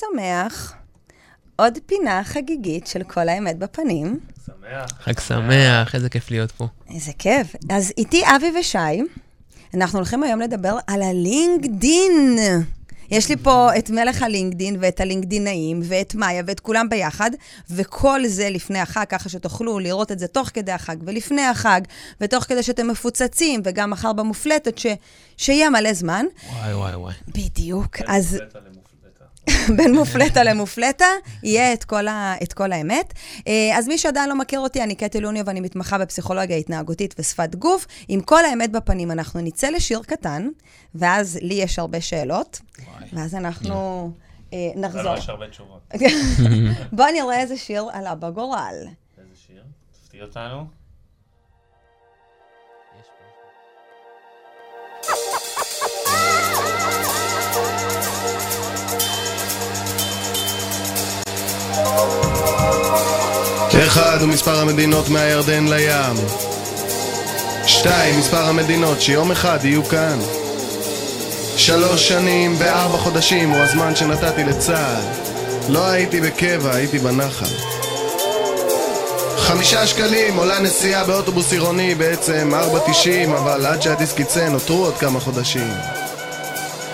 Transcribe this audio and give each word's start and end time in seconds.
שמח, 0.00 0.74
עוד 1.56 1.78
פינה 1.86 2.24
חגיגית 2.24 2.86
של 2.86 3.02
כל 3.02 3.28
האמת 3.28 3.58
בפנים. 3.58 4.20
שמח. 4.46 4.90
חג 5.00 5.20
שמח, 5.20 5.94
איזה 5.94 6.08
כיף 6.08 6.30
להיות 6.30 6.52
פה. 6.52 6.66
איזה 6.94 7.12
כיף. 7.18 7.56
אז 7.70 7.92
איתי 7.98 8.22
אבי 8.36 8.60
ושי, 8.60 8.78
אנחנו 9.74 9.98
הולכים 9.98 10.22
היום 10.22 10.40
לדבר 10.40 10.78
על 10.86 11.02
הלינקדין. 11.02 12.38
יש 13.10 13.28
לי 13.28 13.36
פה 13.36 13.68
את 13.78 13.90
מלך 13.90 14.22
הלינקדין 14.22 14.76
ואת 14.80 15.00
הלינקדינאים 15.00 15.80
ואת 15.84 16.14
מאיה 16.14 16.42
ואת 16.46 16.60
כולם 16.60 16.88
ביחד, 16.88 17.30
וכל 17.70 18.20
זה 18.26 18.50
לפני 18.50 18.78
החג, 18.78 19.04
ככה 19.08 19.28
שתוכלו 19.28 19.78
לראות 19.78 20.12
את 20.12 20.18
זה 20.18 20.26
תוך 20.26 20.50
כדי 20.54 20.72
החג 20.72 20.96
ולפני 21.04 21.42
החג, 21.42 21.80
ותוך 22.20 22.44
כדי 22.44 22.62
שאתם 22.62 22.88
מפוצצים, 22.88 23.60
וגם 23.64 23.90
מחר 23.90 24.12
במופלטות, 24.12 24.78
ש... 24.78 24.86
שיהיה 25.36 25.70
מלא 25.70 25.92
זמן. 25.92 26.26
וואי, 26.52 26.74
וואי, 26.74 26.94
וואי. 26.96 27.14
בדיוק. 27.28 27.96
אז. 28.06 28.38
בין 29.76 29.94
מופלטה 29.94 30.42
למופלטה, 30.44 31.06
יהיה 31.42 31.72
את 31.72 31.84
כל, 31.84 32.08
ה, 32.08 32.34
את 32.42 32.52
כל 32.52 32.72
האמת. 32.72 33.12
אה, 33.48 33.78
אז 33.78 33.88
מי 33.88 33.98
שעדיין 33.98 34.28
לא 34.28 34.38
מכיר 34.38 34.60
אותי, 34.60 34.82
אני 34.82 34.94
קטי 34.94 35.20
לוניו 35.20 35.46
ואני 35.46 35.60
מתמחה 35.60 35.98
בפסיכולוגיה 35.98 36.56
התנהגותית 36.56 37.14
ושפת 37.18 37.54
גוף. 37.54 37.86
עם 38.08 38.20
כל 38.20 38.44
האמת 38.44 38.72
בפנים, 38.72 39.10
אנחנו 39.10 39.40
נצא 39.40 39.68
לשיר 39.68 40.00
קטן, 40.06 40.48
ואז 40.94 41.38
לי 41.42 41.54
יש 41.54 41.78
הרבה 41.78 42.00
שאלות, 42.00 42.60
ואז 43.12 43.34
אנחנו 43.34 44.10
אה, 44.52 44.70
לא, 44.76 44.80
נחזור. 44.80 45.02
לא, 45.02 45.18
יש 45.18 45.28
הרבה 45.28 45.48
תשובות. 45.48 45.94
בואו 46.92 47.12
נראה 47.12 47.40
איזה 47.40 47.56
שיר 47.56 47.84
עלה 47.92 48.14
בגורל. 48.14 48.74
איזה 49.18 49.34
שיר? 49.46 49.62
תפתיע 49.92 50.24
אותנו. 50.24 50.85
אחד 63.86 64.18
הוא 64.20 64.28
מספר 64.28 64.60
המדינות 64.60 65.08
מהירדן 65.08 65.68
לים. 65.68 66.16
שתיים, 67.66 68.18
מספר 68.18 68.44
המדינות 68.48 69.00
שיום 69.00 69.30
אחד 69.30 69.58
יהיו 69.62 69.84
כאן. 69.84 70.18
שלוש 71.56 72.08
שנים 72.08 72.54
וארבע 72.58 72.98
חודשים 72.98 73.50
הוא 73.50 73.58
הזמן 73.58 73.96
שנתתי 73.96 74.44
לצה"ל. 74.44 75.26
לא 75.72 75.86
הייתי 75.86 76.20
בקבע, 76.20 76.74
הייתי 76.74 76.98
בנחל. 76.98 77.46
חמישה 79.38 79.86
שקלים 79.86 80.36
עולה 80.36 80.60
נסיעה 80.60 81.04
באוטובוס 81.04 81.52
עירוני, 81.52 81.94
בעצם 81.94 82.54
ארבע 82.54 82.78
תשעים, 82.90 83.32
אבל 83.32 83.66
עד 83.66 83.82
שהדיסק 83.82 84.20
יצא 84.20 84.48
נותרו 84.48 84.84
עוד 84.84 84.98
כמה 84.98 85.20
חודשים. 85.20 85.70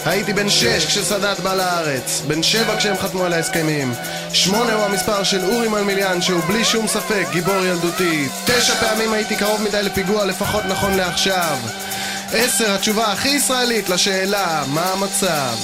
הייתי 0.05 0.33
בן 0.33 0.51
שש 0.51 0.87
כשסאדאת 0.87 1.41
בא 1.41 1.55
לארץ, 1.55 2.23
בן 2.27 2.43
שבע 2.43 2.77
כשהם 2.77 2.97
חתמו 2.97 3.25
על 3.25 3.33
ההסכמים. 3.33 3.93
שמונה 4.35 4.73
הוא 4.73 4.85
המספר 4.85 5.23
של 5.23 5.45
אורי 5.45 5.69
מלמיליאן, 5.69 6.23
שהוא 6.23 6.41
בלי 6.41 6.65
שום 6.65 6.89
ספק 6.89 7.27
גיבור 7.33 7.65
ילדותי. 7.65 8.29
תשע 8.45 8.75
פעמים 8.75 9.13
הייתי 9.13 9.37
קרוב 9.37 9.63
מדי 9.63 9.83
לפיגוע, 9.83 10.25
לפחות 10.25 10.65
נכון 10.65 10.95
לעכשיו. 10.95 11.57
עשר, 12.33 12.75
התשובה 12.75 13.13
הכי 13.13 13.29
ישראלית 13.29 13.89
לשאלה, 13.89 14.65
מה 14.67 14.85
המצב? 14.93 15.55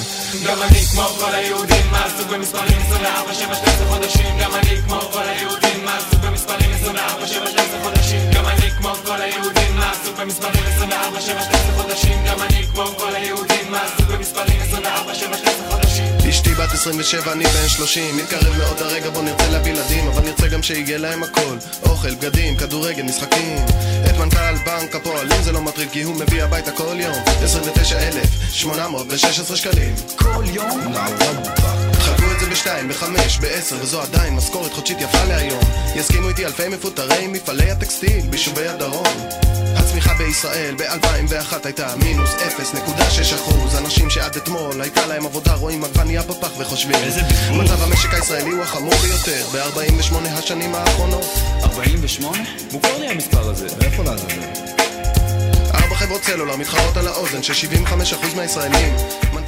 גם 0.47 0.63
אני 0.63 0.81
כמו 0.93 1.03
כל 1.03 1.35
היהודים, 1.35 1.95
עסוק 1.95 2.29
במספרים 2.29 2.79
24, 2.87 3.35
7, 3.35 3.55
12 3.55 3.87
חודשים. 3.87 4.39
גם 4.41 4.55
אני 4.55 4.77
כמו 4.87 5.01
כל 5.01 5.23
היהודים, 5.23 5.89
עסוק 5.89 6.21
במספרים 6.21 6.71
24, 6.73 7.27
7, 7.27 7.51
12 7.51 7.81
חודשים. 7.83 8.31
גם 8.33 8.47
אני 8.47 8.71
כמו 8.79 8.95
כל 9.05 9.21
היהודים, 9.21 9.81
עסוק 9.81 10.17
במספרים 10.21 10.65
24, 10.77 11.21
7, 11.21 11.43
12 11.43 11.83
חודשים. 11.83 12.25
גם 12.27 12.43
אני 12.43 12.67
כמו 12.73 12.85
כל 12.99 13.15
היהודים, 13.15 13.75
עסוק 13.75 14.09
במספרים 14.09 14.61
24, 14.61 15.15
7, 15.15 15.37
12 15.37 15.71
חודשים 15.71 15.79
אשתי 16.31 16.55
בת 16.55 16.73
27, 16.73 17.33
אני 17.33 17.45
בן 17.45 17.69
30 17.69 18.17
מתקרב 18.17 18.57
מאוד 18.59 18.83
הרגע 18.83 19.11
בו 19.11 19.23
נרצה 19.23 19.49
להביא 19.49 19.73
ילדים 19.73 20.09
אבל 20.09 20.25
נרצה 20.25 20.49
גם 20.49 20.63
שיהיה 20.63 20.99
להם 20.99 21.23
הכל. 21.23 21.57
אוכל, 21.83 22.15
בגדים, 22.15 22.57
כדורגל, 22.57 23.03
משחקים. 23.03 23.59
את 24.11 24.17
מנכ"ל 24.19 24.55
בנק 24.67 24.95
הפועלים 24.95 25.43
זה 25.43 25.53
לא 25.53 25.63
מטריד 25.63 25.91
כי 25.91 26.03
הוא 26.03 26.15
מביא 26.15 26.43
הביתה 26.43 26.73
כל 26.73 26.97
יום 27.01 27.15
29,816 27.43 29.57
שקלים. 29.57 29.95
כל 30.17 30.45
יום? 30.47 30.95
חלקו 31.93 32.33
את 32.33 32.41
זה 32.41 32.47
בשתיים, 32.51 32.89
בחמש, 32.89 33.39
בעשר 33.39 33.77
וזו 33.81 34.03
עדיין 34.03 34.35
משכורת 34.35 34.73
חודשית 34.73 35.01
יפה 35.01 35.25
להיום. 35.25 35.61
יסכימו 35.95 36.29
איתי 36.29 36.47
אלפי 36.47 36.69
מפוטרי 36.69 37.27
מפעלי 37.27 37.71
הטקסטיל 37.71 38.27
ביישובי 38.31 38.69
הדרום. 38.69 39.07
הצמיחה 39.77 40.15
בישראל 40.15 40.75
ב-2001 40.75 41.55
הייתה 41.65 41.97
מינוס 41.97 42.31
0.6 42.31 42.35
אחוז. 43.35 43.75
אנשים 43.79 44.11
שעד 44.11 44.37
אתמול 44.37 44.81
הייתה 44.81 45.07
להם 45.07 45.27
עבודה 45.27 45.55
רואים 45.55 45.85
עגבנייה 45.85 46.18
בפח 46.23 46.51
וחושבים 46.59 46.95
איזה 46.95 47.21
ביטוי. 47.23 47.65
מצב 47.65 47.83
המשק 47.83 48.15
הישראלי 48.15 48.51
הוא 48.51 48.63
החמור 48.63 48.95
ביותר 48.95 49.45
ב-48 49.53 50.15
השנים 50.29 50.75
האחרונות 50.75 51.25
48? 51.63 52.39
מוכר 52.73 52.99
לי 52.99 53.09
המספר 53.09 53.51
הזה 53.51 53.67
איפה 53.81 54.03
לעזאזל? 54.05 54.41
ארבע 55.75 55.95
חברות 55.95 56.23
סלולר 56.25 56.57
מתחרות 56.57 56.97
על 56.97 57.09
האוזן 57.09 57.43
של 57.43 57.53
75% 57.53 58.37
מהישראלים 58.37 58.97
מנכ"ל 59.33 59.33
סלקום 59.33 59.48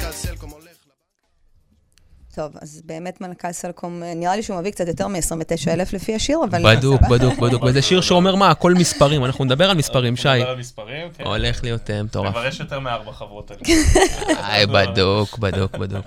טוב, 2.35 2.51
אז 2.61 2.81
באמת 2.85 3.21
מנכ"ל 3.21 3.51
סלקום, 3.51 4.03
אה, 4.03 4.13
נראה 4.13 4.35
לי 4.35 4.43
שהוא 4.43 4.59
מביא 4.59 4.71
קצת 4.71 4.87
יותר 4.87 5.07
מ-29,000 5.07 5.89
לפי 5.93 6.15
השיר, 6.15 6.39
אבל... 6.49 6.75
בדוק, 6.77 7.01
בדוק, 7.01 7.39
בדוק. 7.39 7.63
וזה 7.63 7.81
שיר 7.81 8.01
שאומר 8.01 8.35
מה, 8.35 8.49
הכל 8.49 8.73
מספרים, 8.73 9.25
אנחנו 9.25 9.45
נדבר 9.45 9.69
על 9.69 9.77
מספרים, 9.77 10.15
שי. 10.15 10.29
נדבר 10.29 10.49
על 10.49 10.57
מספרים, 10.59 11.07
כן. 11.17 11.23
הולך 11.23 11.63
להיות 11.63 11.89
אה, 11.89 12.03
מטורף. 12.03 12.31
כבר 12.31 12.45
יש 12.45 12.59
יותר 12.59 12.79
מארבע 12.79 13.11
חברות 13.11 13.51
האלה. 13.51 13.61
איי, 14.49 14.67
בדוק, 14.67 15.37
בדוק, 15.37 15.71
בדוק. 15.71 16.05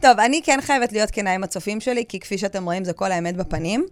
טוב, 0.00 0.20
אני 0.20 0.40
כן 0.44 0.58
חייבת 0.62 0.92
להיות 0.92 1.10
כנה 1.10 1.34
עם 1.34 1.44
הצופים 1.44 1.80
שלי, 1.80 2.04
כי 2.08 2.20
כפי 2.20 2.38
שאתם 2.38 2.64
רואים, 2.64 2.84
זה 2.84 2.92
כל 2.92 3.12
האמת 3.12 3.36
בפנים. 3.36 3.86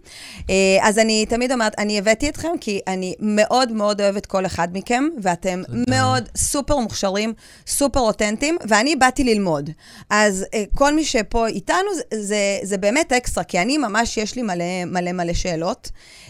אה, 0.49 0.55
אז 0.81 0.99
אני 0.99 1.25
תמיד 1.25 1.51
אומרת, 1.51 1.79
אני 1.79 1.97
הבאתי 1.97 2.29
אתכם, 2.29 2.51
כי 2.61 2.79
אני 2.87 3.15
מאוד 3.19 3.71
מאוד 3.71 4.01
אוהבת 4.01 4.25
כל 4.25 4.45
אחד 4.45 4.67
מכם, 4.73 5.03
ואתם 5.21 5.61
מאוד 5.89 6.29
סופר 6.37 6.77
מוכשרים, 6.77 7.33
סופר 7.67 7.99
אותנטיים, 7.99 8.57
ואני 8.67 8.95
באתי 8.95 9.23
ללמוד. 9.23 9.69
אז 10.09 10.45
כל 10.75 10.95
מי 10.95 11.05
שפה 11.05 11.47
איתנו, 11.71 11.89
זה, 11.95 12.21
זה, 12.23 12.37
זה 12.63 12.77
באמת 12.77 13.11
אקסטרה, 13.13 13.43
כי 13.43 13.59
אני 13.61 13.77
ממש, 13.77 14.17
יש 14.17 14.35
לי 14.35 14.41
מלא 14.41 14.55
מלא 14.85 15.11
מלא 15.11 15.33
שאלות, 15.33 15.89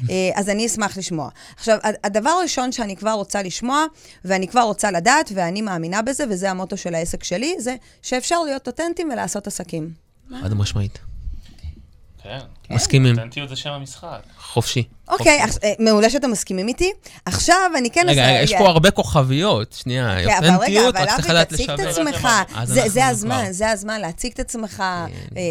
אה, 0.09 0.29
אז 0.35 0.49
אני 0.49 0.65
אשמח 0.65 0.97
לשמוע. 0.97 1.29
עכשיו, 1.55 1.77
הד- 1.83 1.95
הדבר 2.03 2.29
הראשון 2.29 2.71
שאני 2.71 2.95
כבר 2.95 3.11
רוצה 3.11 3.43
לשמוע, 3.43 3.85
ואני 4.25 4.47
כבר 4.47 4.61
רוצה 4.61 4.91
לדעת, 4.91 5.31
ואני 5.35 5.61
מאמינה 5.61 6.01
בזה, 6.01 6.23
וזה 6.29 6.49
המוטו 6.51 6.77
של 6.77 6.95
העסק 6.95 7.23
שלי, 7.23 7.55
זה 7.59 7.75
שאפשר 8.01 8.43
להיות 8.43 8.67
אותנטיים 8.67 9.09
ולעשות 9.11 9.47
עסקים. 9.47 9.89
חד 10.41 10.53
משמעית. 10.53 10.99
כן. 12.23 12.39
מסכימים. 12.69 13.15
אותנטיות 13.17 13.49
זה 13.49 13.55
שם 13.55 13.69
המשחק. 13.69 14.19
חופשי. 14.39 14.83
אוקיי, 15.09 15.39
אה, 15.63 15.71
מעולה 15.79 16.09
שאתם 16.09 16.31
מסכימים 16.31 16.67
איתי. 16.67 16.91
עכשיו 17.25 17.71
אני 17.77 17.89
כן... 17.91 18.05
רגע, 18.07 18.27
רגע, 18.27 18.41
יש 18.41 18.53
פה 18.53 18.67
הרבה 18.69 18.91
כוכביות. 18.91 19.73
שנייה, 19.73 20.15
כן, 20.25 20.29
אבל 20.37 20.45
רגע, 20.45 20.55
אותנטיות, 20.55 20.95
אבל 20.95 21.03
רק 21.03 21.09
צריך 21.09 21.25
אבי, 21.25 21.33
לדעת 21.33 21.49
תציג 21.49 21.69
את. 21.69 21.79
עצמך. 21.79 22.27
אז 22.55 22.79
זה- 22.87 23.07
הזמן. 23.07 23.45
זה 23.51 23.69
הזמן 23.69 24.01
להציג 24.01 24.31
את 24.33 24.39
עצמך, 24.39 24.83
אה, 25.37 25.41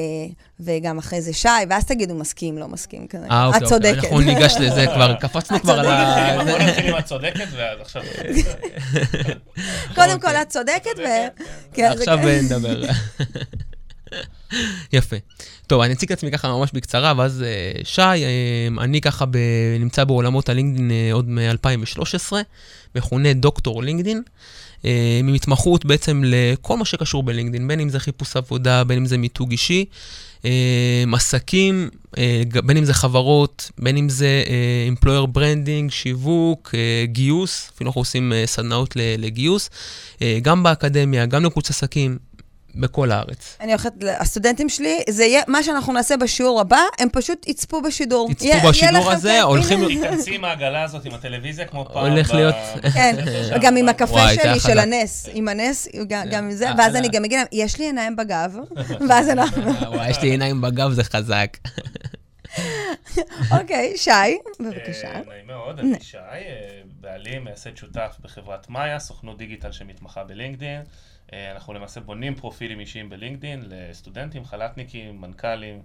וגם 0.60 0.98
אחרי 0.98 1.22
זה 1.22 1.32
שי, 1.32 1.48
ואז 1.70 1.84
תגידו 1.84 2.14
מסכים, 2.14 2.58
לא 2.58 2.68
מסכים 2.68 3.06
כזה. 3.06 3.26
אה, 3.30 3.46
אוקיי, 3.46 3.58
את 3.58 3.62
אוקיי, 3.62 3.78
צודקת. 3.78 4.04
אנחנו 4.04 4.20
ניגש 4.20 4.54
לזה 4.60 4.86
כבר, 4.94 5.14
קפצנו 5.14 5.56
את 5.56 5.62
כבר 5.62 5.78
על 5.80 5.86
ה... 5.86 6.44
בוא 6.44 6.58
נתחיל 6.58 6.86
עם 6.86 6.94
הצודקת, 6.94 7.46
ואז 7.56 7.78
עכשיו... 7.80 8.02
קודם 9.94 10.20
כל, 10.20 10.28
את 10.28 10.48
צודקת, 10.48 10.98
ו... 10.98 11.02
כן, 11.72 11.92
עכשיו 11.92 12.18
כן. 12.22 12.28
אה, 12.28 12.40
נדבר. 12.42 12.82
יפה. 14.92 15.16
טוב, 15.66 15.80
אני 15.80 15.92
אציג 15.92 16.12
את 16.12 16.18
עצמי 16.18 16.30
ככה 16.30 16.48
ממש 16.48 16.70
בקצרה, 16.72 17.12
ואז 17.16 17.42
אה, 17.42 17.72
שי, 17.84 18.02
אה, 18.02 18.68
אני 18.78 19.00
ככה 19.00 19.26
ב... 19.26 19.36
נמצא 19.80 20.04
בעולמות 20.04 20.48
הלינקדין 20.48 20.90
אה, 20.90 21.12
עוד 21.12 21.28
מ-2013, 21.28 22.32
מכונה 22.94 23.32
דוקטור 23.32 23.82
לינקדין, 23.82 24.22
עם 25.20 25.34
התמחות 25.34 25.84
בעצם 25.84 26.22
לכל 26.26 26.76
מה 26.76 26.84
שקשור 26.84 27.22
בלינקדין, 27.22 27.68
בין 27.68 27.80
אם 27.80 27.88
זה 27.88 28.00
חיפוש 28.00 28.36
עבודה, 28.36 28.84
בין 28.84 28.98
אם 28.98 29.06
זה 29.06 29.18
מיתוג 29.18 29.50
אישי, 29.50 29.84
עסקים, 31.12 31.90
בין 32.64 32.76
אם 32.76 32.84
זה 32.84 32.94
חברות, 32.94 33.70
בין 33.78 33.96
אם 33.96 34.08
זה 34.08 34.44
employer 34.94 35.36
branding, 35.36 35.90
שיווק, 35.90 36.74
גיוס, 37.04 37.70
אפילו 37.74 37.88
אנחנו 37.88 38.00
עושים 38.00 38.32
סדנאות 38.46 38.96
לגיוס, 38.96 39.70
גם 40.42 40.62
באקדמיה, 40.62 41.26
גם 41.26 41.44
לקבוצת 41.44 41.70
עסקים, 41.70 42.18
בכל 42.74 43.10
הארץ. 43.12 43.56
אני 43.60 43.72
הולכת, 43.72 43.92
הסטודנטים 44.18 44.68
שלי, 44.68 45.00
זה 45.08 45.24
יהיה, 45.24 45.42
מה 45.46 45.62
שאנחנו 45.62 45.92
נעשה 45.92 46.16
בשיעור 46.16 46.60
הבא, 46.60 46.78
הם 46.98 47.08
פשוט 47.12 47.48
יצפו 47.48 47.82
בשידור. 47.82 48.30
יצפו 48.30 48.68
בשידור 48.68 49.10
הזה, 49.10 49.28
כן, 49.28 49.40
הולכים-. 49.42 49.86
תיכנסי 49.88 50.34
עם 50.34 50.44
העגלה 50.44 50.82
הזאת, 50.84 51.04
עם 51.04 51.14
הטלוויזיה, 51.14 51.66
כמו 51.66 51.86
פעם. 51.92 52.06
הולך 52.12 52.34
להיות- 52.34 52.54
כן, 52.94 53.16
שם. 53.48 53.56
וגם 53.56 53.76
עם 53.76 53.88
הקפה 53.88 54.28
שלי, 54.34 54.60
של. 54.60 54.78
הנס, 54.78 55.28
עם 55.32 55.48
הנס, 55.48 55.88
גם 56.08 56.22
גם 56.30 56.44
עם 56.44 56.50
זה, 56.52 56.68
אה, 56.68 56.74
ואז 56.78 56.94
אה. 56.94 56.98
אני 57.00 57.08
גם 57.08 57.24
אגיד 57.24 57.38
להם, 57.38 57.46
יש 57.52 57.78
לי 57.78 57.84
עיניים 57.84 58.16
בגב, 58.16 58.54
ואז 59.08 59.28
אנחנו... 59.28 59.62
וואי, 59.92 60.10
יש 60.10 60.22
לי 60.22 60.30
עיניים 60.30 60.60
בגב, 60.60 60.92
זה 60.92 61.04
חזק. 61.04 61.56
אוקיי, 63.60 63.96
שי, 63.96 64.10
בבקשה. 64.60 65.14
אה, 65.14 65.22
נעים 65.28 65.46
מאוד, 65.46 65.78
אני 65.78 66.00
שי, 66.00 66.16
אה, 66.18 66.82
בעלים, 67.00 67.44
מייסד 67.44 67.76
שותף 67.76 68.16
בחברת 68.20 68.68
מאיה, 68.68 68.98
סוכנות 68.98 69.38
דיגיטל 69.38 69.72
שמתמחה 69.72 70.24
בלינקדין. 70.24 70.82
אה, 71.32 71.52
אנחנו 71.52 71.72
למעשה 71.72 72.00
בונים 72.00 72.34
פרופילים 72.34 72.80
אישיים 72.80 73.10
בלינקדין 73.10 73.62
לסטודנטים, 73.66 74.44
חל"תניקים, 74.44 75.20
מנכ"לים 75.20 75.82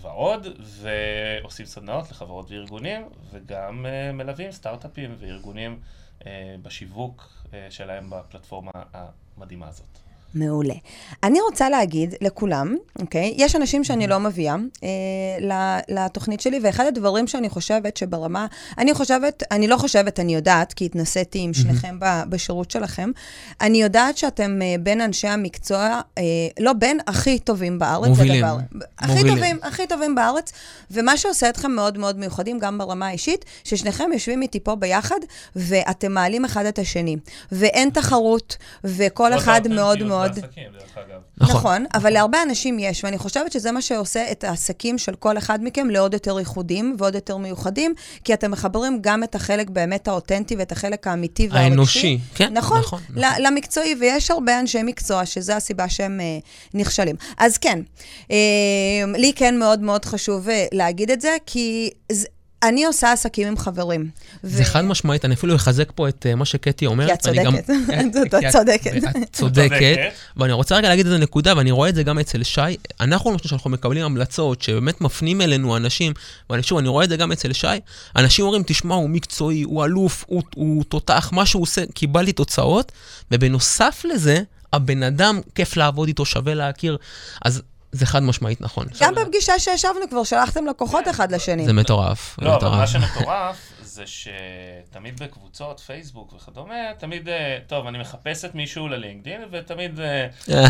ועוד, 0.00 0.46
ועושים 0.60 1.66
סדנאות 1.66 2.10
לחברות 2.10 2.50
וארגונים, 2.50 3.08
וגם 3.30 3.86
מלווים 4.14 4.52
סטארט-אפים 4.52 5.14
וארגונים 5.18 5.80
בשיווק 6.62 7.46
שלהם 7.70 8.10
בפלטפורמה 8.10 8.70
המדהימה 8.92 9.68
הזאת. 9.68 9.98
מעולה. 10.34 10.74
אני 11.22 11.38
רוצה 11.40 11.70
להגיד 11.70 12.14
לכולם, 12.20 12.76
אוקיי? 13.00 13.34
יש 13.36 13.56
אנשים 13.56 13.84
שאני 13.84 14.06
לא 14.06 14.20
מביאה 14.20 14.54
אה, 14.84 14.88
ל- 15.40 15.78
לתוכנית 15.94 16.40
שלי, 16.40 16.60
ואחד 16.62 16.86
הדברים 16.86 17.26
שאני 17.26 17.48
חושבת 17.48 17.96
שברמה, 17.96 18.46
אני 18.78 18.94
חושבת, 18.94 19.42
אני 19.50 19.68
לא 19.68 19.76
חושבת, 19.76 20.20
אני 20.20 20.34
יודעת, 20.34 20.72
כי 20.72 20.84
התנסיתי 20.84 21.38
עם 21.38 21.54
שניכם 21.54 21.96
ב- 22.00 22.22
בשירות 22.28 22.70
שלכם, 22.70 23.10
אני 23.60 23.82
יודעת 23.82 24.16
שאתם 24.18 24.62
אה, 24.62 24.74
בין 24.80 25.00
אנשי 25.00 25.28
המקצוע, 25.28 25.78
אה, 26.18 26.22
לא 26.60 26.72
בין, 26.72 26.98
הכי 27.06 27.38
טובים 27.38 27.78
בארץ. 27.78 28.08
מובילים. 28.08 28.40
דבר- 28.44 28.56
הכי 28.98 29.12
מובילים. 29.12 29.34
טובים, 29.34 29.58
הכי 29.62 29.86
טובים 29.86 30.14
בארץ, 30.14 30.52
ומה 30.90 31.16
שעושה 31.16 31.48
אתכם 31.48 31.72
מאוד 31.72 31.98
מאוד 31.98 32.18
מיוחדים, 32.18 32.58
גם 32.58 32.78
ברמה 32.78 33.06
האישית, 33.06 33.44
ששניכם 33.64 34.10
יושבים 34.12 34.42
איתי 34.42 34.60
פה 34.60 34.74
ביחד, 34.74 35.18
ואתם 35.56 36.12
מעלים 36.12 36.44
אחד 36.44 36.66
את 36.66 36.78
השני. 36.78 37.16
ואין 37.52 37.90
תחרות, 37.90 38.56
וכל 38.84 39.30
זאת 39.32 39.40
אחד 39.40 39.60
מאוד 39.68 39.98
האותנטיות 40.00 40.08
מאוד... 40.26 40.40
בעסקים, 40.40 40.64
דרך 40.72 40.98
אגב. 40.98 41.20
נכון. 41.38 41.56
נכון, 41.56 41.84
אבל 41.94 42.12
להרבה 42.12 42.42
אנשים 42.42 42.78
יש, 42.78 43.04
ואני 43.04 43.18
חושבת 43.18 43.52
שזה 43.52 43.72
מה 43.72 43.82
שעושה 43.82 44.32
את 44.32 44.44
העסקים 44.44 44.98
של 44.98 45.14
כל 45.14 45.38
אחד 45.38 45.58
מכם 45.62 45.90
לעוד 45.90 46.14
יותר 46.14 46.38
ייחודיים 46.38 46.96
ועוד 46.98 47.14
יותר 47.14 47.36
מיוחדים, 47.36 47.94
כי 48.24 48.34
אתם 48.34 48.50
מחברים 48.50 48.98
גם 49.00 49.24
את 49.24 49.34
החלק 49.34 49.70
באמת 49.70 50.08
האותנטי 50.08 50.56
ואת 50.56 50.72
החלק 50.72 51.06
האמיתי 51.06 51.48
והרגשי. 51.50 51.70
האנושי, 51.70 52.18
כן, 52.34 52.52
נכון, 52.52 52.78
נכון, 52.78 53.00
נכון. 53.08 53.22
למקצועי, 53.38 53.94
ויש 54.00 54.30
הרבה 54.30 54.60
אנשי 54.60 54.82
מקצוע 54.82 55.26
שזו 55.26 55.52
הסיבה 55.52 55.88
שהם 55.88 56.20
אה, 56.20 56.38
נכשלים. 56.74 57.16
אז 57.38 57.58
כן, 57.58 57.78
אה, 58.30 58.36
לי 59.16 59.32
כן 59.36 59.58
מאוד 59.58 59.80
מאוד 59.80 60.04
חשוב 60.04 60.48
אה, 60.48 60.66
להגיד 60.72 61.10
את 61.10 61.20
זה, 61.20 61.36
כי 61.46 61.90
אני 62.68 62.84
עושה 62.84 63.12
עסקים 63.12 63.48
עם 63.48 63.56
חברים. 63.58 64.10
זה 64.42 64.64
חד 64.64 64.84
משמעית, 64.84 65.24
אני 65.24 65.34
אפילו 65.34 65.56
אחזק 65.56 65.92
פה 65.94 66.08
את 66.08 66.26
אה, 66.28 66.34
מה 66.34 66.44
שקטי 66.44 66.86
אומרת. 66.86 67.08
כי 67.08 67.14
את 67.14 67.20
צודקת. 67.20 67.66
כן, 67.86 68.08
את 68.08 68.12
צודקת. 68.52 68.86
את 68.96 69.02
צודקת, 69.02 69.32
צודקת. 69.32 69.96
ואני 70.36 70.52
רוצה 70.52 70.76
רגע 70.76 70.88
להגיד 70.88 71.06
איזה 71.06 71.18
נקודה, 71.18 71.54
ואני 71.56 71.70
רואה 71.70 71.88
את 71.88 71.94
זה 71.94 72.02
גם 72.02 72.18
אצל 72.18 72.42
שי. 72.42 72.60
אנחנו, 73.00 73.32
למשל, 73.32 73.48
שאנחנו 73.48 73.70
מקבלים 73.70 74.04
המלצות, 74.04 74.62
שבאמת 74.62 75.00
מפנים 75.00 75.40
אלינו 75.40 75.76
אנשים, 75.76 76.12
ואני 76.50 76.62
שוב, 76.62 76.78
אני 76.78 76.88
רואה 76.88 77.04
את 77.04 77.08
זה 77.08 77.16
גם 77.16 77.32
אצל 77.32 77.52
שי, 77.52 77.66
אנשים 78.16 78.44
אומרים, 78.44 78.62
תשמע, 78.66 78.94
הוא 78.94 79.10
מקצועי, 79.10 79.62
הוא 79.62 79.84
אלוף, 79.84 80.24
הוא- 80.28 80.42
הוא 80.54 80.84
תותח, 80.84 81.30
מה 81.32 81.46
שהוא 81.46 81.62
עושה, 81.62 81.82
קיבלתי 81.94 82.32
תוצאות, 82.32 82.92
ובנוסף 83.30 84.02
לזה, 84.14 84.40
הבן 84.72 85.02
אדם, 85.02 85.40
כיף 85.54 85.76
לעבוד 85.76 86.08
איתו, 86.08 86.24
שווה 86.24 86.54
להכיר, 86.54 86.96
אז 87.44 87.62
זה 87.94 88.06
חד 88.06 88.22
משמעית 88.22 88.60
נכון. 88.60 88.86
גם 89.00 89.14
בפגישה 89.14 89.58
שישבנו 89.58 90.10
כבר 90.10 90.24
שלחתם 90.24 90.66
לקוחות 90.66 91.08
אחד 91.08 91.32
לשני. 91.32 91.64
זה 91.64 91.72
מטורף, 91.72 92.36
לא, 92.42 92.56
אבל 92.56 92.68
מה 92.68 92.84
מטורף. 92.84 92.88
שמטורף 92.88 93.56
זה 93.94 94.04
שתמיד 94.06 95.20
בקבוצות, 95.22 95.80
פייסבוק 95.80 96.32
וכדומה, 96.32 96.74
תמיד, 96.98 97.28
אה, 97.28 97.58
טוב, 97.66 97.86
אני 97.86 97.98
מחפשת 97.98 98.50
מישהו 98.54 98.88
ללינקדין, 98.88 99.40
ותמיד 99.52 100.00
אה, 100.00 100.26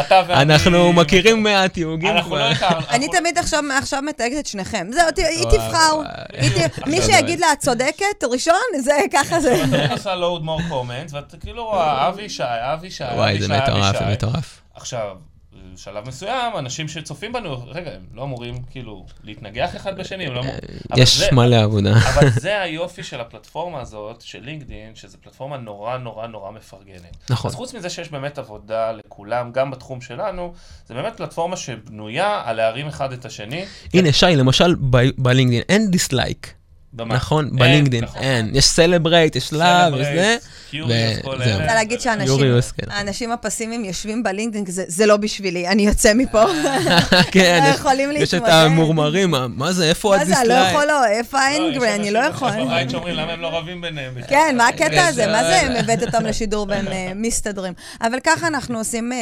אתה 0.00 0.22
ואני... 0.28 0.42
אנחנו 0.42 0.92
מכירים 0.92 1.46
אנחנו 1.46 2.14
לא 2.14 2.22
כבר. 2.22 2.42
הכרנו. 2.42 2.86
אני 2.90 3.08
תמיד 3.08 3.38
עכשיו, 3.38 3.62
עכשיו 3.78 4.02
מתייגת 4.02 4.38
את 4.38 4.46
שניכם. 4.46 4.86
זהו, 4.92 5.06
היא 5.16 5.44
תבחר. 5.44 6.02
מי 6.90 6.98
עכשיו 6.98 7.14
שיגיד 7.14 7.40
לה, 7.40 7.52
את 7.52 7.58
צודקת, 7.58 8.24
ראשון, 8.32 8.54
זה 8.80 8.92
ככה 9.12 9.40
זה. 9.40 9.64
אני 9.64 9.92
עושה 9.92 10.14
load 10.14 10.42
more 10.42 10.70
comments, 10.70 11.14
ואתה 11.14 11.36
כאילו 11.36 11.64
רואה, 11.64 12.08
אבי 12.08 12.28
שי, 12.28 12.42
אבי 12.46 12.90
שי, 12.90 13.04
וואי, 13.04 13.36
אבי 13.36 13.46
זה 13.46 13.56
מטורף. 13.56 13.98
זה 13.98 14.04
מטורף. 14.04 14.60
עכשיו, 14.74 15.16
בשלב 15.52 16.08
מסוים, 16.08 16.52
אנשים 16.58 16.88
שצופים 16.88 17.32
בנו, 17.32 17.66
רגע, 17.66 17.90
הם 17.90 18.00
לא 18.14 18.22
אמורים 18.22 18.54
כאילו 18.70 19.06
להתנגח 19.24 19.76
אחד 19.76 19.98
בשני, 19.98 20.26
הם 20.26 20.34
לא 20.34 20.40
אמורים... 20.40 20.58
יש 20.96 21.18
זה- 21.18 21.26
מלא 21.32 21.56
עבודה. 21.56 21.92
אבל 21.92 22.28
זה 22.40 22.60
היופי 22.60 23.02
של 23.02 23.20
הפלטפורמה 23.20 23.80
הזאת, 23.80 24.20
של 24.20 24.40
לינקדאין, 24.42 24.94
שזו 24.94 25.18
פלטפורמה 25.22 25.56
נורא 25.56 25.96
נורא 25.96 26.26
נורא 26.26 26.50
מפרגנת. 26.50 27.16
נכון. 27.30 27.48
אז 27.50 27.54
חוץ 27.54 27.74
מזה 27.74 27.90
שיש 27.90 28.08
באמת 28.08 28.38
עבודה 28.38 28.92
לכולם, 28.92 29.52
גם 29.52 29.70
בתחום 29.70 30.00
שלנו, 30.00 30.52
זה 30.86 30.94
באמת 30.94 31.16
פלטפורמה 31.16 31.56
שבנויה 31.56 32.42
על 32.44 32.56
להרים 32.56 32.86
אחד 32.88 33.12
את 33.12 33.24
השני. 33.24 33.64
הנה, 33.94 34.12
שי, 34.12 34.26
למשל, 34.36 34.74
בלינקדאין, 35.18 35.62
אין 35.68 35.90
dislike. 35.90 36.54
נכון, 36.92 37.44
אין, 37.44 37.56
בלינקדאין, 37.56 38.04
נכון. 38.04 38.22
אין. 38.22 38.50
יש 38.56 38.64
celebrate, 38.64 39.36
יש 39.36 39.52
love, 39.52 39.94
יש 39.94 40.06
זה. 40.06 40.36
Curious, 40.72 41.22
כל. 41.22 41.34
אלה. 41.42 41.44
אני 41.44 41.62
רוצה 41.62 41.74
להגיד 41.74 42.00
שהאנשים 42.00 43.32
הפסימיים 43.32 43.84
יושבים 43.84 44.22
בלינקדאין, 44.22 44.64
זה- 44.66 44.84
זה 44.88 45.06
לא 45.06 45.16
בשבילי, 45.16 45.68
אני 45.68 45.86
יוצא 45.86 46.12
מפה. 46.14 46.44
כן, 47.32 47.60
לא 47.64 47.68
יש- 48.12 48.22
יש 48.22 48.34
את. 48.34 48.42
המורמרים, 48.48 49.30
מה- 49.30 49.72
זה, 49.72 49.88
איפה 49.88 50.14
מה 50.18 50.24
זה, 50.24 50.40
אני 50.40 50.48
לא 50.48 50.54
הדיסלייק? 50.54 50.74
יכול, 50.74 50.84
לא, 50.84 51.06
איפה 51.06 51.38
לא, 51.38 51.42
האנגרי, 51.42 51.88
יש 51.88 51.94
אני 52.00 52.10
לא 52.10 52.18
יכול. 52.18 52.50
בבית 52.64 52.90
שאומרים 52.90 53.14
למה 53.14 53.32
הם 53.32 53.40
לא 53.40 53.58
רבים 53.58 53.80
ביניהם. 53.80 54.14
כן, 54.30 54.54
מה 54.58 54.68
הקטע 54.68 55.06
הזה? 55.06 55.12
זה- 55.12 55.26
מה 55.26 55.44
זה 55.44 55.60
הם 55.60 55.72
הבאת 55.76 56.02
אותם 56.02 56.24
לשידור 56.28 56.66
והם 56.70 56.88
אה, 56.88 57.12
מסתדרים? 57.14 57.72
אבל 58.00 58.18
ככה 58.24 58.46
אנחנו 58.46 58.78
עושים 58.78 59.12
אה. 59.12 59.18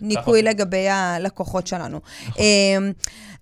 ניקוי. 0.00 0.42
לגבי 0.42 0.88
הלקוחות 0.88 1.66
שלנו. 1.66 2.00
אה, 2.38 2.44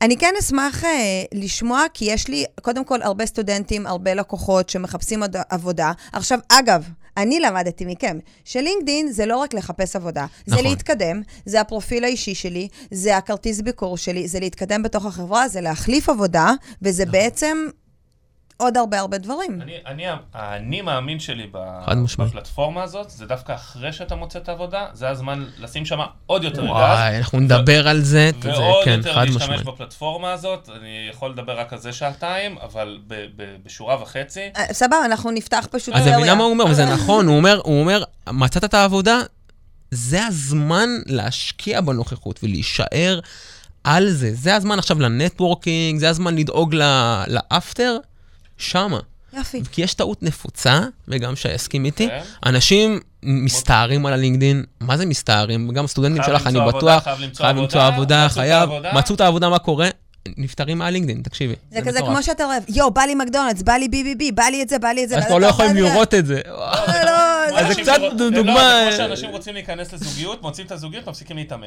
אני 0.03 0.17
כן 0.17 0.35
אשמח 0.41 0.85
אה, 0.85 0.91
לשמוע, 1.35 1.83
כי 1.95 2.05
יש 2.05 2.29
לי, 2.29 2.45
קודם 2.63 2.85
כל, 2.85 3.03
הרבה 3.03 3.27
סטודנטים, 3.27 3.87
הרבה 3.87 4.15
לקוחות 4.15 4.69
שמחפשים 4.69 5.23
עבודה. 5.49 5.93
עכשיו, 6.13 6.39
אגב, 6.49 6.85
אני 7.17 7.41
למדתי 7.41 7.85
מכם 7.85 8.19
שלינקדין 8.45 9.13
זה 9.13 9.27
לא 9.27 9.37
רק 9.37 9.55
לחפש 9.55 9.97
עבודה, 9.97 10.27
זה 10.47 10.55
נכון. 10.55 10.67
להתקדם, 10.67 11.23
זה 11.45 11.61
הפרופיל 11.61 12.05
האישי 12.05 12.35
שלי, 12.35 12.69
זה 12.91 13.17
הכרטיס 13.17 13.61
ביקור 13.61 13.97
שלי, 13.97 14.29
זה 14.29 14.41
להתקדם 14.41 14.83
בתוך 14.83 15.07
החברה, 15.07 15.49
זה 15.49 15.61
להחליף 15.61 16.09
עבודה, 16.09 16.53
וזה 16.83 17.03
נכון. 17.03 17.13
בעצם 17.13 17.67
עוד 18.57 18.77
הרבה 18.77 19.01
הרבה 19.01 19.19
דברים. 19.19 19.63
אני, 19.63 19.73
אני, 19.87 20.05
האני 20.35 20.81
מאמין 20.83 21.21
שלי. 21.21 21.47
בפלטפורמה 22.19 22.83
הזאת, 22.83 23.11
זה 23.11 23.27
דווקא 23.27 23.55
אחרי 23.55 23.93
שאתה 23.93 24.15
מוצא 24.15 24.39
את 24.39 24.49
העבודה, 24.49 24.87
זה 24.93 25.09
הזמן 25.09 25.45
לשים 25.59 25.85
שם 25.87 25.99
עוד 26.27 26.45
יותר 26.45 26.63
גז. 26.63 26.69
וואי, 26.71 27.19
אנחנו 27.19 27.41
נדבר 27.41 27.89
על 27.89 28.01
זה, 28.01 28.31
זה 28.43 28.51
ועוד 28.51 28.85
כן, 28.85 28.91
יותר 28.91 29.15
חד 29.15 29.25
להשתמש 29.25 29.43
משמעית. 29.43 29.63
בפלטפורמה 29.65 30.33
הזאת, 30.33 30.69
אני 30.81 31.09
יכול 31.11 31.31
לדבר 31.31 31.59
רק 31.61 31.73
על 31.73 31.79
זה 31.79 31.93
שעתיים, 31.93 32.59
אבל 32.63 32.99
ב, 33.07 33.15
ב, 33.37 33.57
בשורה 33.65 34.03
וחצי, 34.03 34.41
אה, 34.57 34.65
סבבה, 34.73 35.05
אנחנו 35.05 35.31
נפתח 35.31 35.67
פשוט 35.71 35.95
אז. 35.95 36.07
מבינה 36.09 36.35
מה 36.35 36.45
הוא 36.45 36.53
אומר, 36.53 36.65
וזה 36.65 36.85
נכון, 36.85 37.27
הוא 37.27 37.37
אומר, 37.37 37.61
הוא 37.65 37.81
אומר, 37.81 38.03
מצאת 38.31 38.65
את 38.65 38.75
העבודה, 38.75 39.19
זה 39.91 40.27
הזמן 40.27 40.89
להשקיע 41.07 41.81
בנוכחות 41.81 42.41
ולהישאר 42.43 43.21
על 43.85 44.11
זה. 44.11 44.35
זה 44.35 44.55
הזמן 44.55 44.79
עכשיו 44.79 45.01
לנטוורקינג, 45.01 46.01
זה 46.01 46.11
הזמן 46.11 46.37
לדאוג 46.37 46.75
ל- 46.75 47.25
לאפטר, 47.29 47.99
שמה. 48.59 49.01
יופי. 49.33 49.63
כי 49.73 49.83
יש 49.83 49.95
טעות 49.95 50.23
נפוצה, 50.23 50.81
וגם 51.09 51.37
שי 51.37 51.55
יסכים 51.55 51.85
איתי, 51.85 52.09
כן. 52.09 52.21
אנשים 52.47 53.01
מסתערים 53.23 54.07
על 54.07 54.13
הלינקדין, 54.13 54.65
מה 54.81 54.97
זה 54.97 55.07
מסתערים? 55.07 55.69
גם 55.69 55.87
סטודנטים 55.87 56.23
חייב 56.23 56.39
שלך, 56.39 56.47
אני 56.47 56.61
בטוח, 56.61 56.75
עבודה, 56.75 57.01
חייב 57.01 57.19
למצוא 57.21 57.45
חייב 57.45 57.57
למצוא 57.57 57.81
עבודה, 57.83 58.25
עבודה, 58.25 58.29
חייב. 58.29 58.71
מצאו 58.95 59.15
את 59.15 59.21
העבודה, 59.21 59.49
מה 59.49 59.59
קורה? 59.59 59.89
נפטרים 60.37 60.79
מהלינקדין, 60.79 61.23
תקשיבי. 61.23 61.55
זה 61.73 61.81
כזה 61.81 61.99
מטורף. 61.99 62.13
כמו 62.13 62.23
שאתה 62.23 62.45
אוהב, 62.45 62.63
יואו, 62.69 62.91
בא 62.91 63.03
לי 63.03 63.15
מקדונלדס, 63.15 63.63
בא 63.63 63.73
לי 63.73 63.89
ביבי, 63.89 64.33
בא 64.33 64.43
לי 64.43 64.63
את 64.63 64.69
זה, 64.69 64.79
בא 64.79 64.89
לי 64.89 65.05
את 65.05 65.09
זה. 65.09 65.19
אז 65.19 65.25
כבר 65.25 65.39
לא 65.39 65.47
יכולים 65.47 65.73
זה. 65.73 65.81
לראות 65.81 66.15
את 66.15 66.27
זה. 66.27 66.41
לא, 66.47 66.53
לא, 66.53 66.63
אז 66.63 67.36
זה- 67.75 67.83
קצת 67.83 67.93
שרוצ- 67.97 68.15
דוגמה- 68.35 68.55
לא, 68.55 68.91
זה 68.91 68.97
כמו 68.97 68.97
שאנשים 68.97 69.31
רוצים 69.31 69.55
להיכנס 69.55 69.93
לזוגיות, 69.93 70.43
מוצאים 70.43 70.67
את 70.67 70.73
הזוגיות, 70.73 71.09
מפסיקים 71.09 71.37
להתאמן. 71.37 71.67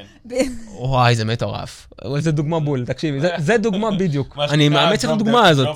וואי, 0.74 1.16
זה 1.16 1.26
מטורף. 1.26 1.88
זה 2.20 2.32
דוגמה 2.32 2.60
בול, 2.60 2.86
תקשיבי, 2.86 3.20
זה- 3.38 3.58
דוגמה 3.58 3.92
בדיוק. 4.00 4.38
אני 4.50 4.70
מאמץ 4.70 5.06
את 5.06 5.12
הדוגמה 5.12 5.48
הזאת. 5.48 5.68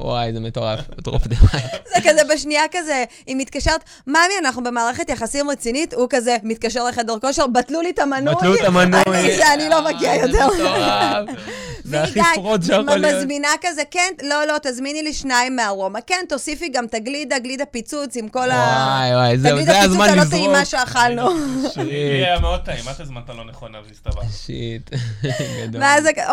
וואי, 0.00 0.32
זה 0.32 0.40
מטורף. 0.40 0.80
דרופ 1.00 1.26
דה 1.26 1.36
זה 1.94 2.00
כזה 2.10 2.20
בשנייה 2.34 2.62
כזה, 2.72 3.04
היא 3.26 3.36
מתקשרת, 3.36 3.80
ממי, 4.06 4.16
אנחנו 4.40 4.64
במערכת 4.64 5.08
יחסים 5.08 5.50
רצינית, 5.50 5.94
הוא 5.94 6.06
כזה 6.10 6.36
מתקשר 6.42 6.84
לחדר 6.84 7.18
כושר, 7.20 7.46
בטלו 7.46 7.80
לי 7.82 7.90
את 7.90 7.98
המנוי. 7.98 8.34
בטלו 8.34 8.54
את 8.54 8.60
המנוי. 8.64 9.42
אני 9.54 9.68
לא 9.68 9.84
מגיע 9.84 10.10
אה, 10.10 10.16
יותר. 10.16 10.48
זה 11.84 12.02
הכי 12.02 12.20
והיא, 12.20 12.34
פרוט 12.34 12.60
די, 12.60 12.66
שיכול 12.66 12.96
להיות. 12.96 13.16
מזמינה 13.16 13.48
כזה, 13.60 13.82
כן, 13.90 14.12
לא, 14.22 14.44
לא, 14.44 14.54
תזמיני 14.62 15.02
לי 15.02 15.12
שניים 15.14 15.56
מהרומא. 15.56 15.98
כן, 16.06 16.24
תוסיפי 16.28 16.68
גם 16.68 16.84
את 16.84 16.94
הגלידה, 16.94 17.38
גלידה 17.38 17.64
פיצוץ 17.64 18.16
עם 18.16 18.28
כל 18.28 18.50
ה... 18.50 18.86
וואי, 18.88 19.15
וואי, 19.16 19.38
זהו, 19.38 19.64
זה 19.64 19.80
הזמן 19.80 20.08
הלא 20.08 20.22
לזרוק. 20.22 20.30
טעימה 20.30 20.64
שאכלנו. 20.64 21.28
לי 21.76 22.24
היה 22.24 22.38
מאוד 22.38 22.60
טעים, 22.60 22.84
מה 22.84 22.90
אתה 22.90 23.02
הזמנת 23.02 23.28
לא 23.28 23.44
נכונה 23.44 23.78
והסתברת? 23.88 24.24
שיט. 24.30 24.90
גדול. 25.62 25.82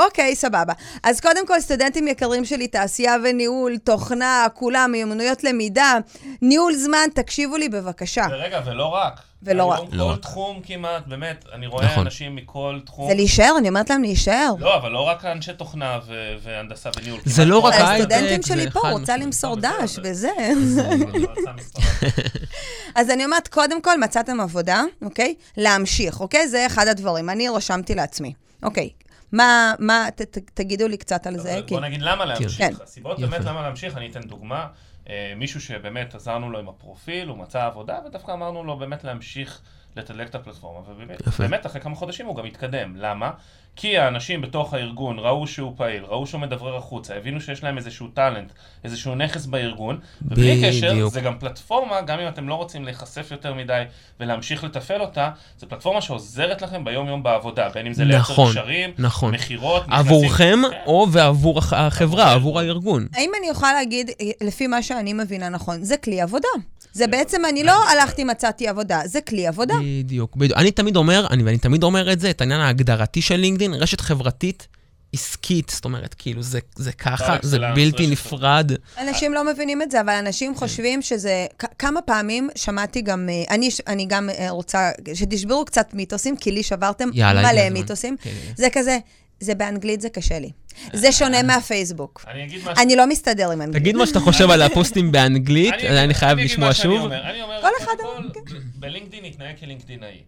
אוקיי, 0.06 0.36
סבבה. 0.36 0.74
אז 1.04 1.22
קודם 1.22 1.48
כל, 1.48 1.60
סטודנטים 1.60 2.08
יקרים 2.08 2.46
שלי, 2.46 2.68
תעשייה 2.68 3.16
וניהול, 3.24 3.78
תוכנה, 3.78 4.48
כולם, 4.54 4.90
מיומנויות 4.92 5.44
למידה, 5.44 5.98
ניהול 6.42 6.74
זמן, 6.74 7.08
תקשיבו 7.16 7.58
לי 7.58 7.70
בבקשה. 7.70 8.26
ורגע, 8.32 8.62
ולא 8.66 8.86
רק. 8.86 9.33
ולא 9.44 9.64
רק. 9.64 9.80
היום 9.80 9.90
לא 9.92 10.04
כל 10.04 10.12
רק. 10.12 10.20
תחום 10.20 10.62
כמעט, 10.64 11.08
באמת, 11.08 11.46
אני 11.54 11.68
רואה 11.68 11.86
נכון. 11.86 12.06
אנשים 12.06 12.36
מכל 12.36 12.80
תחום. 12.86 13.10
זה 13.10 13.16
להישאר, 13.16 13.56
אני 13.58 13.70
אומרת 13.70 13.90
להם 13.90 14.02
להישאר. 14.02 14.54
לא, 14.60 14.76
אבל 14.76 14.92
לא 14.92 15.00
רק 15.00 15.26
אנשי 15.26 15.54
תוכנה 15.54 16.00
ו- 16.06 16.36
והנדסה 16.44 16.90
וניהול. 17.00 17.20
זה 17.26 17.36
כמעט 17.36 17.48
לא 17.56 17.62
כל 17.62 17.68
רק. 17.68 17.74
ההייטק, 17.74 18.12
הסטודנטים 18.12 18.42
זה 18.42 18.48
שלי 18.48 18.72
פה, 18.72 18.90
רוצה. 18.90 19.18
למסור 19.18 19.56
דש. 19.56 20.00
וזה. 20.04 20.30
לא. 20.76 21.52
אז 22.96 23.10
אני 23.10 23.26
אומרת, 23.26 23.48
קודם 23.48 23.82
כל 23.82 24.00
מצאתם 24.00 24.40
עבודה, 24.40 24.84
אוקיי? 25.02 25.36
להמשיך, 25.58 26.20
אוקיי? 26.20 26.48
זה 26.48 26.66
אחד 26.66 26.88
הדברים. 26.88 27.30
אני 27.30 27.50
רשמתי 27.50 27.96
לעצמי. 27.96 28.34
אוקיי. 28.64 28.90
מה, 29.32 29.74
מה, 29.80 30.08
ת, 30.16 30.22
ת, 30.22 30.38
תגידו 30.54 30.88
לי 30.88 30.98
קצת 30.98 31.28
על 31.28 31.40
זה. 31.40 31.54
אבל 31.54 31.64
כי... 31.68 31.74
בוא 31.74 31.82
נגיד 31.82 32.02
למה 32.02 32.24
כן. 32.24 32.28
להמשיך. 32.28 32.82
הסיבות 32.84 33.20
יפה. 33.20 33.28
באמת 33.28 33.46
למה 33.46 33.62
להמשיך, 33.62 33.98
אני 33.98 34.12
אתן 34.12 34.22
דוגמה. 34.22 34.68
אה, 35.10 35.34
מישהו 35.36 35.62
שבאמת 35.62 36.16
עזרנו 36.16 36.52
לו 36.52 36.60
עם 36.60 36.70
הפרופיל, 36.70 37.28
הוא 37.28 37.38
מצא 37.38 37.66
עבודה, 37.66 38.00
ודווקא 38.06 38.32
אמרנו 38.32 38.64
לו 38.64 38.78
באמת 38.78 39.04
להמשיך 39.04 39.62
לתדלק 39.96 40.30
את 40.30 40.36
הפלטפורמה. 40.36 40.90
ובאמת. 40.90 41.28
באמת 41.40 41.66
אחרי 41.66 41.82
כמה 41.82 41.96
חודשים 41.96 42.26
הוא 42.26 42.36
גם 42.36 42.46
התקדם. 42.46 42.96
למה? 42.96 43.32
כי 43.76 43.98
האנשים 43.98 44.42
בתוך 44.42 44.74
הארגון 44.74 45.20
ראו 45.20 45.48
שהוא 45.48 45.74
פעיל, 45.78 46.04
ראו 46.04 46.28
שהוא 46.28 46.42
מדברר 46.42 46.76
החוצה, 46.78 47.16
הבינו 47.18 47.42
שיש 47.42 47.64
להם 47.64 47.78
איזשהו 47.78 48.08
טאלנט, 48.08 48.52
איזשהו 48.84 49.16
נכס 49.16 49.46
בארגון, 49.46 50.00
ובלי 50.22 50.62
קשר. 50.66 51.08
זה 51.08 51.22
גם 51.22 51.40
פלטפורמה, 51.40 52.02
גם 52.02 52.20
אם 52.20 52.28
אתם 52.28 52.50
לא 52.50 52.56
רוצים 52.56 52.86
להיחשף 52.86 53.28
יותר 53.32 53.54
מדי 53.54 53.84
ולהמשיך 54.20 54.64
לתפעל 54.64 55.02
אותה, 55.02 55.30
זו 55.60 55.70
פלטפורמה 55.70 56.02
שעוזרת 56.02 56.62
לכם 56.62 56.84
ביום-יום 56.86 57.24
בעבודה, 57.24 57.70
בין 57.70 57.86
אם 57.88 57.94
זה 57.94 58.04
לייצר 58.06 58.20
נכון, 58.34 58.52
קשרים, 58.52 58.90
נכון. 58.98 59.34
מכירות, 59.34 59.88
נכנסים- 59.88 60.00
עבורכם, 60.08 60.60
כן. 60.72 60.78
או 60.86 61.08
ועבור 61.12 61.58
הח- 61.60 61.74
החברה, 61.74 62.34
עבור 62.34 62.60
הארגון. 62.60 63.08
האם 63.14 63.32
אני 63.40 63.48
יכולה 63.50 63.74
להגיד, 63.74 64.10
אה, 64.22 64.26
לפי 64.48 64.68
מה 64.68 64.84
שאני 64.84 65.14
מבינה 65.14 65.50
נכון, 65.50 65.84
זה 65.84 65.98
כלי 65.98 66.22
עבודה. 66.22 66.48
זה 66.94 67.08
בעצם, 67.08 67.42
אני 67.50 67.64
לא 67.64 67.90
הלכתי, 67.90 68.24
מצאתי 68.24 68.68
עבודה, 68.68 69.02
זה 69.06 69.22
כלי 69.22 69.48
עבודה. 69.48 69.76
בדיוק, 69.82 70.36
בדיוק. 70.36 70.58
אני 70.58 70.72
תמיד 70.72 70.96
אומר, 70.96 71.28
אני, 71.30 71.44
ואני 71.44 71.58
תמיד 71.58 71.84
אומר 71.84 72.14
את 72.14 72.20
זה, 72.20 72.30
את 72.30 72.42
העניין 72.42 72.60
ההגדרתי 72.60 73.22
של 73.22 73.36
לינקדאין, 73.36 73.74
רשת 73.74 74.02
חברתית 74.02 74.68
עסקית, 75.14 75.70
זאת 75.70 75.86
אומרת, 75.86 76.14
כאילו, 76.14 76.44
זה, 76.44 76.60
זה 76.76 76.92
ככה, 76.92 77.38
זה 77.42 77.58
אקסלנס, 77.58 77.76
בלתי 77.76 78.08
נפרד. 78.08 78.72
אנשים 78.98 79.34
לא 79.34 79.46
מבינים 79.46 79.82
את 79.82 79.92
זה, 79.92 80.02
אבל 80.02 80.14
אנשים 80.14 80.56
חושבים 80.56 81.02
שזה... 81.02 81.46
כמה 81.80 82.02
פעמים 82.02 82.50
שמעתי 82.56 83.02
גם... 83.02 83.30
אה, 83.30 83.56
אני, 83.56 83.70
אני 83.88 84.06
גם 84.06 84.30
אה, 84.30 84.50
רוצה 84.50 84.92
שתשברו 85.14 85.66
קצת 85.66 85.94
מיתוסים, 85.94 86.38
כי 86.38 86.52
לי 86.52 86.64
שברתם 86.64 87.10
יאללה, 87.14 87.52
מלא. 87.52 87.70
מיתוסים. 87.70 88.16
כן, 88.22 88.30
כן. 88.30 88.54
זה 88.58 88.68
כזה, 88.74 88.98
זה 89.40 89.56
באנגלית, 89.56 90.02
זה 90.02 90.10
קשה 90.10 90.40
לי. 90.40 90.52
זה 90.94 91.12
שונה 91.12 91.44
מהפייסבוק. 91.44 92.26
אני 92.28 92.44
אגיד 92.44 92.64
מה 92.64 92.72
אני 92.78 92.96
לא 92.96 93.08
מסתדר 93.08 93.52
עם 93.52 93.62
אנגלית. 93.62 93.82
תגיד 93.82 93.96
מה 93.96 94.08
שאתה 94.08 94.20
חושב 94.20 94.50
על 94.52 94.62
הפוסטים 94.62 95.12
באנגלית, 95.12 95.74
אני- 95.74 96.04
אני 96.04 96.14
חייב 96.14 96.32
אגיד 96.38 96.46
לשמוע 96.52 96.68
מה 96.68 96.74
שאני 96.74 96.94
שוב. 96.96 97.04
אומר. 97.04 97.30
אני 97.30 97.42
אומר, 97.42 97.62
כל 97.62 97.68
אחד 97.84 97.92
כל, 98.02 98.18
אמר, 98.18 98.32
בלינקדאין 98.76 99.26
יתנהג 99.26 99.60
כלינקדאינאי. 99.60 100.22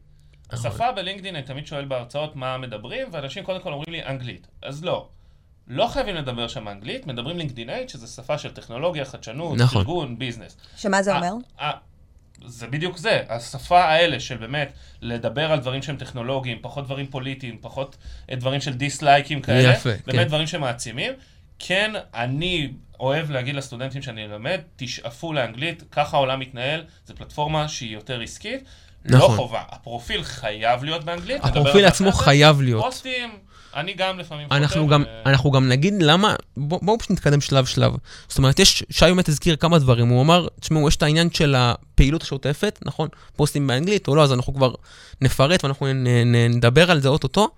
נכון. 0.53 0.71
השפה 0.71 0.91
בלינקדאין, 0.91 1.35
אני 1.35 1.43
תמיד 1.43 1.67
שואל 1.67 1.85
בהרצאות 1.85 2.35
מה 2.35 2.57
מדברים, 2.57 3.07
ואנשים 3.12 3.43
קודם 3.43 3.59
כל 3.62 3.69
אומרים 3.74 3.91
לי 3.93 4.05
אנגלית. 4.05 4.47
אז 4.63 4.83
לא. 4.83 5.07
לא 5.67 5.88
חייבים 5.88 6.15
לדבר 6.15 6.47
שם 6.47 6.67
אנגלית, 6.67 7.07
מדברים 7.07 7.38
לינקדאינאית, 7.38 7.89
שזה 7.89 8.07
שפה 8.07 8.38
של 8.38 8.51
טכנולוגיה, 8.51 9.05
חדשנות, 9.05 9.57
נכון. 9.57 9.81
ארגון, 9.81 10.19
ביזנס. 10.19 10.57
שמה 10.75 11.03
זה 11.03 11.12
אה, 11.12 11.17
אומר? 11.17 11.33
זה 12.47 12.67
בדיוק 12.67 12.97
זה, 12.97 13.21
השפה 13.29 13.83
האלה 13.83 14.19
של 14.19 14.37
באמת 14.37 14.73
לדבר 15.01 15.51
על 15.51 15.59
דברים 15.59 15.81
שהם 15.81 15.97
טכנולוגיים, 15.97 16.57
פחות 16.61 16.85
דברים 16.85 17.07
פוליטיים, 17.07 17.57
פחות 17.61 17.97
אה, 18.31 18.35
דברים 18.35 18.61
של 18.61 18.73
דיסלייקים 18.73 19.41
כאלה, 19.41 19.73
יפה, 19.73 19.89
באמת 19.89 20.19
כן. 20.19 20.23
דברים 20.27 20.47
שמעצימים. 20.47 21.13
כן, 21.59 21.91
אני 22.13 22.71
אוהב 22.99 23.31
להגיד 23.31 23.55
לסטודנטים 23.55 24.01
שאני 24.01 24.25
אלמד, 24.25 24.59
תשאפו 24.75 25.33
לאנגלית, 25.33 25.83
ככה 25.91 26.17
העולם 26.17 26.39
מתנהל, 26.39 26.83
זו 27.05 27.15
פלטפורמה 27.15 27.67
שהיא 27.67 27.93
יותר 27.93 28.21
עסקית. 28.21 28.63
לא 29.05 29.17
נכון. 29.17 29.35
חובה, 29.35 29.63
הפרופיל 29.69 30.23
חייב 30.23 30.83
להיות 30.83 31.03
באנגלית. 31.03 31.45
הפרופיל 31.45 31.85
עצמו. 31.85 32.11
חייב 32.11 32.61
להיות. 32.61 32.83
פוסטים, 32.83 33.29
אני 33.75 33.94
גם 33.94 34.20
לפעמים 34.20 34.48
אנחנו 34.51 34.82
כותב, 34.82 34.91
גם, 34.94 35.03
ו- 35.08 35.29
אנחנו 35.29 35.51
גם 35.51 35.70
נגיד 35.70 35.94
למה, 36.01 36.36
בוא- 36.58 36.79
בואו 36.82 36.98
פשוט 37.00 37.12
נתקדם 37.12 37.41
שלב 37.41 37.65
שלב. 37.65 37.94
זאת 38.29 38.38
אומרת, 38.38 38.60
יש, 38.60 38.84
שי 38.89 39.05
באמת 39.05 39.29
הזכיר 39.29 39.55
כמה 39.55 39.79
דברים, 39.79 40.08
הוא 40.08 40.22
אמר, 40.22 40.48
תשמעו, 40.60 40.88
יש 40.88 40.96
את 40.96 41.03
העניין 41.03 41.32
של 41.32 41.55
הפעילות 41.58 42.22
השוטפת, 42.24 42.79
נכון? 42.86 43.08
פוסטים 43.36 43.67
באנגלית 43.67 44.08
או 44.08 44.15
לא, 44.15 44.24
אז 44.24 44.34
אנחנו 44.34 44.53
כבר 44.53 44.74
נפרט 45.22 45.63
ואנחנו 45.63 45.94
נ, 45.94 46.08
נ, 46.08 46.36
נדבר 46.36 46.91
על 46.91 47.01
זה 47.01 47.08
אוטוטו. 47.08 47.50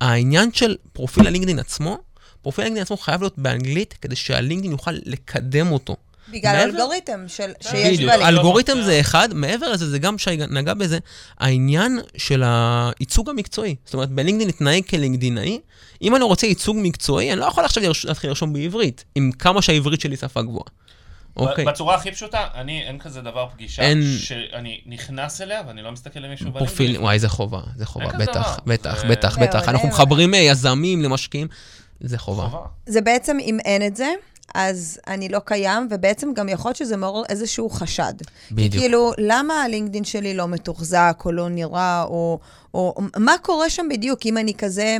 העניין 0.00 0.52
של 0.52 0.76
פרופיל 0.92 1.26
הלינקדאין 1.26 1.58
עצמו, 1.58 1.98
פרופיל 2.42 2.62
הלינקדאין 2.62 2.82
עצמו 2.82 2.96
חייב 2.96 3.20
להיות 3.20 3.38
באנגלית, 3.38 3.94
כדי 4.02 4.16
שהלינקדאין 4.16 4.72
יוכל 4.72 4.90
לקדם 5.04 5.72
אותו. 5.72 5.96
בגלל 6.28 6.52
מעבר- 6.52 6.62
האלגוריתם 6.64 7.24
של- 7.28 7.52
שיש 7.60 7.72
בדיוק, 7.72 8.10
בלינקדאין. 8.12 8.22
אלגוריתם 8.36 8.76
לא 8.78 8.84
זה 8.84 9.00
אחד, 9.00 9.28
מעבר 9.34 9.72
לזה, 9.72 9.90
זה 9.90 9.98
גם 9.98 10.18
שי 10.18 10.36
נגע 10.50 10.74
בזה, 10.74 10.98
העניין 11.38 11.98
של 12.16 12.42
הייצוג 12.46 13.30
המקצועי. 13.30 13.74
זאת 13.84 13.94
אומרת, 13.94 14.10
בלינקדאין 14.10 14.46
להתנהג 14.48 14.84
כלינקדאינאי, 14.84 15.60
אם 16.02 16.16
אני 16.16 16.24
רוצה 16.24 16.46
ייצוג 16.46 16.76
מקצועי, 16.80 17.32
אני 17.32 17.40
לא 17.40 17.44
יכול 17.46 17.64
עכשיו 17.64 17.82
לרש- 17.82 18.04
להתחיל 18.04 18.30
לרשום 18.30 18.52
בעברית, 18.52 19.04
עם 19.14 19.32
כמה 19.32 19.62
שהעברית 19.62 20.00
שלי 20.00 20.16
שפה 20.16 20.42
גבוהה. 20.42 20.64
אוקיי, 21.36 21.64
בצורה 21.64 21.94
הכי 21.94 22.12
פשוטה, 22.12 22.46
אני, 22.54 22.82
אין 22.82 22.98
כזה 22.98 23.20
דבר 23.20 23.46
פגישה, 23.52 23.82
אין- 23.82 24.02
שאני 24.18 24.80
נכנס 24.86 25.40
אליה 25.40 25.62
ואני 25.66 25.82
לא 25.82 25.92
מסתכל 25.92 26.20
למישהו 26.20 26.52
פרופיל, 26.52 26.98
וואי, 27.00 27.18
זה 27.18 27.28
חובה, 27.28 27.60
זה 27.76 27.86
חובה, 27.86 28.06
בטח. 28.18 28.60
בטח, 28.66 29.04
בטח, 29.08 29.38
בטח. 29.38 29.68
אנחנו 29.68 29.88
מחברים 29.88 30.34
אה, 30.34 30.38
יזמים 30.38 31.02
למשקיעים, 31.02 31.46
זה 32.00 32.18
חובה. 32.18 32.42
חובה. 32.48 32.66
זה 32.86 33.00
בעצם, 33.00 33.36
אם 33.40 33.58
אין 33.64 33.86
את 33.86 33.96
זה, 33.96 34.06
אז 34.54 35.00
אני 35.06 35.28
לא 35.28 35.38
קיים, 35.44 35.88
ובעצם 35.90 36.32
גם 36.34 36.48
יכול 36.48 36.68
להיות 36.68 36.76
שזה 36.76 36.96
מעורר 36.96 37.22
איזשהו 37.28 37.70
חשד. 37.70 38.14
בדיוק. 38.52 38.74
כאילו, 38.82 39.12
למה 39.18 39.54
הלינקדאין 39.62 40.04
שלי 40.04 40.34
לא 40.34 40.48
מתוחזק, 40.48 41.22
או 41.24 41.32
לא 41.32 41.48
נראה, 41.48 42.02
או, 42.02 42.38
או 42.74 42.94
מה 43.16 43.32
קורה 43.42 43.70
שם 43.70 43.86
בדיוק? 43.90 44.26
אם 44.26 44.38
אני 44.38 44.54
כזה, 44.54 44.96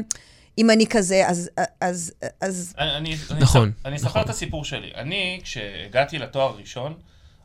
אם 0.59 0.71
אני 0.71 0.87
כזה, 0.87 1.29
אז... 1.29 1.51
אז, 1.81 2.13
אז 2.41 2.75
אני, 2.79 3.17
אני, 3.31 3.41
נכון, 3.41 3.63
אני, 3.63 3.73
אני 3.85 3.97
אספר 3.97 4.09
נכון. 4.09 4.23
את 4.23 4.31
הסיפור 4.31 4.65
שלי. 4.65 4.91
אני, 4.97 5.41
כשהגעתי 5.43 6.19
לתואר 6.19 6.49
הראשון, 6.49 6.95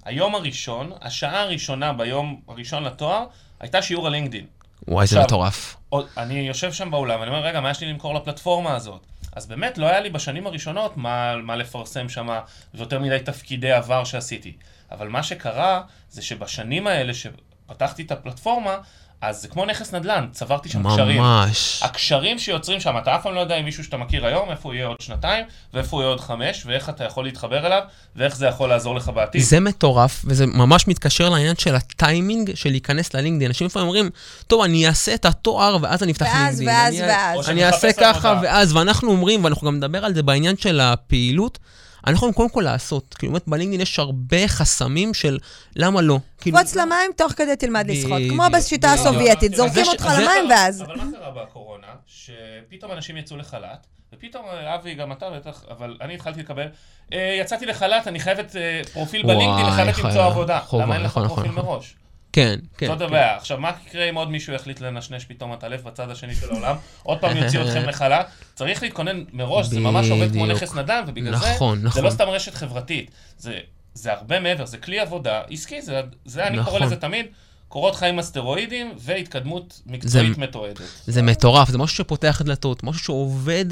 היום 0.06 0.36
הראשון, 0.36 0.92
השעה 1.02 1.42
הראשונה 1.42 1.94
ביום 1.94 2.42
הראשון 2.48 2.84
לתואר, 2.84 3.26
הייתה 3.60 3.82
שיעור 3.82 4.06
על 4.08 4.12
לינקדאין. 4.14 4.46
וואי, 4.88 5.08
זה 5.08 5.16
עכשיו, 5.16 5.24
מטורף. 5.24 5.76
עוד- 5.90 6.08
אני 6.18 6.34
יושב 6.40 6.72
שם 6.74 6.92
באולם, 6.92 7.22
אני 7.22 7.30
אומר, 7.30 7.42
רגע, 7.42 7.62
מה 7.62 7.72
יש 7.72 7.82
לי 7.82 7.88
למכור 7.90 8.14
לפלטפורמה 8.16 8.76
הזאת? 8.76 9.02
אז 9.38 9.46
באמת 9.46 9.78
לא 9.78 9.86
היה 9.86 10.00
לי 10.00 10.10
בשנים 10.10 10.48
הראשונות 10.48 10.98
מה, 10.98 11.36
מה 11.38 11.56
לפרסם 11.56 12.10
שם, 12.10 12.40
ויותר 12.74 13.00
מדי 13.00 13.20
תפקידי 13.26 13.72
עבר 13.72 14.04
שעשיתי. 14.04 14.56
אבל 14.92 15.08
מה 15.08 15.24
שקרה, 15.24 15.82
זה 16.10 16.22
שבשנים 16.22 16.88
האלה 16.88 17.14
שפתחתי 17.14 18.02
את 18.02 18.12
הפלטפורמה, 18.12 18.78
אז 19.22 19.42
זה 19.42 19.48
כמו 19.48 19.66
נכס 19.66 19.94
נדל"ן, 19.94 20.26
צברתי 20.32 20.70
שם 20.70 20.90
קשרים. 20.94 21.22
ממש. 21.22 21.80
הקשרים 21.84 22.40
שיוצרים 22.40 22.80
שם, 22.80 22.96
אתה 22.98 23.16
אף 23.16 23.24
פעם 23.24 23.36
לא 23.36 23.40
יודע 23.40 23.56
אם 23.60 23.66
מישהו 23.66 23.84
שאתה 23.84 23.98
מכיר 23.98 24.26
היום, 24.26 24.50
איפה 24.52 24.70
הוא 24.70 24.74
יהיה 24.74 24.86
עוד 24.88 25.02
שנתיים, 25.02 25.46
ואיפה 25.74 25.96
הוא 25.98 26.02
יהיה 26.04 26.10
עוד 26.10 26.20
חמש, 26.22 26.64
ואיך 26.66 26.90
אתה 26.90 27.04
יכול 27.04 27.26
להתחבר 27.26 27.66
אליו, 27.68 27.82
ואיך 28.16 28.36
זה 28.36 28.46
יכול 28.48 28.70
לעזור 28.70 28.96
לך 28.96 29.10
בעתיד. 29.16 29.42
זה 29.42 29.60
מטורף, 29.60 30.22
וזה 30.28 30.46
ממש 30.46 30.88
מתקשר 30.88 31.30
לעניין 31.30 31.56
של 31.56 31.76
הטיימינג 31.76 32.56
של 32.56 32.70
להיכנס 32.70 33.14
ללינקדאין. 33.14 33.50
אנשים 33.52 33.68
לפעמים 33.68 33.88
אומרים, 33.88 34.10
טוב, 34.48 34.62
אני 34.64 34.88
אעשה 34.88 35.14
את 35.14 35.26
התואר 35.26 35.78
ואז 35.82 36.04
אני 36.04 36.12
אפתח 36.12 36.26
ואז, 36.26 36.60
לינקדאין. 36.60 36.84
ואז, 36.86 36.94
אני- 37.02 37.10
ואז. 37.10 37.46
שאני 37.46 37.54
אני 37.64 37.66
אעשה 37.66 37.94
ככה 37.94 38.32
עבודה. 38.32 38.48
ואז, 38.48 38.76
ואנחנו 38.76 39.12
אומרים, 39.12 39.44
ואנחנו 39.44 39.68
גם 39.68 39.76
נדבר 39.76 40.06
על 40.06 40.14
זה 40.14 40.24
בעניין 40.24 40.58
של 40.58 40.80
הפעילות, 40.80 41.60
אנחנו 42.08 42.16
יכולים 42.18 42.34
קודם 42.34 42.50
כל 42.50 42.62
לעשות. 42.62 43.14
כאילו, 43.14 43.32
באמת 43.32 43.48
בלינקדאין 43.48 43.82
יש 43.82 44.00
הרבה 44.00 44.48
חסמים 44.48 45.14
של 45.14 45.38
למה 45.76 46.02
לא. 46.02 46.20
כאילו, 46.42 46.58
קפוץ 46.58 46.76
למים, 46.76 47.12
תוך 47.16 47.32
כדי 47.32 47.56
תלמד 47.56 47.86
לשחות. 47.92 48.22
כמו 48.30 48.44
בשיטה. 48.54 48.94
הסובייטית, 48.94 49.56
זורקים 49.56 49.86
אותך 49.88 50.08
למים 50.18 50.50
ואז. 50.50 50.82
אבל 50.82 50.96
מה 50.96 51.04
קרה 51.18 51.32
בקורונה? 51.32 51.88
שפתאום 52.06 52.92
אנשים 52.92 53.18
יצאו 53.18 53.38
לחל"ת, 53.38 53.88
ופתאום, 54.14 54.46
אה, 54.46 54.76
אבי, 54.76 54.94
גם 54.94 55.12
אתה 55.12 55.30
בטח, 55.30 55.64
אבל 55.70 55.98
אני 56.02 56.16
התחלתי 56.16 56.40
לקבל, 56.40 56.68
"אה, 57.14 57.38
יצאתי 57.42 57.66
לחל"ת, 57.66 58.08
אני 58.08 58.20
חייבת 58.20 58.56
אה, 58.56 58.82
פרופיל 58.94 59.24
בלינקדאין, 59.24 59.72
חייבת 59.72 59.94
חייב. 59.94 60.08
למצוא 60.08 60.24
עבודה. 60.24 60.60
למה 60.74 60.96
אין 60.96 61.04
לך 61.04 61.12
נכון, 61.12 61.24
נכון, 61.24 61.36
פרופיל 61.36 61.52
נכון. 61.52 61.66
מראש? 61.66 61.96
כן, 62.38 62.60
כן. 62.78 62.88
זאת 62.88 62.98
כן. 63.00 63.04
הבעיה. 63.06 63.36
עכשיו, 63.36 63.58
מה 63.58 63.72
יקרה 63.88 64.04
אם 64.10 64.16
עוד 64.16 64.30
מישהו 64.32 64.54
יחליט 64.54 64.80
לנשנש 64.82 65.26
פתאום 65.26 65.54
את 65.54 65.64
הלב 65.64 65.82
בצד 65.84 66.10
השני 66.10 66.36
של 66.36 66.50
העולם? 66.52 66.76
עוד 67.04 67.18
פעם 67.20 67.38
יוציא 67.38 67.62
אתכם 67.62 67.82
לחל"ת? 67.90 68.26
צריך 68.56 68.84
להתכונן 68.84 69.24
מראש, 69.34 69.68
זה 69.68 69.80
ממש 69.80 70.10
עובד 70.10 70.32
כמו. 70.32 70.46
נכס 70.46 70.74
נדל"ן, 70.76 71.04
ובגלל 71.08 71.38
זה, 71.38 71.52
נכון, 71.56 71.80
זה 71.82 71.88
נכון. 71.88 72.04
לא 72.04 72.10
סתם 72.10 72.24
רשת 72.28 72.54
חברתית. 72.56 73.12
זה- 73.38 73.60
זה 73.94 74.14
הרבה 74.14 74.40
מעבר, 74.40 74.66
זה 74.66 74.78
כלי 74.78 75.00
עבודה 75.00 75.42
עסקי, 75.50 75.82
זה- 75.82 76.02
זה 76.26 76.48
אני 76.48 76.58
קורא 76.64 76.68
נכון. 76.76 76.82
לזה 76.84 76.96
תמיד. 76.96 77.26
קורות 77.68 77.96
חיים 77.96 78.20
אסטרואידים 78.20 78.92
והתקדמות 78.98 79.82
מקצועית 79.86 80.38
מתועדת. 80.38 80.82
זה 81.08 81.22
מטורף, 81.22 81.70
זה 81.70 81.78
משהו 81.78 81.96
שפותח 81.98 82.42
דלתות, 82.46 82.84
משהו 82.84 83.04
שעובד 83.04 83.66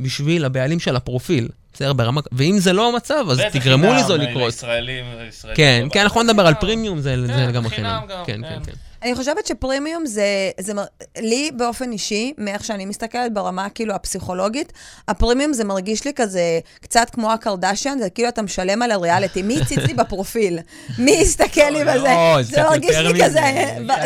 בשביל 0.00 0.44
הבעלים 0.44 0.80
של 0.80 0.96
הפרופיל. 0.96 1.48
בסדר, 1.74 1.92
ברמה... 1.92 2.20
ואם 2.32 2.58
זה 2.58 2.72
לא 2.72 2.88
המצב, 2.88 3.24
אז 3.30 3.40
תגרמו 3.52 3.86
חינם 3.86 3.98
לזה 3.98 4.16
ל- 4.16 4.22
לקרות. 4.22 4.44
לישראלים, 4.46 5.04
לישראלים 5.24 5.56
כן. 5.56 5.86
כן, 5.92 6.00
אנחנו 6.02 6.20
זה 6.20 6.26
נדבר 6.32 6.42
על 6.42 6.54
חינם. 6.54 6.60
פרימיום, 6.60 7.00
זה 7.00 7.14
כן, 7.28 7.48
לגמרי 7.48 7.70
חינם 7.70 8.00
חינם. 8.00 8.18
גם, 8.18 8.24
כן, 8.24 8.40
כן. 8.42 8.48
כן, 8.48 8.72
כן. 8.72 8.72
אני 9.06 9.14
חושבת 9.14 9.46
שפרימיום 9.46 10.06
זה, 10.06 10.50
זה, 10.60 10.72
לי 11.18 11.50
באופן 11.56 11.92
אישי, 11.92 12.32
מאיך 12.38 12.64
שאני 12.64 12.86
מסתכלת 12.86 13.34
ברמה 13.34 13.68
כאילו 13.68 13.94
הפסיכולוגית, 13.94 14.72
הפרימיום 15.08 15.52
זה 15.52 15.64
מרגיש 15.64 16.04
לי 16.04 16.12
כזה, 16.16 16.60
קצת 16.80 17.10
כמו 17.12 17.32
הקרדשיאן, 17.32 17.98
זה 17.98 18.10
כאילו 18.10 18.28
אתה 18.28 18.42
משלם 18.42 18.82
על 18.82 18.90
הריאליטי, 18.90 19.42
מי 19.42 19.60
הציץ 19.60 19.78
לי 19.78 19.94
בפרופיל? 19.94 20.58
מי 20.98 21.10
יסתכל 21.10 21.70
לי 21.70 21.84
בזה? 21.84 22.08
לא, 22.08 22.42
זה 22.42 22.50
זה 22.56 22.62
מרגיש 22.62 22.96
לי. 22.96 23.24
כזה, 23.24 23.40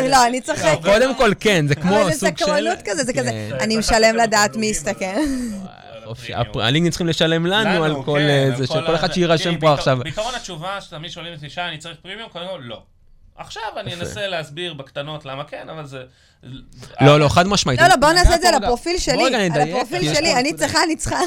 לא, 0.09 0.27
אני 0.27 0.41
צוחקת. 0.41 0.77
קודם 0.83 1.15
כל, 1.15 1.31
כן, 1.39 1.67
זה 1.67 1.75
כמו 1.75 2.01
אבל 2.01 2.11
זה 2.13 2.19
סוג 2.19 2.37
של... 2.37 2.45
סקרנות 2.45 2.79
כזה, 2.85 3.03
זה 3.03 3.13
כזה, 3.13 3.29
כן. 3.29 3.57
אני 3.59 3.77
משלם 3.77 4.15
לדעת 4.15 4.55
מי 4.55 4.65
יסתכל. 4.65 5.05
הלינקים 6.55 6.89
צריכים 6.89 7.07
לשלם 7.07 7.45
לנו 7.45 7.83
על 7.83 7.95
כל 8.05 8.19
כן, 8.19 8.29
אה, 8.29 8.57
זה, 8.57 8.67
כל 8.67 8.73
שכל 8.73 8.95
אחד 8.95 9.13
שיירשם 9.13 9.53
כי 9.53 9.61
פה 9.61 9.73
עכשיו. 9.73 9.99
בעיקרון 10.03 10.35
התשובה 10.35 10.81
שתמיד 10.81 11.11
שואלים 11.11 11.33
אותי, 11.33 11.49
שי, 11.49 11.61
אני 11.61 11.77
צריך 11.77 11.97
פרימיום? 12.01 12.29
קודם 12.29 12.45
כל, 12.47 12.59
לא. 12.63 12.81
עכשיו 13.41 13.63
אני. 13.77 13.93
אנסה 13.93 14.27
להסביר 14.27 14.73
בקטנות 14.73 15.25
למה 15.25 15.43
כן, 15.43 15.69
אבל 15.69 15.85
זה... 15.85 16.03
לא, 17.01 17.19
לא, 17.19 17.29
חד 17.29 17.47
משמעית. 17.47 17.81
לא, 17.81 17.87
לא, 17.87 17.95
בוא 17.95 18.11
נעשה 18.11 18.35
את 18.35 18.41
זה 18.41 18.49
על 18.49 18.55
הפרופיל 18.55 18.97
שלי, 18.97 19.35
על 19.35 19.49
נדייק, 19.49 19.75
הפרופיל 19.75 20.13
שלי, 20.15 20.33
אני. 20.35 20.53
צריכה, 20.53 20.83
אני 20.83 20.95
צריכה. 20.95 21.17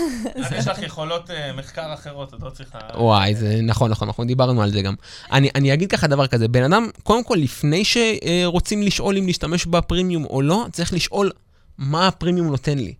אז 0.45 0.53
יש 0.53 0.69
לך 0.69 0.83
יכולות 0.83 1.31
אה, 1.31 1.53
מחקר 1.53 1.95
אחרות, 1.95 2.35
את 2.35 2.43
לא 2.43 2.51
צריכה... 2.51 2.79
וואי, 2.95 3.35
זה 3.35 3.59
נכון, 3.63 3.91
נכון, 3.91 4.09
נכון, 4.09 4.27
דיברנו 4.27 4.63
על 4.63 4.71
זה 4.71 4.83
גם. 4.83 4.95
אני, 5.33 5.51
אני 5.55 5.75
אגיד 5.75 5.91
ככה 5.91 6.07
דבר 6.07 6.27
כזה, 6.27 6.49
בן 6.49 6.63
אדם, 6.63 6.89
קודם 7.03 7.25
כל, 7.25 7.35
לפני 7.35 7.83
שרוצים 7.85 8.83
לשאול 8.83 9.17
אם 9.17 9.27
להשתמש 9.27 9.67
בפרימיום 9.67 10.25
או 10.25 10.43
לא, 10.43 10.67
צריך 10.73 10.93
לשאול 10.93 11.31
מה 11.79 12.09
הפרימיום 12.09 12.47
נותן 12.47 12.79
לי. 12.79 12.95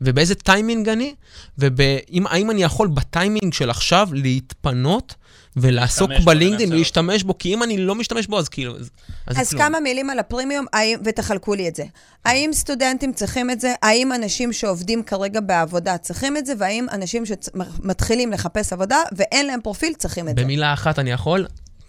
ובאיזה 0.00 0.34
טיימינג 0.34 0.88
אני, 0.88 1.14
והאם 1.58 2.50
אני 2.50 2.62
יכול 2.62 2.88
בטיימינג 2.88 3.52
של 3.52 3.70
עכשיו 3.70 4.08
להתפנות 4.12 5.14
ולעסוק 5.56 6.10
להשתמש 6.10 6.24
בלינקדאין 6.24 6.68
לנצל 6.68 6.74
ולהשתמש 6.74 7.22
בו, 7.22 7.38
כי 7.38 7.54
אם 7.54 7.62
אני 7.62 7.78
לא 7.78 7.94
משתמש 7.94 8.26
בו, 8.26 8.38
אז 8.38 8.48
כאילו, 8.48 8.76
אז, 8.76 8.90
אז, 9.26 9.40
אז 9.40 9.50
כלום. 9.50 9.62
כמה 9.62 9.80
מילים 9.80 10.10
על 10.10 10.18
הפרימיום, 10.18 10.66
האם, 10.72 10.98
ותחלקו 11.04 11.54
לי 11.54 11.68
את 11.68 11.76
זה. 11.76 11.84
האם 12.24 12.50
סטודנטים 12.52 13.12
צריכים 13.12 13.50
את 13.50 13.60
זה? 13.60 13.74
האם 13.82 14.12
אנשים 14.12 14.52
שעובדים 14.52 15.02
כרגע 15.02 15.40
בעבודה 15.40 15.98
צריכים 15.98 16.36
את 16.36 16.46
זה? 16.46 16.52
והאם 16.58 16.86
אנשים 16.92 17.24
שמתחילים 17.26 18.32
לחפש 18.32 18.72
עבודה 18.72 18.96
ואין 19.16 19.46
להם 19.46 19.60
פרופיל 19.60 19.92
צריכים 19.94 20.28
את 20.28 20.36
זה? 20.38 20.44
במילה 20.44 20.72
אחת 20.72 20.98
אני 20.98 21.10
יכול, 21.10 21.46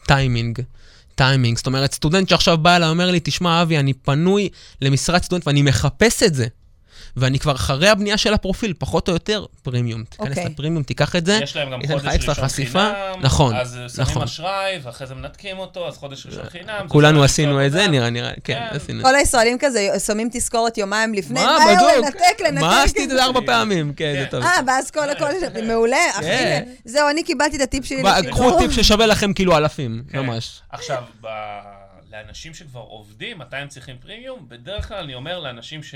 טיימינג. 0.08 0.60
טיימינג, 1.16 1.58
זאת 1.58 1.66
אומרת, 1.66 1.94
סטודנט 1.94 2.30
שעכשיו 2.30 2.58
בא 2.58 2.76
אליי, 2.76 2.90
אומר 2.90 3.12
לי, 3.12 3.20
תשמע, 3.24 3.62
אבי, 3.62 3.78
אני 3.78 3.94
פנוי 3.94 4.50
למשרת 4.82 5.24
סטודנט 5.24 5.48
ואני 5.48 5.62
מחפש 5.62 6.24
את 6.24 6.34
זה. 6.36 6.48
ואני 7.18 7.40
כבר 7.40 7.56
אחרי 7.56 7.90
הבנייה 7.90 8.18
של 8.18 8.34
הפרופיל, 8.34 8.74
פחות 8.80 9.08
או 9.08 9.14
יותר, 9.14 9.46
פרימיום. 9.64 10.04
תיכנס 10.04 10.30
אוקיי. 10.30 10.46
לפרימיום, 10.46 10.84
תיקח 10.84 11.16
את 11.16 11.26
זה, 11.26 11.40
יש 11.44 11.56
להם 11.56 11.72
גם 11.72 11.82
ייתן 11.82 11.96
לך 11.96 12.02
חודש 12.02 12.16
אקסטרה 12.16 12.34
ראשון 12.34 12.46
חשיפה. 12.48 12.92
חינם, 12.94 13.22
נכון, 13.22 13.56
אז 13.56 13.80
שמים 13.96 14.08
נכון. 14.08 14.24
אשראי, 14.24 14.80
ואחרי 14.84 15.08
זה 15.08 15.16
מנתקים 15.16 15.60
אותו, 15.60 15.88
אז 15.88 15.98
חודש 15.98 16.26
ראשון 16.26 16.50
חינם. 16.50 16.80
זה 16.84 16.90
כולנו 16.90 17.24
עשינו 17.24 17.66
את 17.66 17.72
זה, 17.72 17.78
עבודה. 17.78 17.92
נראה, 17.92 18.10
נראה, 18.10 18.32
כן, 18.34 18.40
כן. 18.44 18.76
עשינו 18.76 19.00
את 19.00 19.06
כל 19.06 19.12
זה. 19.12 19.18
הישראלים 19.18 19.58
כזה 19.60 19.90
שמים 20.06 20.30
תזכורת 20.32 20.78
יומיים 20.78 21.14
לפני, 21.14 21.40
מה, 21.40 21.58
בדוק? 21.76 21.92
לנתק, 22.06 22.42
לנתק. 22.48 22.62
מה 22.62 22.84
עשיתי 22.84 23.04
את 23.04 23.10
זה 23.10 23.24
ארבע 23.24 23.40
פעמים? 23.46 23.94
כן, 23.94 24.14
זה 24.20 24.26
כן. 24.26 24.32
טוב. 24.32 24.44
אה, 24.44 24.60
ואז 24.68 24.92
כל 24.92 25.10
הכל, 25.10 25.30
מעולה, 25.68 26.10
אחי, 26.14 26.22
כן. 26.22 26.62
הנה, 26.66 26.76
זהו, 26.86 27.10
אני 27.10 27.24
קיבלתי 27.24 27.56
את 27.56 27.62
הטיפ 27.62 27.86
שלי. 27.86 28.04
קחו 28.32 28.58
טיפ 28.60 28.72
ששווה 28.72 29.06
לכם 29.06 29.34
כאילו 29.34 29.58
אלפים, 29.58 30.04
כן. 30.12 30.20
ממש. 30.20 30.62
עכשיו, 30.70 31.04
ב... 31.22 31.28
לאנשים 32.12 32.54
שכבר 32.54 32.80
עובדים, 32.80 33.40
מתי 33.40 33.56
הם 33.56 33.68
צריכים 33.68 33.96
פרימיום? 34.02 34.46
בדרך 34.48 34.88
כלל 34.88 34.98
אני 34.98 35.16
אומר 35.16 35.40
לאנשים 35.40 35.84
ש... 35.84 35.96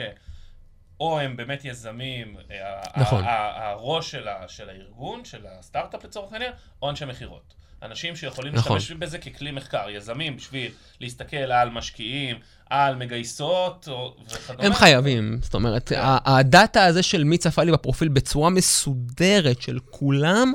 או 0.99 1.19
הם 1.19 1.37
באמת 1.37 1.65
יזמים, 1.65 2.35
ה- 2.63 3.01
נכון. 3.01 3.23
הראש 3.27 4.11
של, 4.11 4.27
ה... 4.27 4.47
של 4.47 4.69
הארגון, 4.69 5.25
של 5.25 5.45
הסטארט-אפ 5.59 6.03
לצורך 6.05 6.33
העניין, 6.33 6.51
או 6.81 6.89
אנשי 6.89 7.05
מכירות. 7.05 7.53
אנשים 7.83 8.15
שיכולים 8.15 8.53
נכון. 8.55 8.75
להשתמש 8.77 8.97
בזה 8.97 9.17
ככלי 9.17 9.51
מחקר, 9.51 9.89
יזמים 9.89 10.37
בשביל 10.37 10.71
להסתכל 10.99 11.37
על 11.37 11.69
משקיעים, 11.69 12.35
על 12.69 12.95
מגייסות. 12.95 13.87
וכדומה. 14.27 14.63
הם 14.65 14.73
חייבים, 14.73 15.39
זאת 15.41 15.53
אומרת, 15.53 15.91
ה- 15.91 16.37
הדאטה 16.37 16.85
הזה 16.85 17.03
של 17.03 17.23
מי 17.23 17.37
צפה 17.37 17.63
לי 17.63 17.71
בפרופיל 17.71 18.07
בצורה 18.07 18.49
מסודרת 18.49 19.61
של 19.61 19.79
כולם, 19.89 20.53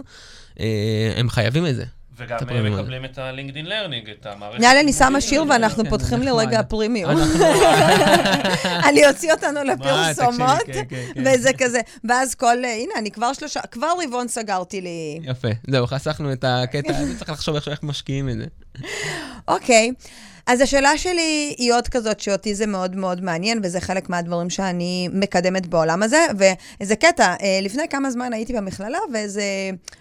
אה, 0.61 1.13
הם 1.17 1.31
חייבים 1.31 1.67
את 1.67 1.77
זה. 1.77 1.85
וגם 2.23 2.37
הפרימיום 2.43 2.73
הזה. 2.73 2.83
מקבלים 2.83 3.05
את 3.05 3.19
ה 3.19 3.24
LinkedIn 3.24 3.67
Learning, 3.67 4.11
את 4.11 4.27
המערכת. 4.27 4.63
יאללה, 4.63 4.81
אני 4.81 4.93
שמה 4.93 5.07
לימודים. 5.09 5.29
שיר 5.29 5.45
ואנחנו 5.51 5.85
כן, 5.85 5.91
פותחים. 5.91 6.23
לרגע 6.23 6.63
פרימיום. 6.63 7.11
אנחנו- 7.11 7.45
אני 8.89 9.09
אוציא 9.09 9.33
אותנו 9.33 9.61
לפרסומות, 9.65 10.63
כן, 10.67 10.73
כן, 10.89 11.03
כן. 11.15 11.23
וזה 11.27 11.51
כזה. 11.59 11.81
ואז 12.05 12.35
כל, 12.35 12.65
אה, 12.65 12.75
הנה, 12.75 12.93
אני 12.99 13.11
כבר 13.11 13.33
שלושה, 13.33 13.61
כבר 13.71 13.89
רבעון 14.07 14.29
סגרתי 14.29 14.81
לי. 14.81 15.19
יפה, 15.23 15.49
זהו, 15.71 15.87
חסכנו 15.87 16.33
את 16.33 16.45
הקטע 16.49 16.93
צריך 17.19 17.31
לחשוב 17.31 17.55
איך 17.69 17.83
משקיעים 17.83 18.29
את 18.29 18.35
זה. 18.39 18.45
אוקיי. 19.49 19.93
אז 20.47 20.61
השאלה 20.61 20.99
שלי 20.99 21.55
היא 21.59 21.75
עוד 21.75 21.89
כזאת, 21.89 22.21
שאותי 22.21 22.55
זה 22.55 22.67
מאוד 22.67 22.97
מאוד 22.97 23.25
מעניין, 23.25 23.61
וזה 23.63 23.81
חלק 23.81 24.11
מהדברים 24.11 24.51
שאני 24.51 25.09
מקדמת 25.13 25.67
בעולם 25.67 26.03
הזה. 26.03 26.27
ואיזה 26.39 26.97
קטע, 26.97 27.35
אה, 27.43 27.59
לפני 27.63 27.89
כמה 27.89 28.11
זמן 28.11 28.33
הייתי 28.33 28.53
במכללה, 28.53 28.99
ואיזה 29.13 29.43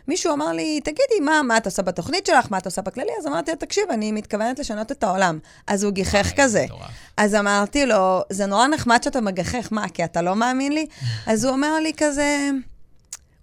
מישהו 0.08 0.34
אמר 0.34 0.52
לי, 0.52 0.82
תגידי, 0.84 1.20
מה, 1.22 1.42
מה 1.44 1.58
את 1.58 1.66
עושה 1.66 1.82
בתוכנית 1.82 2.26
שלך, 2.26 2.48
מה 2.50 2.58
את 2.58 2.66
עושה 2.66 2.82
בכללי? 2.82 3.12
אז 3.20 3.28
אמרתי 3.28 3.52
לו, 3.52 3.58
תקשיב, 3.58 3.84
אני 3.90 4.12
מתכוונת 4.12 4.60
לשנות 4.60 4.92
את 4.92 5.04
העולם. 5.04 5.40
אז 5.68 5.84
הוא 5.84 5.92
גיחך 5.92 6.32
כזה. 6.36 6.66
אז 7.18 7.36
אמרתי 7.36 7.86
לו, 7.86 8.22
זה 8.30 8.46
נורא 8.46 8.68
נחמד 8.68 9.04
שאתה 9.04 9.22
מגחך, 9.22 9.68
מה, 9.72 9.90
כי 9.90 10.04
אתה 10.04 10.22
לא 10.22 10.36
מאמין 10.36 10.72
לי? 10.72 10.86
אז 11.28 11.46
הוא 11.46 11.54
אומר 11.54 11.80
לי 11.80 11.92
כזה, 11.98 12.50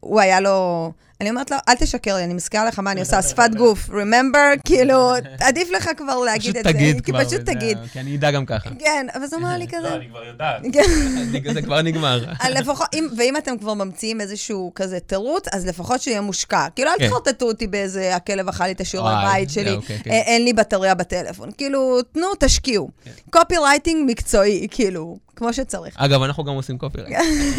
הוא 0.01 0.21
היה 0.21 0.41
לו... 0.41 0.93
אני 1.21 1.31
אומרת 1.31 1.51
לו, 1.51 1.57
אל 1.69 1.75
תשקר 1.75 2.17
לי, 2.17 2.25
אני 2.25 2.35
מזכירה 2.35 2.65
לך 2.65 2.79
מה 2.79 2.93
אני 2.93 3.01
עושה, 3.01 3.23
שפת 3.23 3.51
גוף, 3.57 3.91
remember, 3.91 4.59
כאילו, 4.69 5.13
עדיף 5.41 5.71
לך 5.71 5.91
כבר 5.97 6.19
להגיד 6.19 6.53
פשוט 6.53 6.57
את 6.57 6.65
זה. 6.65 6.73
תגיד 6.73 6.97
כי 6.97 7.13
כבר. 7.13 7.25
פשוט 7.25 7.41
תגיד. 7.41 7.79
כי 7.93 8.01
אני 8.01 8.17
אדע 8.17 8.31
גם 8.31 8.47
ככה. 8.47 8.71
כן, 8.79 9.07
אבל 9.15 9.27
זה 9.27 9.37
אמר 9.37 9.57
לי 9.57 9.67
לא, 9.73 9.79
כזה, 9.79 9.95
אני 9.95 10.09
כבר 10.09 10.25
יודעת. 10.25 10.63
כן. 10.73 11.53
זה 11.55 11.63
כבר 11.63 11.83
נגמר. 11.83 12.25
ואם 13.17 13.37
אתם 13.37 13.59
כבר 13.59 13.75
ממציאים 13.75 14.21
איזשהו 14.21 14.73
כזה 14.75 15.01
תירוץ, 15.01 15.45
אז 15.53 15.67
לפחות 15.67 16.01
שיהיה 16.01 16.21
מושקע. 16.21 16.67
כאילו, 16.75 16.91
אל 16.91 16.99
כן. 16.99 17.09
תחרטטו 17.09 17.47
אותי 17.47 17.67
באיזה, 17.67 18.17
הכלב 18.17 18.49
אכל 18.49 18.65
לי 18.65 18.73
את 18.73 18.81
השיעורי 18.81 19.13
וואי, 19.13 19.41
בית 19.41 19.51
שלי, 19.51 19.77
כן, 19.87 19.97
כן. 20.05 20.11
אה, 20.11 20.17
אין 20.17 20.45
לי 20.45 20.53
בטריה 20.53 20.95
בטלפון. 20.95 21.51
כאילו, 21.59 22.03
תנו, 22.03 22.27
תשקיעו. 22.39 22.91
copywriting 23.31 24.11
מקצועי, 24.11 24.67
כאילו, 24.71 25.19
כמו 25.39 25.53
שצריך. 25.53 25.95
אגב, 25.97 26.23
אנחנו 26.23 26.45
גם 26.45 26.55
עושים 26.55 26.79
copy. 26.79 26.99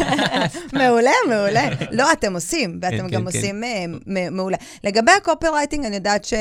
מעולה, 0.78 1.10
מעולה. 1.28 1.68
לא, 1.90 2.12
אתם 2.12 2.34
עושים, 2.34 2.78
ואתם 2.82 2.96
כן, 2.96 3.08
גם 3.08 3.20
כן, 3.20 3.26
עושים 3.26 3.64
אה, 3.64 3.84
מעולה. 4.30 4.56
לגבי 4.84 5.12
ה 5.12 5.46
copywriting, 5.48 5.84
אני 5.84 5.94
יודעת 5.94 6.24
ש... 6.24 6.34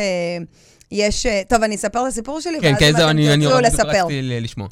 יש, 0.92 1.26
אה, 1.26 1.42
טוב, 1.48 1.64
אני 1.64 1.76
אספר 1.76 2.02
את 2.02 2.08
הסיפור 2.08 2.42
שלי, 2.42 2.60
כן, 2.62 2.72
ואז 2.72 2.80
כן, 2.80 2.92
זהו, 2.98 3.10
אני 3.10 3.34
אני 3.34 3.46
תרצו 3.46 3.88
רק. 3.88 3.96
רציתי 3.96 4.40
לשמוע. 4.42 4.68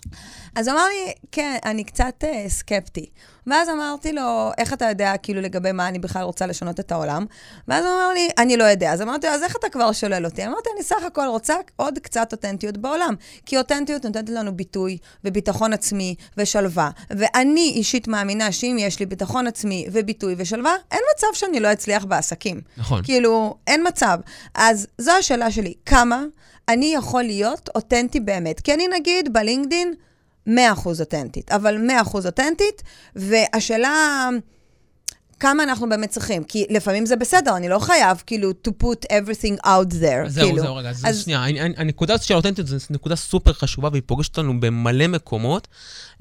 אז 0.58 0.70
אמר 0.70 0.86
לי, 0.86 1.14
כן, 1.32 1.58
אני 1.66 1.84
קצת 1.84 2.24
אה, 2.24 2.46
סקפטי. 2.50 3.06
ואז 3.48 3.70
אמרתי 3.70 4.14
לו, 4.14 4.52
איך 4.58 4.74
אתה 4.74 4.86
יודע, 4.86 5.14
כאילו, 5.24 5.42
לגבי 5.42 5.72
מה 5.72 5.88
אני 5.88 6.00
בכלל 6.00 6.22
רוצה 6.24 6.46
לשנות 6.46 6.80
את 6.80 6.92
העולם? 6.92 7.26
ואז 7.68 7.86
הוא 7.86 7.94
אמר 7.94 8.10
לי, 8.14 8.30
אני 8.38 8.58
לא 8.58 8.64
יודע. 8.64 8.94
אז 8.94 9.02
אמרתי 9.02 9.28
לו, 9.28 9.34
אז 9.34 9.44
איך 9.44 9.56
אתה 9.56 9.70
כבר 9.70 9.92
שולל 9.92 10.26
אותי? 10.26 10.46
אמרתי, 10.46 10.70
אני 10.76 10.84
סך 10.84 11.04
הכל 11.08 11.26
רוצה 11.28 11.56
עוד 11.76 12.00
קצת 12.00 12.32
אותנטיות 12.32 12.78
בעולם. 12.78 13.14
כי 13.46 13.58
אותנטיות 13.58 14.06
נותנת 14.06 14.30
לנו 14.30 14.58
ביטוי 14.58 14.98
וביטחון 15.24 15.74
עצמי 15.74 16.16
ושלווה. 16.38 16.90
ואני 17.10 17.72
אישית 17.76 18.08
מאמינה 18.08 18.52
שאם 18.52 18.78
יש 18.80 19.00
לי 19.00 19.06
ביטחון 19.06 19.48
עצמי 19.48 19.88
וביטוי 19.92 20.36
ושלווה, 20.38 20.76
אין 20.92 21.02
מצב 21.16 21.28
שאני 21.34 21.60
לא 21.60 21.74
אצליח 21.74 22.06
בעסקים. 22.06 22.62
נכון. 22.78 23.04
כאילו, 23.04 23.56
אין 23.68 23.88
מצב. 23.88 24.20
אז 24.54 24.88
זו 24.98 25.12
השאלה 25.12 25.52
שלי, 25.52 25.74
כמה 25.86 26.24
אני 26.70 26.94
יכול 26.94 27.24
להיות 27.24 27.70
אותנטי 27.76 28.20
באמת? 28.20 28.60
כי 28.60 28.74
אני 28.74 28.88
נגיד 28.88 29.34
בלינקדין 29.34 29.94
100% 30.48 30.52
אותנטית, 31.00 31.52
אבל 31.52 31.90
100% 32.06 32.16
אותנטית, 32.26 32.84
והשאלה... 33.16 34.30
כמה 35.40 35.64
אנחנו 35.64 35.90
באמת 35.90 36.10
צריכים, 36.10 36.44
כי 36.44 36.66
לפעמים 36.70 37.06
זה 37.06 37.16
בסדר, 37.16 37.58
אני 37.58 37.70
לא 37.70 37.80
חייב 37.80 38.24
כאילו 38.26 38.52
to 38.68 38.72
put 38.84 39.06
everything 39.12 39.66
out 39.66 39.94
there, 39.94 40.28
זהו, 40.28 40.48
כאילו. 40.50 40.62
זהו, 40.64 40.76
רגע, 40.76 40.90
אז 40.90 41.04
אז 41.06 41.24
שנייה, 41.24 41.44
אני- 41.46 41.62
אני- 41.62 41.74
הנקודה 41.78 42.14
הזאת 42.14 42.26
של 42.26 42.34
האותנטיות 42.34 42.68
זו 42.68 42.76
נקודה 42.90 43.16
סופר 43.16 43.54
חשובה 43.54 43.90
והיא 43.92 44.02
פוגשת 44.06 44.38
אותנו 44.38 44.60
במלא 44.60 45.08
מקומות. 45.08 45.68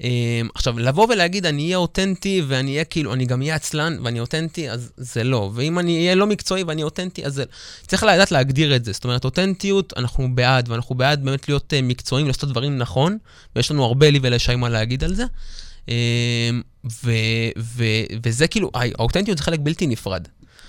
אמ, 0.01 0.07
עכשיו, 0.55 0.79
לבוא 0.79 1.07
ולהגיד, 1.09 1.45
אני 1.45 1.63
אהיה 1.63 1.77
אותנטי 1.77 2.41
ואני 2.47 2.71
אהיה 2.71 2.83
כאילו, 2.83 3.13
אני 3.13 3.25
גם 3.25 3.41
אהיה 3.41 3.55
עצלן 3.55 3.97
ואני 4.03 4.19
אותנטי, 4.19 4.69
אז 4.71 4.91
זה 4.97 5.23
לא. 5.23 5.51
ואם 5.53 5.79
אני 5.79 5.97
אהיה 5.97 6.15
לא 6.15 6.27
מקצועי 6.27 6.63
ואני 6.63 6.83
אותנטי, 6.83 7.25
אז 7.25 7.33
זה... 7.33 7.43
צריך 7.87 8.03
לדעת 8.03 8.31
להגדיר 8.31 8.75
את 8.75 8.85
זה. 8.85 8.91
זאת 8.91 9.03
אומרת, 9.03 9.25
אותנטיות, 9.25 9.93
אנחנו 9.97 10.35
בעד, 10.35 10.69
ואנחנו 10.69 10.95
בעד 10.95 11.25
באמת 11.25 11.49
להיות 11.49 11.73
אה, 11.73 11.81
מקצועיים, 11.81 12.27
לעשות 12.27 12.49
דברים 12.49 12.77
נכון, 12.77 13.17
ויש 13.55 13.71
לנו 13.71 13.83
הרבה 13.85 14.09
לי 14.09 14.19
ולשי 14.21 14.55
מה 14.55 14.69
להגיד 14.69 15.03
על 15.03 15.13
זה. 15.15 15.23
אמ, 15.87 16.61
ו- 17.03 17.51
ו- 17.59 18.05
וזה 18.23 18.47
כאילו, 18.47 18.71
האותנטיות 18.73 19.37
זה 19.37 19.43
חלק 19.43 19.59
בלתי 19.59 19.87
נפרד. 19.87 20.27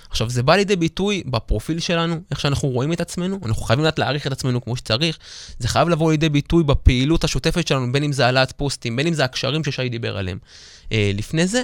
עכשיו, 0.09 0.29
זה 0.29 0.43
בא 0.43 0.55
לידי 0.55 0.75
ביטוי 0.75 1.23
בפרופיל 1.25 1.79
שלנו, 1.79 2.15
איך 2.31 2.39
שאנחנו 2.39 2.69
רואים 2.69 2.93
את 2.93 3.01
עצמנו, 3.01 3.39
אנחנו 3.45 3.63
חייבים 3.63 3.85
לדעת 3.85 3.99
להעריך 3.99 4.27
את 4.27 4.31
עצמנו 4.31 4.61
כמו 4.61 4.75
שצריך, 4.75 5.17
זה 5.59 5.67
חייב 5.67 5.89
לבוא 5.89 6.11
לידי 6.11 6.29
ביטוי 6.29 6.63
בפעילות 6.63 7.23
השוטפת 7.23 7.67
שלנו, 7.67 7.91
בין 7.91 8.03
אם 8.03 8.11
זה 8.11 8.25
העלאת 8.25 8.51
פוסטים, 8.51 8.95
בין 8.95 9.07
אם 9.07 9.13
זה 9.13 9.23
הקשרים 9.23 9.63
ששי 9.63 9.89
דיבר 9.89 10.17
עליהם 10.17 10.39
אה, 10.91 11.11
לפני 11.13 11.47
זה, 11.47 11.63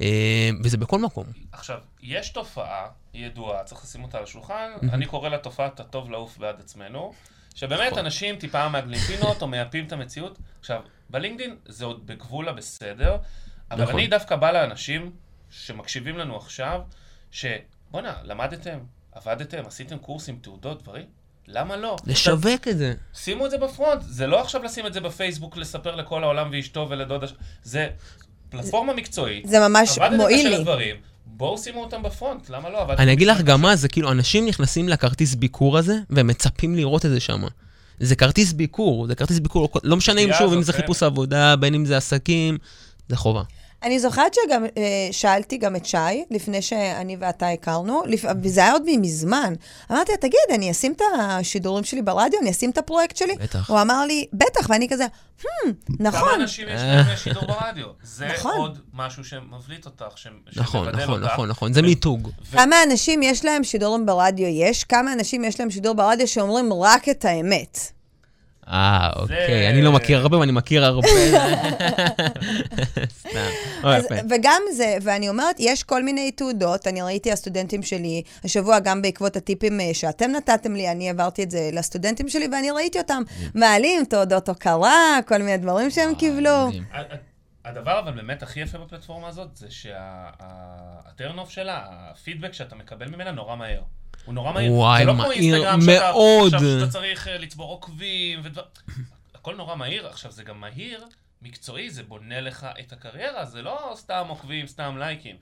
אה, 0.00 0.50
וזה 0.64 0.76
בכל 0.76 0.98
מקום. 0.98 1.26
עכשיו, 1.52 1.78
יש 2.02 2.28
תופעה 2.28 2.86
ידועה, 3.14 3.64
צריך 3.64 3.84
לשים 3.84 4.02
אותה 4.02 4.18
על 4.18 4.24
השולחן, 4.24 4.70
אני 4.92 5.06
קורא 5.06 5.28
לה 5.28 5.38
תופעת 5.38 5.80
הטוב 5.80 6.10
לעוף 6.10 6.38
בעד 6.38 6.60
עצמנו, 6.60 7.12
שבאמת 7.54 7.92
נכון. 7.92 7.98
אנשים 7.98 8.36
טיפה 8.36 8.68
מעגלים 8.68 9.00
פינות 9.00 9.42
או 9.42 9.48
מייפים 9.48 9.86
את 9.86 9.92
המציאות. 9.92 10.38
עכשיו, 10.60 10.80
בלינקדאין 11.10 11.56
זה 11.66 11.84
עוד 11.84 12.06
בגבול 12.06 12.48
הבסדר, 12.48 13.16
אבל 13.70 13.82
נכון. 13.82 13.94
אני 13.94 14.06
דווקא 14.06 14.36
בא 14.36 14.50
לאנשים 14.52 15.10
שמקשיבים 15.50 16.18
לנו 16.18 16.36
עכשיו, 16.36 16.80
שבואנה, 17.30 18.14
למדתם, 18.24 18.78
עבדתם, 19.12 19.62
עשיתם 19.66 19.98
קורסים, 19.98 20.38
תעודות, 20.42 20.82
דברים? 20.82 21.04
למה 21.48 21.76
לא? 21.76 21.96
לשווק 22.06 22.68
את 22.68 22.78
זה. 22.78 22.94
שימו 23.14 23.46
את 23.46 23.50
זה 23.50 23.58
בפרונט, 23.58 24.02
זה 24.02 24.26
לא 24.26 24.40
עכשיו 24.40 24.62
לשים 24.62 24.86
את 24.86 24.92
זה 24.92 25.00
בפייסבוק, 25.00 25.56
לספר 25.56 25.94
לכל 25.94 26.24
העולם 26.24 26.48
ואשתו 26.52 26.86
ולדודה, 26.90 27.26
זה 27.62 27.88
פלטפורמה 28.48 28.94
מקצועית. 28.94 29.48
זה 29.48 29.68
ממש 29.68 29.98
מועיל 30.16 30.48
לי. 30.48 30.58
לדברים, 30.58 30.96
בואו 31.26 31.58
שימו 31.58 31.84
אותם 31.84 32.02
בפרונט, 32.02 32.50
למה 32.50 32.70
לא? 32.70 32.86
אני 32.98 33.12
אגיד 33.12 33.28
לך 33.28 33.40
גם 33.40 33.62
מה, 33.62 33.76
זה 33.76 33.88
כאילו, 33.88 34.12
אנשים 34.12 34.46
נכנסים 34.46 34.88
לכרטיס 34.88 35.34
ביקור 35.34 35.78
הזה, 35.78 35.94
והם 36.10 36.26
מצפים 36.26 36.74
לראות 36.74 37.06
את 37.06 37.10
זה 37.10 37.20
שם. 37.20 37.42
זה 38.00 38.16
כרטיס 38.16 38.52
ביקור, 38.52 39.06
זה 39.06 39.14
כרטיס 39.14 39.38
ביקור, 39.38 39.68
לא 39.84 39.96
משנה 39.96 40.20
אם 40.20 40.30
שוב, 40.38 40.52
אם 40.52 40.62
זה 40.62 40.72
כן. 40.72 40.78
חיפוש 40.78 41.02
עבודה, 41.02 41.56
בין 41.56 41.74
אם 41.74 41.84
זה 41.84 41.96
עסקים, 41.96 42.58
זה 43.08 43.16
חובה. 43.16 43.42
אני 43.82 44.00
זוכרת 44.00 44.34
שגם 44.34 44.64
אה, 44.64 45.08
שאלתי 45.12 45.56
גם 45.56 45.76
את 45.76 45.86
שי, 45.86 46.24
לפני 46.30 46.62
שאני 46.62 47.16
ואתה 47.20 47.48
הכרנו. 47.48 48.02
וזה 48.42 48.60
היה 48.60 48.72
עוד 48.72 48.82
מזמן. 48.86 49.54
אמרתי 49.90 50.12
לה, 50.12 50.18
תגיד, 50.18 50.40
אני 50.54 50.70
אשים 50.70 50.92
את 50.92 51.02
השידורים 51.18 51.84
שלי 51.84 52.02
ברדיו, 52.02 52.40
אני 52.42 52.50
אשים 52.50 52.70
את 52.70 52.78
הפרויקט 52.78 53.16
שלי? 53.16 53.34
בטח. 53.40 53.70
הוא 53.70 53.80
אמר 53.80 54.04
לי, 54.06 54.26
בטח, 54.32 54.70
ואני 54.70 54.88
כזה, 54.88 55.06
hmm, 55.40 55.44
כמה 55.98 56.08
נכון. 56.08 56.40
אנשים 56.40 56.68
יש 56.68 56.80
להם 56.80 57.16
שידור 57.16 57.46
ברדיו? 57.46 57.86
זה 58.02 58.26
נכון. 58.26 58.56
עוד 58.56 58.78
משהו 58.94 59.24
שמבליט 59.24 59.86
אותך, 59.86 60.04
נכון, 60.56 60.84
שמבדל 60.84 61.02
נכון, 61.02 61.22
אותך. 61.22 61.32
נכון, 61.32 61.48
נכון, 61.48 61.72
זה 61.72 61.82
מיתוג. 61.82 62.28
ו- 62.50 62.56
כמה 62.56 62.76
אנשים 62.90 63.22
יש 63.22 63.44
להם 63.44 63.64
שידורים 63.64 64.06
ברדיו 64.06 64.46
יש? 64.46 64.84
כמה 64.84 65.12
אנשים 65.12 65.44
יש 65.44 65.60
להם 65.60 65.70
שידור 65.70 65.94
ברדיו 65.94 66.28
שאומרים 66.28 66.72
רק 66.72 67.08
את 67.08 67.24
האמת? 67.24 67.95
אה, 68.68 69.10
אוקיי, 69.16 69.70
אני 69.70 69.82
לא 69.82 69.92
מכיר 69.92 70.18
הרבה, 70.18 70.38
ואני 70.38 70.52
מכיר 70.52 70.84
הרבה. 70.84 71.08
סתם. 74.00 74.16
וגם 74.30 74.62
זה, 74.72 74.96
ואני 75.02 75.28
אומרת, 75.28 75.56
יש 75.58 75.82
כל 75.82 76.02
מיני 76.02 76.30
תעודות, 76.32 76.86
אני 76.86 77.02
ראיתי 77.02 77.32
הסטודנטים 77.32 77.82
שלי, 77.82 78.22
השבוע 78.44 78.78
גם 78.78 79.02
בעקבות 79.02 79.36
הטיפים 79.36 79.80
אה, 79.80 79.90
שאתם 79.94 80.30
נתתם 80.30 80.74
לי, 80.76 80.90
אני 80.90 81.08
העברתי 81.08 81.42
את 81.42 81.50
זה 81.50 81.70
לסטודנטים 81.72 82.28
שלי, 82.28 82.48
ואני 82.52 82.70
ראיתי 82.70 82.98
אותם 82.98 83.22
מעלים 83.54 84.04
תעודות 84.04 84.48
הוקרה, 84.48 85.18
כל 85.26 85.38
מיני 85.38 85.56
דברים 85.56 85.90
שהם 85.90 86.14
קיבלו. 86.14 86.70
הדבר 87.64 87.98
אבל 87.98 88.12
באמת 88.12 88.42
הכי 88.42 88.60
יפה 88.60 88.78
בפלטפורמה 88.78 89.28
הזאת, 89.28 89.56
זה 89.56 89.66
שהטרנוף 89.70 91.50
שלה, 91.50 91.84
הפידבק 91.90 92.52
שאתה 92.52 92.74
מקבל 92.74 93.08
ממנה 93.08 93.30
נורא 93.30 93.56
מהר. 93.56 93.82
הוא 94.26 94.34
נורא 94.34 94.52
מהיר. 94.52 94.72
וואי, 94.72 95.00
זה 95.00 95.04
לא 95.06 95.12
כמו 95.12 95.30
אינסטגרם 95.30 95.80
שאתה- 95.80 95.92
מאוד. 96.12 96.54
עכשיו 96.54 96.68
שאתה 96.80 96.90
צריך 96.92 97.28
אה, 97.28 97.38
לצבור 97.38 97.70
עוקבים 97.70 98.40
ודבר... 98.44 98.62
הכל 99.34 99.54
נורא 99.54 99.74
מהיר. 99.76 100.06
עכשיו, 100.06 100.32
זה 100.32 100.42
גם 100.42 100.60
מהיר, 100.60 101.04
מקצועי, 101.42 101.90
זה 101.90 102.02
בונה 102.02 102.40
לך 102.40 102.66
את 102.80 102.92
הקריירה, 102.92 103.44
זה 103.44 103.62
לא 103.62 103.92
סתם 103.96 104.24
עוקבים, 104.28 104.66
סתם 104.66 104.96
לייקים. 104.98 105.36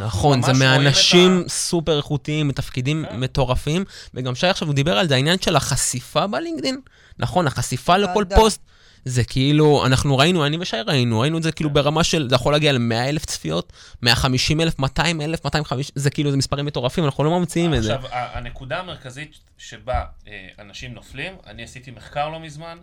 נכון, 0.00 0.42
זה 0.42 0.52
מאנשים 0.52 1.42
ה- 1.46 1.48
סופר 1.48 1.96
איכותיים, 1.96 2.48
מתפקידים 2.48 3.04
כן. 3.10 3.20
מטורפים, 3.20 3.84
וגם 4.14 4.34
שי 4.34 4.46
עכשיו 4.46 4.68
הוא 4.68 4.74
דיבר 4.74 4.98
על 4.98 5.08
זה, 5.08 5.14
העניין 5.14 5.38
של 5.40 5.56
החשיפה 5.56 6.26
בלינקדאין. 6.26 6.80
נכון, 7.18 7.46
החשיפה 7.46 7.96
לכל. 7.96 8.24
פוסט, 8.34 8.60
זה 9.04 9.24
כאילו, 9.24 9.86
אנחנו 9.86 10.18
ראינו, 10.18 10.46
אני 10.46 10.56
ושי 10.60 10.76
ראינו, 10.86 11.20
ראינו 11.20 11.38
את 11.38 11.42
זה 11.42 11.52
כאילו 11.52 11.70
ברמה 11.70 12.04
של, 12.04 12.28
זה 12.28 12.34
יכול 12.34 12.52
להגיע 12.52 12.72
ל-100 12.72 13.08
אלף 13.08 13.24
צפיות, 13.24 13.72
150 14.02 14.60
אלף, 14.60 14.78
200 14.78 15.20
אלף, 15.20 15.44
250, 15.44 15.92
זה 15.94 16.10
כאילו, 16.10 16.30
זה 16.30 16.36
מספרים 16.36 16.66
מטורפים, 16.66 17.04
אנחנו 17.04 17.24
לא 17.24 17.38
ממציאים 17.38 17.74
את 17.74 17.82
זה. 17.82 17.94
עכשיו, 17.94 18.10
הנקודה 18.12 18.78
המרכזית 18.78 19.38
שבה 19.58 20.04
אה, 20.28 20.48
אנשים 20.58 20.94
נופלים, 20.94 21.32
אני 21.46 21.62
עשיתי 21.62 21.90
מחקר 21.90 22.28
לא 22.28 22.40
מזמן, 22.40 22.78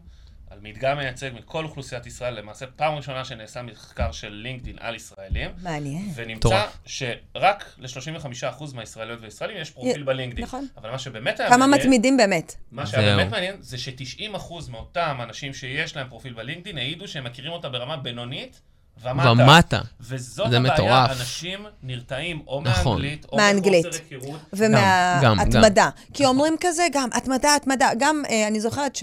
על 0.51 0.59
מדגם 0.61 0.97
מייצג 0.97 1.29
מכל 1.33 1.65
אוכלוסיית 1.65 2.05
ישראל, 2.05 2.33
למעשה 2.39 2.65
פעם 2.75 2.93
ראשונה 2.95 3.25
שנעשה 3.25 3.61
מחקר 3.61 4.11
של 4.11 4.29
לינקדאין 4.29 4.75
על 4.79 4.95
ישראלים, 4.95 5.49
מעניין. 5.63 6.09
ונמצא 6.15 6.37
מטורף. 6.47 6.77
שרק 6.85 7.75
ל-35% 7.77 8.63
מהישראליות 8.75 9.19
וישראלים 9.21 9.57
יש 9.57 9.69
פרופיל 9.71 10.01
י- 10.01 10.03
בלינקדאין. 10.03 10.45
נכון. 10.45 10.67
אבל 10.77 10.91
מה 10.91 10.99
שבאמת 10.99 11.39
היה 11.39 11.49
כמה 11.49 11.57
מעניין, 11.67 11.81
מתמידים 11.81 12.17
באמת. 12.17 12.55
מה 12.71 12.85
שהיה 12.87 13.07
זהו. 13.07 13.17
באמת 13.17 13.31
מעניין, 13.31 13.55
זה 13.59 13.77
ש-90% 13.77 14.33
מאותם 14.69 15.17
אנשים 15.23 15.53
שיש 15.53 15.95
להם 15.95 16.07
פרופיל 16.09 16.33
בלינקדאין 16.33 16.77
העידו 16.77 17.07
שהם 17.07 17.23
מכירים 17.23 17.51
אותה 17.51 17.69
ברמה 17.69 17.97
בינונית 17.97 18.61
ומטה. 19.03 19.31
ומטה. 19.31 19.81
וזאת 20.01 20.51
זה 20.51 20.57
הבעיה, 20.57 20.73
מטורף. 20.73 21.11
אנשים 21.19 21.65
נרתעים 21.83 22.41
או 22.47 22.61
נכון. 22.61 22.91
מאנגלית, 23.01 23.25
או 23.31 23.37
מאנגלית. 23.37 23.85
מחוסר 23.85 23.99
היכרות. 24.11 24.39
גם, 24.53 25.33
ומההתמדה. 25.37 25.89
כי 26.13 26.25
אומרים 26.25 26.55
כזה 26.59 26.83
גם, 26.91 27.09
התמדה, 27.13 27.55
התמדה. 27.55 27.89
גם, 27.99 28.23
אה, 28.29 28.47
אני 28.47 28.59
זוכרת 28.59 28.95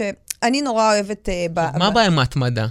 שאני 0.45 0.61
נורא 0.61 0.93
אוהבת... 0.93 1.29
אה, 1.29 1.45
ב- 1.53 1.59
מה 1.77 1.79
ב- 1.79 1.83
הבעיה 1.83 2.07
עם 2.07 2.19
ההתמדה? 2.19 2.67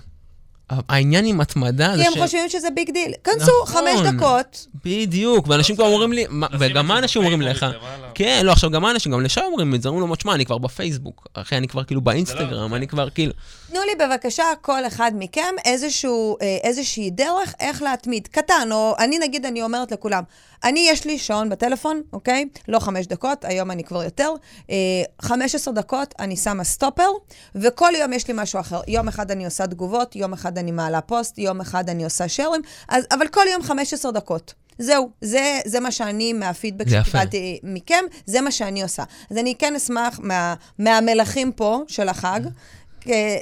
העניין 0.88 1.26
עם 1.26 1.40
התמדה 1.40 1.96
זה 1.96 2.02
כי 2.02 2.08
הם 2.08 2.14
ש... 2.14 2.18
חושבים 2.18 2.48
שזה 2.48 2.68
big 2.70 2.90
deal. 2.90 3.12
כנסו, 3.24 3.52
נכון. 3.62 3.82
חמש 3.82 4.14
דקות. 4.14 4.66
בדיוק, 4.84 5.48
ואנשים 5.48 5.76
כבר 5.76 5.84
אומרים 5.86 6.12
לי, 6.12 6.24
וגם 6.58 6.86
מה 6.86 6.98
אנשים 6.98 7.22
אומרים 7.22 7.42
לך? 7.42 7.66
כן, 8.14 8.40
לא, 8.44 8.52
עכשיו 8.52 8.70
גם 8.70 8.82
מה 8.82 8.90
אנשים, 8.90 9.12
גם 9.12 9.20
לשי 9.20 9.40
אומרים 9.40 9.74
את 9.74 9.82
זה, 9.82 9.88
אומרים 9.88 10.08
לו, 10.08 10.16
תשמע, 10.16 10.34
אני 10.34 10.44
כבר 10.46 10.58
בפייסבוק, 10.58 11.26
אחי, 11.34 11.56
אני 11.56 11.68
כבר 11.68 11.84
כאילו 11.84 12.00
באינסטגרם, 12.00 12.70
זה. 12.70 12.76
אני 12.76 12.86
כבר 12.86 13.10
כאילו... 13.10 13.32
תנו 13.68 13.80
לי 13.80 14.06
בבקשה, 14.06 14.44
כל 14.60 14.86
אחד 14.86 15.12
מכם, 15.14 15.54
איזשהו, 15.64 16.36
אה, 16.42 16.56
איזושהי 16.62 17.10
דרך 17.10 17.54
איך 17.60 17.82
להתמיד. 17.82 18.26
קטן, 18.26 18.68
או 18.72 18.94
אני 18.98 19.18
נגיד, 19.18 19.46
אני 19.46 19.62
אומרת 19.62 19.92
לכולם, 19.92 20.22
אני, 20.64 20.86
יש 20.90 21.04
לי 21.04 21.18
שעון 21.18 21.48
בטלפון, 21.48 22.02
אוקיי? 22.12 22.44
לא 22.68 22.78
חמש 22.78 23.06
דקות, 23.06 23.44
היום 23.44 23.70
אני 23.70 23.84
כבר 23.84 24.02
יותר. 24.02 24.32
אה, 24.70 24.76
15 25.22 25.74
דקות 25.74 26.14
אני 26.18 26.36
שמה 26.36 26.64
סטופר, 26.64 27.08
וכל 27.54 27.92
יום 28.00 28.12
יש 28.12 28.28
לי 28.28 28.34
משהו 28.36 28.60
אחר. 28.60 28.80
יום 28.88 29.08
אחד 29.08 29.30
אני 29.30 29.44
עושה 29.44 29.66
תגובות, 29.66 30.16
יום 30.16 30.32
אחד 30.32 30.58
אני 30.58 30.72
מעלה 30.72 31.00
פוסט, 31.00 31.38
יום 31.38 31.60
אחד 31.60 31.88
אני 31.88 32.04
עושה 32.04 32.28
שרים, 32.28 32.60
אז, 32.88 33.04
אבל 33.10 33.28
כל 33.28 33.44
יום 33.52 33.62
15 33.62 34.12
דקות. 34.12 34.54
זהו, 34.78 35.10
זה, 35.20 35.60
זה 35.66 35.80
מה 35.80 35.90
שאני, 35.90 36.32
מהפידבק. 36.32 36.88
שקיבלתי 36.88 37.58
מכם, 37.62 38.04
זה 38.26 38.40
מה 38.40 38.50
שאני 38.50 38.82
עושה. 38.82 39.04
אז 39.30 39.36
אני 39.36 39.54
כן 39.58 39.74
אשמח 39.74 40.20
מה, 40.22 40.54
מהמלכים 40.78 41.52
פה 41.52 41.80
של 41.88 42.08
החג. 42.08 42.40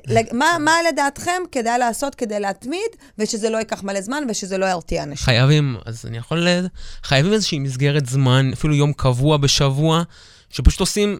לג- 0.06 0.32
מה, 0.32 0.56
מה 0.60 0.72
לדעתכם 0.88 1.42
כדאי 1.52 1.78
לעשות 1.78 2.14
כדי 2.14 2.40
להתמיד, 2.40 2.90
ושזה 3.18 3.50
לא 3.50 3.58
ייקח 3.58 3.82
מלא 3.82 4.00
זמן 4.00 4.24
ושזה 4.28 4.58
לא 4.58 4.66
ירתיע 4.66 5.02
אנשים? 5.02 5.24
חייבים, 5.24 5.76
אז 5.84 6.04
אני 6.06 6.18
יכול... 6.18 6.48
ל- 6.48 6.66
חייבים 7.02 7.32
איזושהי 7.32 7.58
מסגרת 7.58 8.06
זמן, 8.06 8.50
אפילו 8.52 8.74
יום 8.74 8.92
קבוע 8.92 9.36
בשבוע, 9.36 10.02
שפשוט 10.50 10.80
עושים 10.80 11.18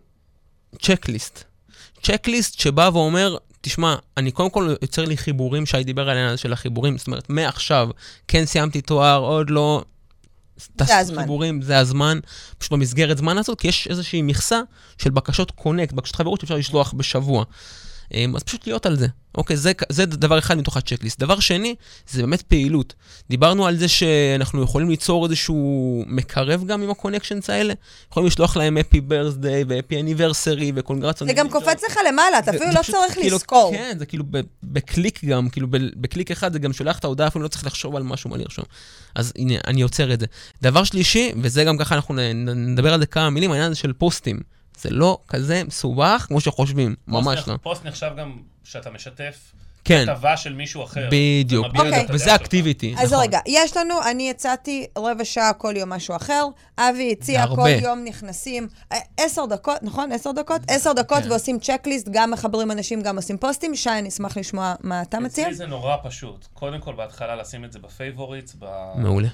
צ'קליסט. 0.83 1.45
צ'קליסט 2.03 2.59
שבא 2.61 2.91
ואומר, 2.93 3.37
תשמע, 3.61 3.97
אני 4.17 4.31
קודם 4.31 4.51
כל 4.51 4.75
יוצר 4.83 5.05
לי 5.05 5.17
חיבורים, 5.17 5.67
שי 5.67 5.85
דיבר 5.85 6.03
על 6.03 6.09
העניין 6.09 6.29
הזה 6.29 6.37
של 6.37 6.53
החיבורים, 6.53 6.99
זאת 6.99 7.07
אומרת, 7.07 7.31
מעכשיו, 7.31 7.89
כן 8.29 8.47
סיימתי 8.47 8.81
תואר, 8.81 9.19
עוד 9.19 9.51
לא... 9.51 9.85
תעשו 10.77 10.93
הזמן. 10.93 11.23
חיבורים, 11.23 11.63
זה 11.63 11.79
הזמן, 11.79 12.19
פשוט 12.59 12.73
במסגרת 12.73 13.19
זמן 13.19 13.39
הזאת, 13.39 13.61
כי 13.61 13.69
יש 13.69 13.89
איזושהי 13.91 14.23
מכסה 14.23 14.61
של 14.99 15.11
בקשות 15.11 15.51
connect, 15.51 15.93
בקשות 15.93 16.17
חברות 16.17 16.41
שאפשר 16.41 16.55
לשלוח 16.57 16.93
בשבוע. 16.93 17.45
אמ, 18.15 18.37
אז 18.37 18.43
פשוט 18.43 18.67
להיות 18.67 18.87
על 18.87 18.97
זה. 18.97 19.07
אוקיי, 19.35 19.57
זה, 19.57 19.73
זה 19.89 20.07
דבר 20.07 20.39
אחד 20.39 20.59
מתוך 20.59 20.77
ה 20.77 20.81
checklist. 20.81 21.21
דבר 21.21 21.41
שני, 21.41 21.75
זה 22.09 22.21
באמת 22.21 22.43
פעילות. 22.43 22.95
דיברנו 23.31 23.67
על 23.67 23.77
זה 23.77 23.89
שאנחנו 23.89 24.63
יכולים 24.63 24.91
ליצור 24.91 25.25
איזשהו 25.27 26.05
מקרב 26.07 26.65
גם 26.67 26.83
עם 26.83 26.91
ה 26.91 26.96
connections 26.96 27.51
האלה. 27.51 27.75
יכולים 28.11 28.27
לשלוח 28.27 28.57
להם 28.57 28.79
happy 28.79 29.01
birthday 29.01 29.65
ו 29.69 29.74
happy 29.74 30.01
anniversary 30.01 30.73
ו 30.75 30.79
congrats 30.79 31.15
on. 31.15 31.29
זה 31.29 31.35
גם 31.35 31.51
קופץ 31.51 31.83
לך 31.91 31.99
למעלה, 32.09 32.39
אתה 32.39 32.51
אפילו 32.51 32.71
לא 32.75 32.81
צריך 32.83 33.15
כאילו- 33.15 33.37
לזכור. 33.37 33.73
כן, 33.73 33.97
זה 33.99 34.07
כאילו 34.07 34.25
בקליק 34.63 35.25
גם, 35.25 35.49
כאילו 35.49 35.67
בקליק 35.97 36.31
אחד 36.31 36.53
זה 36.53 36.59
גם 36.59 36.73
שולח 36.73 36.99
את 36.99 37.05
ההודעה, 37.05 37.27
אפילו 37.29 37.43
לא 37.43 37.49
צריך 37.49 37.67
לחשוב 37.67 37.97
על 37.97 38.03
משהו 38.03 38.31
מה 38.31 38.37
לרשום. 38.37 38.65
אז 39.15 39.33
הנה, 39.39 39.55
אני 39.67 39.83
עוצר 39.83 40.13
את 40.13 40.21
זה. 40.21 40.27
דבר 40.63 40.85
שלישי, 40.85 41.33
וזה 41.43 41.65
גם 41.65 41.79
ככה 41.79 41.95
אנחנו 41.95 42.15
נדבר 42.55 42.93
על 42.95 43.01
זה 43.01 43.07
כמה 43.07 43.31
מילים, 43.31 43.51
העניין 43.51 43.71
הזה 43.71 43.81
של 43.81 43.93
פוסטים. 43.93 44.41
זה 44.77 44.91
לא 44.91 45.19
כזה 45.29 45.65
מסובך 45.65 46.25
כמו 46.29 46.41
שחושבים, 46.41 46.95
ממש 47.07 47.49
לא. 47.49 47.57
פוסט 47.63 47.85
נחשב 47.85 48.11
גם 48.19 48.39
שאתה 48.65 48.91
משתף 48.91 49.53
כן, 49.87 50.05
כתבה 50.07 50.37
של 50.37 50.55
מישהו 50.55 50.85
אחר. 50.85 51.09
בדיוק, 51.11 51.67
את 51.67 51.81
אוקיי. 51.81 52.07
וזה. 52.09 52.35
אקטיביטי, 52.35 52.95
אז 52.99 53.13
נכון. 53.13 53.25
רגע, 53.25 53.41
יש 53.47 53.77
לנו, 53.77 53.95
אני 54.11 54.31
הצעתי 54.31 54.87
רבע 54.99 55.25
שעה 55.25 55.53
כל 55.53 55.75
יום 55.77 55.91
משהו 55.91 56.17
אחר, 56.17 56.47
אבי 56.79 57.13
הציע. 57.13 57.47
כל 57.47 57.69
יום 57.83 58.05
נכנסים, 58.05 58.69
אה, 58.93 58.99
עשר 59.17 59.47
דקות, 59.47 59.83
נכון? 59.83 60.13
עשר 60.13 60.33
דקות? 60.33 60.61
עשר 60.69 60.93
דקות 60.93 61.23
כן. 61.23 61.31
ועושים 61.31 61.59
צ'קליסט, 61.59 62.09
גם 62.11 62.31
מחברים 62.31 62.71
אנשים, 62.71 63.03
גם 63.03 63.17
עושים 63.17 63.39
פוסטים. 63.39 63.75
שי, 63.75 63.91
אני 63.91 64.09
אשמח 64.09 64.37
לשמוע 64.37 64.75
מה 64.81 65.03
אתה 65.03 65.21
מציע. 65.21 65.45
אצלי 65.45 65.55
זה 65.55 65.67
נורא 65.67 65.97
פשוט. 66.05 66.47
קודם 66.55 66.81
כל, 66.81 66.93
בהתחלה 66.93 67.37
לשים 67.37 67.65
את 67.65 67.73
זה 67.73 67.79
ב 67.79 67.86
favorites. 67.86 68.57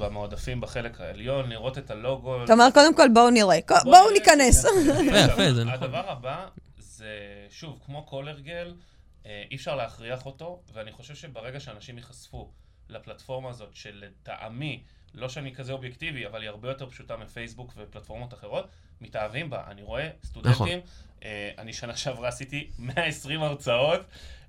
במועדפים 0.00 0.60
בחלק 0.60 1.00
העליון, 1.00 1.48
לראות 1.48 1.78
את 1.78 1.90
הלוגו. 1.90 2.44
אתה 2.44 2.52
אומר, 2.52 2.68
קודם 2.74 2.94
כל 2.94 3.08
בואו 3.08 3.30
נראה, 3.30 3.58
בוא 3.68 3.78
בואו. 3.84 4.10
ניכנס. 4.10 4.64
יפה, 4.64 5.18
יפה, 5.18 5.54
זה 5.54 5.64
נכון. 5.64 5.82
הדבר 5.82 6.04
הבא 6.08 6.46
זה, 6.78 7.06
שוב, 7.50 7.78
כמו 7.86 8.06
כל 8.06 8.28
הרגל, 8.28 8.74
אי 9.24 9.56
אפשר 9.56 9.76
להכריח 9.76 10.26
אותו, 10.26 10.62
ואני 10.72 10.92
חושב 10.92 11.14
שברגע 11.14 11.60
שאנשים 11.60 11.96
ייחשפו 11.96 12.50
לפלטפורמה 12.88 13.50
הזאת, 13.50 13.76
שלטעמי, 13.76 14.82
לא 15.14 15.28
שאני 15.28 15.54
כזה 15.54 15.72
אובייקטיבי, 15.72 16.26
אבל 16.26 16.40
היא 16.40 16.48
הרבה 16.48 16.68
יותר 16.68 16.90
פשוטה 16.90 17.16
מפייסבוק 17.16 17.72
ופלטפורמות 17.76 18.34
אחרות, 18.34 18.68
מתאהבים 19.00 19.50
בה. 19.50 19.62
אני 19.70 19.82
רואה 19.82 20.08
סטודנטים, 20.24 20.80
אה, 21.24 21.50
אני 21.58 21.72
שנה 21.72 21.96
שעברה 21.96 22.28
עשיתי 22.28 22.70
120 22.78 23.42
הרצאות. 23.42 24.00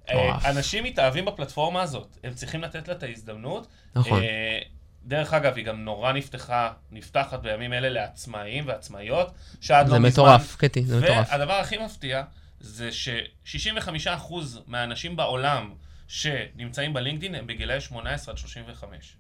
אה. 0.10 0.50
אנשים 0.50 0.84
מתאהבים 0.84 1.26
בפלטפורמה 1.26 1.82
הזאת, 1.82 2.18
הם 2.24 2.34
צריכים 2.34 2.62
לתת 2.62 2.88
לה 2.88 2.94
את 2.94 3.04
ההזדמנות. 3.04 3.68
נכון. 3.96 4.24
אה, 4.24 4.60
דרך 5.06 5.34
אגב, 5.34 5.56
היא 5.56 5.66
גם 5.66 5.84
נורא 5.86 6.12
נפתחה, 6.12 6.74
נפתחת 6.92 7.40
בימים 7.40 7.74
אלה 7.74 7.90
לעצמאים 7.90 8.68
ועצמאיות, 8.68 9.32
שעד 9.62 9.86
לא 9.86 9.94
זה 9.94 10.00
מזמן... 10.00 10.10
מטורף, 10.10 10.56
קטי, 10.56 10.86
זה 10.86 11.02
מטורף. 11.02 11.28
והדבר 11.32 11.54
הכי 11.54 11.78
מפתיע, 11.78 12.24
זה 12.66 12.90
ש-65% 12.92 14.34
מהאנשים 14.68 15.16
בעולם 15.16 15.70
שנמצאים 16.08 16.94
בלינקדאין 16.94 17.36
הם 17.36 17.48
בגילאי 17.48 17.82
18 17.82 18.32
עד 18.34 18.38
35. 18.38 19.14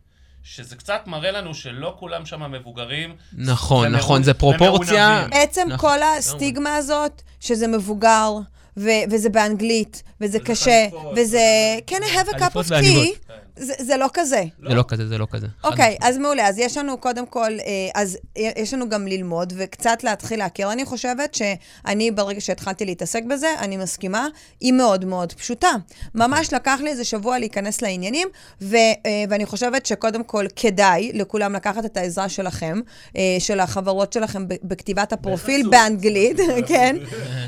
שזה 0.43 0.75
קצת 0.75 1.01
מראה 1.07 1.31
לנו 1.31 1.53
שלא 1.53 1.95
כולם 1.99 2.25
שם 2.25 2.51
מבוגרים. 2.51 3.15
נכון, 3.33 3.87
ומעונ- 3.87 3.97
נכון, 3.97 4.23
זה 4.23 4.33
פרופורציה. 4.33 4.93
ומעונבים. 5.09 5.39
עצם 5.43 5.61
נכון, 5.69 5.89
כל. 5.99 6.03
הסטיגמה 6.17 6.75
הזאת, 6.75 7.21
שזה 7.39 7.67
מבוגר, 7.67 8.31
ו- 8.77 8.89
וזה 9.11 9.29
באנגלית, 9.29 10.03
וזה 10.21 10.37
וזה 10.37 10.39
קשה, 10.51 10.87
חליפות, 10.91 11.11
וזה... 11.11 11.21
וזה- 11.21 11.79
can 11.87 11.99
I 11.99 12.07
have 12.17 12.35
a 12.35 12.39
cup 12.39 12.53
of 12.55 12.69
tea? 12.69 13.33
זה 13.55 13.73
זה 13.79 13.97
לא 13.97 14.09
כזה. 14.13 14.43
זה 14.69 14.75
לא 14.75 14.83
כזה, 14.87 15.07
זה 15.07 15.17
לא 15.17 15.27
כזה. 15.31 15.47
אוקיי, 15.63 15.85
משמעית. 15.85 16.03
אז 16.03 16.17
מעולה. 16.17 16.47
אז 16.47 16.57
יש 16.57 16.77
לנו 16.77 16.97
קודם 16.97 17.25
כל, 17.25 17.51
אה, 17.59 17.89
אז 17.95 18.17
יש 18.35 18.73
לנו 18.73 18.89
גם 18.89 19.07
ללמוד 19.07 19.53
וקצת 19.55 20.03
להתחיל 20.03 20.39
להכיר. 20.39 20.71
אני 20.71 20.85
חושבת 20.85 21.35
שאני, 21.35 22.11
ברגע 22.11 22.41
שהתחלתי 22.41 22.85
להתעסק 22.85 23.23
בזה, 23.23 23.47
אני 23.59 23.77
מסכימה, 23.77 24.27
היא 24.59 24.73
מאוד 24.73 25.05
מאוד 25.05 25.33
פשוטה. 25.33 25.71
ממש 26.15 26.53
לקח 26.53 26.79
לי 26.83 26.89
איזה 26.89 27.03
שבוע 27.03 27.39
להיכנס 27.39 27.81
לעניינים, 27.81 28.27
ו, 28.61 28.75
אה, 28.75 29.23
ואני 29.29 29.45
חושבת 29.45 29.85
שקודם 29.85 30.23
כל 30.23 30.45
כדאי 30.55 31.11
לכולם 31.13 31.53
לקחת 31.53 31.85
את 31.85 31.97
העזרה 31.97 32.29
שלכם, 32.29 32.79
אה, 33.17 33.35
של 33.39 33.59
החברות 33.59 34.13
שלכם 34.13 34.45
בכתיבת 34.47 35.13
הפרופיל. 35.13 35.69
באנגלית, 35.69 36.37
כן? 36.69 36.95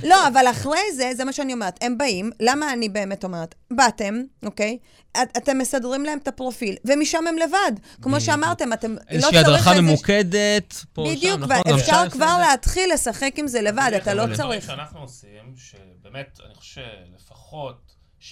לא, 0.03 0.27
אבל 0.27 0.47
אחרי 0.51 0.79
זה, 0.95 1.11
זה 1.15 1.25
מה 1.25 1.33
שאני 1.33 1.53
אומרת, 1.53 1.79
הם 1.81 1.97
באים, 1.97 2.31
למה 2.39 2.73
אני 2.73 2.89
באמת 2.89 3.23
אומרת? 3.23 3.55
באתם, 3.71 4.21
אוקיי? 4.45 4.77
את, 5.21 5.37
אתם 5.37 5.57
מסדרים 5.57 5.94
להם 6.03 6.17
את 6.23 6.27
הפרופיל, 6.27 6.75
ומשם 6.85 7.27
הם 7.27 7.35
לבד. 7.37 7.71
כמו 8.01 8.21
שאמרתם, 8.21 8.73
אתם 8.73 8.91
לא 8.91 8.97
צריך... 8.97 9.09
איזושהי 9.11 9.37
הדרכה 9.37 9.81
ממוקדת, 9.81 10.73
פה, 10.93 11.05
שם, 11.07 11.15
בדיוק, 11.15 11.39
נכון? 11.39 11.49
גם 11.49 11.71
ואפשר 11.73 11.91
אפשר 11.91 12.09
כבר. 12.09 12.37
להתחיל 12.39 12.93
לשחק 12.93 13.31
עם 13.37 13.47
זה 13.47 13.61
לבד, 13.61 13.91
אתה 14.01 14.13
לא 14.13 14.21
הדברים 14.21 14.37
צריך. 14.37 14.65
שאנחנו 14.65 14.99
עושים, 14.99 15.53
שבאמת, 15.57 16.39
אני 16.45 16.55
חושב 16.55 16.81
שלפחות 17.17 17.95
70% 18.21 18.25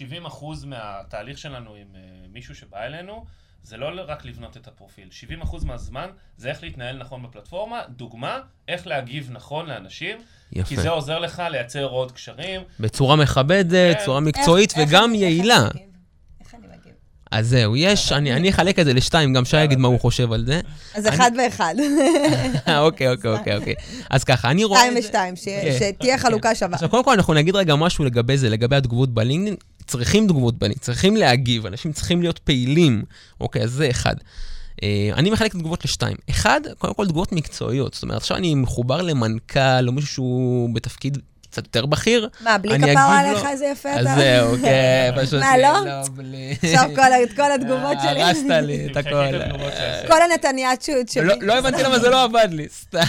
מהתהליך 0.66 1.38
שלנו 1.38 1.76
עם 1.76 1.88
uh, 1.94 1.98
מישהו 2.34 2.56
שבא 2.56 2.84
אלינו, 2.84 3.26
זה 3.64 3.78
לא 3.78 3.90
רק 4.08 4.26
לבנות 4.26 4.58
את 4.58 4.68
הפרופיל. 4.68 5.10
70% 5.44 5.66
מהזמן 5.66 6.10
זה 6.38 6.50
איך 6.50 6.64
להתנהל 6.64 6.98
נכון 6.98 7.24
בפלטפורמה. 7.24 7.82
דוגמה, 7.90 8.40
איך 8.68 8.88
להגיב 8.88 9.30
נכון 9.32 9.66
לאנשים. 9.66 10.18
יפה. 10.52 10.70
כי 10.70 10.78
זה 10.78 10.90
עוזר 10.90 11.20
לך 11.20 11.42
לייצר 11.52 11.84
עוד 11.86 12.12
קשרים. 12.12 12.62
בצורה 12.80 13.16
מכבדת, 13.16 13.98
כן. 13.98 14.06
צורה 14.06 14.20
מקצועית 14.20 14.74
איך- 14.78 14.90
וגם 14.90 15.14
איך 15.14 15.22
יעילה. 15.22 15.68
איך? 15.76 15.84
אז 17.34 17.50
זהו, 17.50 17.76
יש, 17.76 18.12
אני 18.12 18.34
אני 18.34 18.50
אחלק 18.50 18.80
את 18.80 18.86
זה 18.86 18.94
לשתיים, 18.94 19.34
גם 19.34 19.46
שי 19.46 19.64
יגיד 19.64 19.80
מה 19.80 19.88
הוא 19.88 20.00
חושב 20.00 20.32
על 20.32 20.46
זה. 20.46 20.62
אז 20.96 21.08
אחד 21.08 21.32
ואחד. 21.38 21.76
אוקיי, 22.78 23.10
אוקיי, 23.10 23.32
אוקיי, 23.32 23.56
אוקיי. 23.58 23.74
אז 24.10 24.24
ככה, 24.24 24.52
אני 24.52 24.64
רואה 24.64 24.82
שתיים. 25.02 25.34
ושתיים, 25.34 25.36
כן. 25.46 25.78
שתהיה 25.80 26.18
חלוקה 26.18 26.56
שווה. 26.56 26.74
עכשיו, 26.74 26.90
קודם 26.90 27.04
כל 27.04 27.14
אנחנו 27.14 27.34
נגיד 27.34 27.56
רגע 27.56 27.76
משהו 27.76 28.06
לגבי 28.06 28.38
זה, 28.38 28.50
לגבי 28.50 28.76
התגובות 28.76 29.14
בלינקדאין. 29.14 29.56
צריכים 29.88 30.28
תגובות 30.28 30.58
בלינקדאין, 30.58 30.84
צריכים 30.84 31.16
להגיב, 31.16 31.66
אנשים 31.66 31.94
צריכים 31.94 32.22
להיות 32.22 32.40
פעילים. 32.40 33.04
אוקיי, 33.42 33.62
אז 33.62 33.72
זה 33.72 33.90
אחד. 33.90 34.16
אה, 34.84 35.10
אני 35.14 35.30
מחלק 35.30 35.52
את 35.52 35.56
התגובות 35.56 35.86
לשתיים. 35.86 36.18
אחד, 36.30 36.62
קודם 36.78 36.94
כל 36.94 37.06
תגובות 37.06 37.32
מקצועיות. 37.32 37.94
זאת 37.94 38.04
אומרת, 38.04 38.18
עכשיו 38.18 38.38
אני 38.38 38.56
מחובר 38.56 39.02
למנכ"ל, 39.02 39.88
או 39.88 39.92
מישהו 39.92 40.10
שהוא 40.10 40.76
בתפקיד 40.76 41.18
קצת 41.54 41.66
יותר 41.66 41.86
בכיר. 41.86 42.30
מה, 42.42 42.58
בלי 42.58 42.76
אני 42.76 42.92
כפרה 42.92 43.20
עליך 43.20 43.46
איזה 43.46 43.66
יפה 43.66 43.90
אז 43.90 44.06
אתה? 44.06 44.16
זהו, 44.16 44.56
כן, 44.62 45.12
פשוט... 45.22 45.40
מה, 45.40 45.58
לא? 45.58 46.04
בלי... 46.16 46.56
עכשיו 46.64 46.90
כל 47.36 47.52
התגובות 47.52 47.98
שלי. 48.02 48.24
הרסת 48.24 48.50
לי 48.50 48.88
את 48.92 48.98
הכל. 49.08 49.26
כל 50.08 50.22
הנתניאצ'ות 50.22 51.10
שלי. 51.10 51.26
לא 51.26 51.36
לא 51.42 51.58
הבנתי 51.58 51.84
למה 51.84 52.00
זה 52.00 52.10
לא 52.10 52.24
עבד 52.24 52.48
לי, 52.52 52.68
סתם. 52.70 53.00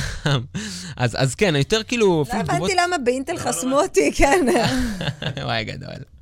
אז 0.97 1.17
אז 1.19 1.35
כן, 1.35 1.57
יותר 1.57 1.83
כאילו... 1.83 2.25
לא 2.33 2.41
הבנתי 2.41 2.75
למה 2.75 2.99
באינטל 2.99 3.39
חסמו 3.39 3.81
אותי, 3.81 4.13
כן. 4.15 4.47
וואי, 5.45 5.65
גדול. 5.65 6.14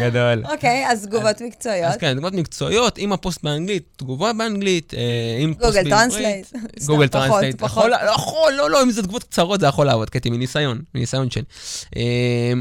גדול. 0.00 0.42
אוקיי, 0.52 0.86
אז 0.90 1.06
תגובות 1.06 1.40
מקצועיות. 1.40 1.92
אז 1.92 1.96
כן, 1.96 2.12
תגובות 2.12 2.32
מקצועיות, 2.32 2.98
עם 2.98 3.12
הפוסט 3.12 3.42
באנגלית, 3.42 3.84
תגובה 3.96 4.32
באנגלית, 4.32 4.94
אה, 4.94 5.00
עם 5.40 5.54
פוסט 5.54 5.66
גוגל 5.66 5.90
בעברית. 5.90 5.94
translate. 6.10 6.46
גוגל 6.86 7.06
סתם, 7.06 7.18
פחות, 7.18 7.30
translate. 7.30 7.58
פחות. 7.58 7.70
יכול, 7.84 7.90
לא 7.90 8.10
יכול, 8.10 8.52
לא, 8.56 8.70
לא, 8.70 8.82
אם 8.82 8.90
זה 8.90 9.02
תגובות 9.02 9.24
קצרות 9.24 9.60
זה 9.60 9.66
יכול 9.66 9.86
לעבוד, 9.86 10.10
קטי, 10.10 10.30
מניסיון, 10.30 10.82
מניסיון 10.94 11.30
שלי. 11.30 11.42
אה, 11.96 12.52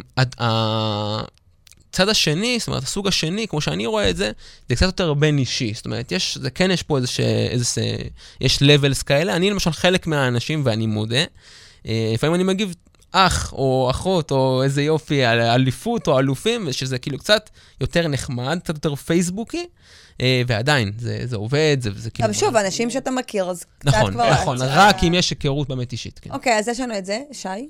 הצד 1.89 2.09
השני, 2.09 2.55
זאת 2.59 2.67
אומרת, 2.67 2.83
הסוג 2.83 3.07
השני, 3.07 3.47
כמו 3.47 3.61
שאני 3.61 3.85
רואה 3.85 4.09
את 4.09 4.17
זה, 4.17 4.31
זה 4.69 4.75
קצת 4.75 4.85
יותר 4.85 5.13
בין 5.13 5.37
אישי. 5.37 5.73
זאת 5.75 5.85
אומרת, 5.85 6.11
יש, 6.11 6.37
זה 6.41 6.49
כן 6.49 6.71
יש 6.71 6.83
פה 6.83 6.97
איזה, 6.97 7.07
ש- 7.07 7.19
איזה, 7.49 7.81
יש 8.41 8.57
levels 8.57 9.03
כאלה. 9.05 9.35
אני 9.35 9.49
למשל 9.49 9.71
חלק 9.71 10.07
מהאנשים, 10.07 10.61
ואני 10.65 10.87
מודה, 10.87 11.23
אה, 11.87 12.11
לפעמים 12.13 12.35
אני 12.35 12.43
מגיב 12.43 12.73
אח 13.11 13.53
או 13.53 13.87
אחות 13.91 14.31
או 14.31 14.63
איזה 14.63 14.81
יופי, 14.81 15.23
על 15.23 15.41
אליפות 15.41 16.07
או 16.07 16.19
אלופים, 16.19 16.71
שזה 16.71 16.99
כאילו 16.99 17.17
קצת 17.17 17.49
יותר 17.81 18.07
נחמד, 18.07 18.59
קצת 18.63 18.75
יותר 18.75 18.95
פייסבוקי, 18.95 19.67
אה, 20.21 20.41
ועדיין, 20.47 20.91
זה, 20.97 21.21
זה 21.23 21.35
עובד, 21.35 21.77
זה, 21.79 21.89
זה 21.95 22.11
כאילו... 22.11 22.25
אבל 22.25 22.33
שוב, 22.33 22.55
אנשים 22.55 22.89
שאתה 22.89 23.11
מכיר, 23.11 23.49
אז 23.49 23.65
קצת 23.79 23.87
נכון, 23.87 24.13
כבר... 24.13 24.31
נכון, 24.31 24.57
רק 24.61 25.03
אם 25.03 25.13
יש 25.13 25.29
היכרות 25.29 25.67
באמת 25.67 25.91
אישית, 25.91 26.19
כן. 26.19 26.31
אוקיי, 26.31 26.59
אז 26.59 26.67
יש 26.67 26.79
לנו 26.79 26.97
את 26.97 27.05
זה, 27.05 27.21
שי. 27.31 27.69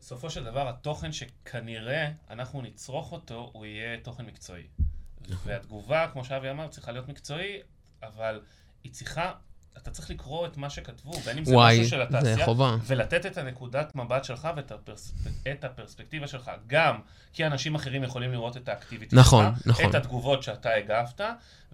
בסופו 0.00 0.30
של 0.30 0.44
דבר, 0.44 0.68
התוכן 0.68 1.12
שכנראה 1.12 2.08
אנחנו 2.30 2.62
נצרוך 2.62 3.12
אותו, 3.12 3.50
הוא 3.52 3.66
יהיה 3.66 3.96
תוכן 4.02 4.26
מקצועי. 4.26 4.62
והתגובה, 5.44 6.06
כמו 6.12 6.24
שאבי 6.24 6.50
אמר, 6.50 6.68
צריכה 6.68 6.92
להיות 6.92 7.08
מקצועי, 7.08 7.58
אבל 8.02 8.40
היא 8.84 8.92
צריכה, 8.92 9.32
אתה 9.82 9.90
צריך 9.90 10.10
לקרוא 10.10 10.46
את 10.46 10.56
מה 10.56 10.70
שכתבו, 10.70 11.12
בין 11.12 11.38
אם 11.38 11.44
זה 11.44 11.54
וואי, 11.54 11.80
משהו 11.80 11.90
של 11.90 11.96
זה 11.96 12.02
התעשייה, 12.18 12.44
חובה. 12.44 12.76
ולתת 12.86 13.26
את 13.26 13.38
הנקודת 13.38 13.94
מבט 13.94 14.24
שלך 14.24 14.48
ואת 14.56 14.72
הפרס... 14.72 15.12
את 15.52 15.64
הפרספקטיבה 15.64 16.26
שלך, 16.26 16.50
גם 16.66 16.98
כי 17.32 17.46
אנשים 17.46 17.74
אחרים 17.74 18.02
יכולים 18.04 18.32
לראות 18.32 18.56
את 18.56 18.68
האקטיביטי 18.68 19.16
נכון, 19.16 19.44
שלך, 19.44 19.66
נכון. 19.66 19.90
את 19.90 19.94
התגובות 19.94 20.42
שאתה 20.42 20.70
הגבת, 20.74 21.20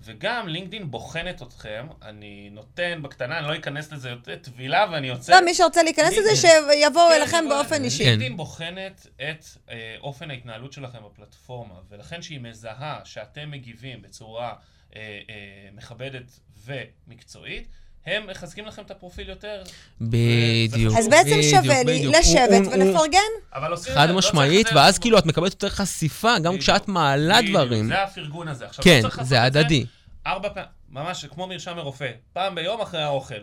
וגם 0.04 0.48
לינקדאין 0.48 0.90
בוחנת 0.90 1.42
אתכם, 1.42 1.86
אני 2.02 2.50
נותן 2.52 3.00
בקטנה, 3.02 3.38
אני 3.38 3.46
לא 3.46 3.56
אכנס 3.56 3.92
לזה 3.92 4.10
יותר 4.10 4.36
טבילה, 4.36 4.86
ואני 4.92 5.06
יוצא... 5.08 5.32
לא, 5.32 5.44
מי 5.44 5.54
שרוצה 5.54 5.82
להיכנס 5.82 6.12
לזה, 6.18 6.36
שיבואו 6.36 7.08
כן, 7.08 7.14
אליכם 7.14 7.36
אני 7.36 7.48
באופן 7.48 7.84
אישי. 7.84 8.04
כן. 8.04 8.08
לינקדאין 8.08 8.36
בוחנת 8.36 9.06
את 9.16 9.44
אה, 9.70 9.96
אופן 10.00 10.30
ההתנהלות 10.30 10.72
שלכם 10.72 10.98
בפלטפורמה, 11.04 11.74
ולכן 11.88 12.22
שהיא 12.22 12.40
מזהה 12.40 13.00
שאתם 13.04 13.50
מגיבים 13.50 14.02
בצורה 14.02 14.54
אה, 14.96 15.20
אה, 15.30 15.68
מכבדת 15.72 16.40
ומקצועית, 16.64 17.68
הם 18.06 18.26
מחזקים 18.30 18.66
לכם 18.66 18.82
את 18.82 18.90
הפרופיל 18.90 19.28
יותר. 19.28 19.62
בדיוק. 20.00 20.94
אז 20.98 21.08
בעצם 21.08 21.30
בדיוק, 21.30 21.64
שווה 21.64 21.82
לי. 21.82 22.06
לשבת 22.06 22.66
ולפרגן. 22.72 23.18
אבל 23.54 23.70
עושים 23.70 23.92
את 23.92 23.98
חד 23.98 24.06
זה, 24.06 24.12
לא 24.12 24.18
משמעית, 24.18 24.66
ואז 24.74 24.98
כאילו 24.98 25.18
את 25.18 25.26
מקבלת 25.26 25.52
יותר 25.52 25.68
חשיפה, 25.68 26.34
גם 26.38 26.42
בדיוק. 26.52 26.60
כשאת 26.60 26.88
מעלה 26.88 27.38
בדיוק, 27.42 27.56
דברים. 27.56 27.86
זה 27.88 28.02
הפרגון 28.02 28.48
הזה. 28.48 28.66
עכשיו, 28.66 28.84
כן, 28.84 28.96
לא 29.04 29.08
צריך 29.08 29.22
זה 29.22 29.42
הדדי. 29.42 29.86
ארבע 30.26 30.48
פעמים, 30.48 30.68
ממש 30.90 31.24
כמו 31.24 31.46
מרשם 31.46 31.76
מרופא, 31.76 32.10
פעם 32.32 32.54
ביום 32.54 32.80
אחרי 32.80 33.02
האוכל. 33.02 33.34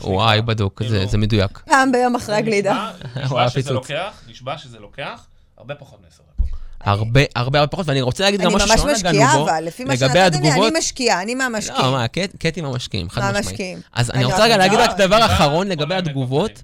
וואי, 0.00 0.42
בדוק, 0.42 0.82
זה- 0.82 0.88
כאילו, 0.88 1.08
זה 1.10 1.18
מדויק. 1.18 1.58
פעם 1.58 1.92
ביום 1.92 2.16
אחרי 2.16 2.36
הגלידה. 2.36 2.90
נשבע- 3.16 3.48
שזה. 3.50 3.72
לוקח, 3.72 4.22
נשבע 4.28 4.58
שזה 4.58 4.78
לוקח 4.78 5.26
הרבה 5.56 5.74
פחות 5.74 6.00
מעשר. 6.04 6.22
הרבה, 6.80 7.20
הרבה 7.36 7.58
הרבה 7.58 7.70
פחות, 7.72 7.88
ואני 7.88 8.00
רוצה 8.00 8.24
להגיד 8.24 8.40
גם 8.40 8.46
אני 8.46 8.54
משהו 8.64 8.68
שלא 8.68 8.92
נגענו 8.92 9.18
משקיעה, 9.18 9.36
בו, 9.38 9.50
אבל 9.50 9.64
לפי 9.64 9.84
מה 9.84 9.94
לגבי 9.94 10.14
לי, 10.14 10.20
התגובות. 10.20 10.68
אני 10.72 10.78
משקיעה, 10.78 11.22
אני 11.22 11.34
מהמשקיעים. 11.34 11.82
לא, 11.84 11.92
מה, 11.92 12.08
קט- 12.08 12.36
קטי 12.38 12.60
מהמשקיעים, 12.60 13.10
חד 13.10 13.38
משמעית. 13.38 13.78
אז 13.92 14.10
אני 14.10 14.24
רוצה 14.24 14.44
רגע 14.44 14.56
להגיד 14.56 14.78
רק 14.78 14.96
דבר 14.96 15.26
אחרון 15.26 15.68
לגבי 15.68 15.94
התגובות. 15.94 16.62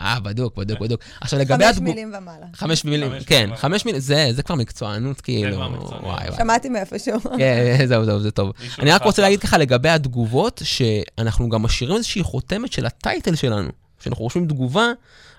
אה, 0.00 0.20
בדוק, 0.20 0.56
בדוק, 0.56 0.80
בדוק. 0.80 1.00
עכשיו 1.20 1.38
לגבי 1.38 1.64
חמש 1.64 1.76
התגובות... 1.76 1.94
מילים 1.94 2.12
ומעלה. 2.18 2.46
חמש 2.54 2.84
מילים, 2.84 3.12
כן. 3.26 3.50
חמש 3.56 3.84
מילים, 3.84 4.00
זה 4.00 4.28
זה 4.32 4.42
כבר 4.42 4.54
מקצוענות, 4.54 5.20
כאילו. 5.20 5.56
וואי 5.56 5.68
וואי. 6.02 6.26
שמעתי 6.36 6.68
מאיפשהו. 6.68 7.20
כן, 7.38 7.78
זהו, 7.86 8.04
זהו, 8.04 8.20
זה 8.20 8.30
טוב. 8.30 8.52
אני 8.78 8.90
רק 8.92 9.02
רוצה. 9.02 9.22
להגיד 9.22 9.40
ככה 9.40 9.58
לגבי 9.58 9.88
התגובות, 9.88 10.62
שאנחנו 10.64 11.48
גם 11.48 11.62
משאירים 11.62 11.96
איזושהי 11.96 12.22
חותמת 12.22 12.72
של 12.72 12.86
ה 12.86 12.94
title 12.94 13.34
שלנו. 13.34 13.68
כשאנחנו 14.04 14.22
רושמים 14.22 14.48
תגובה, 14.48 14.86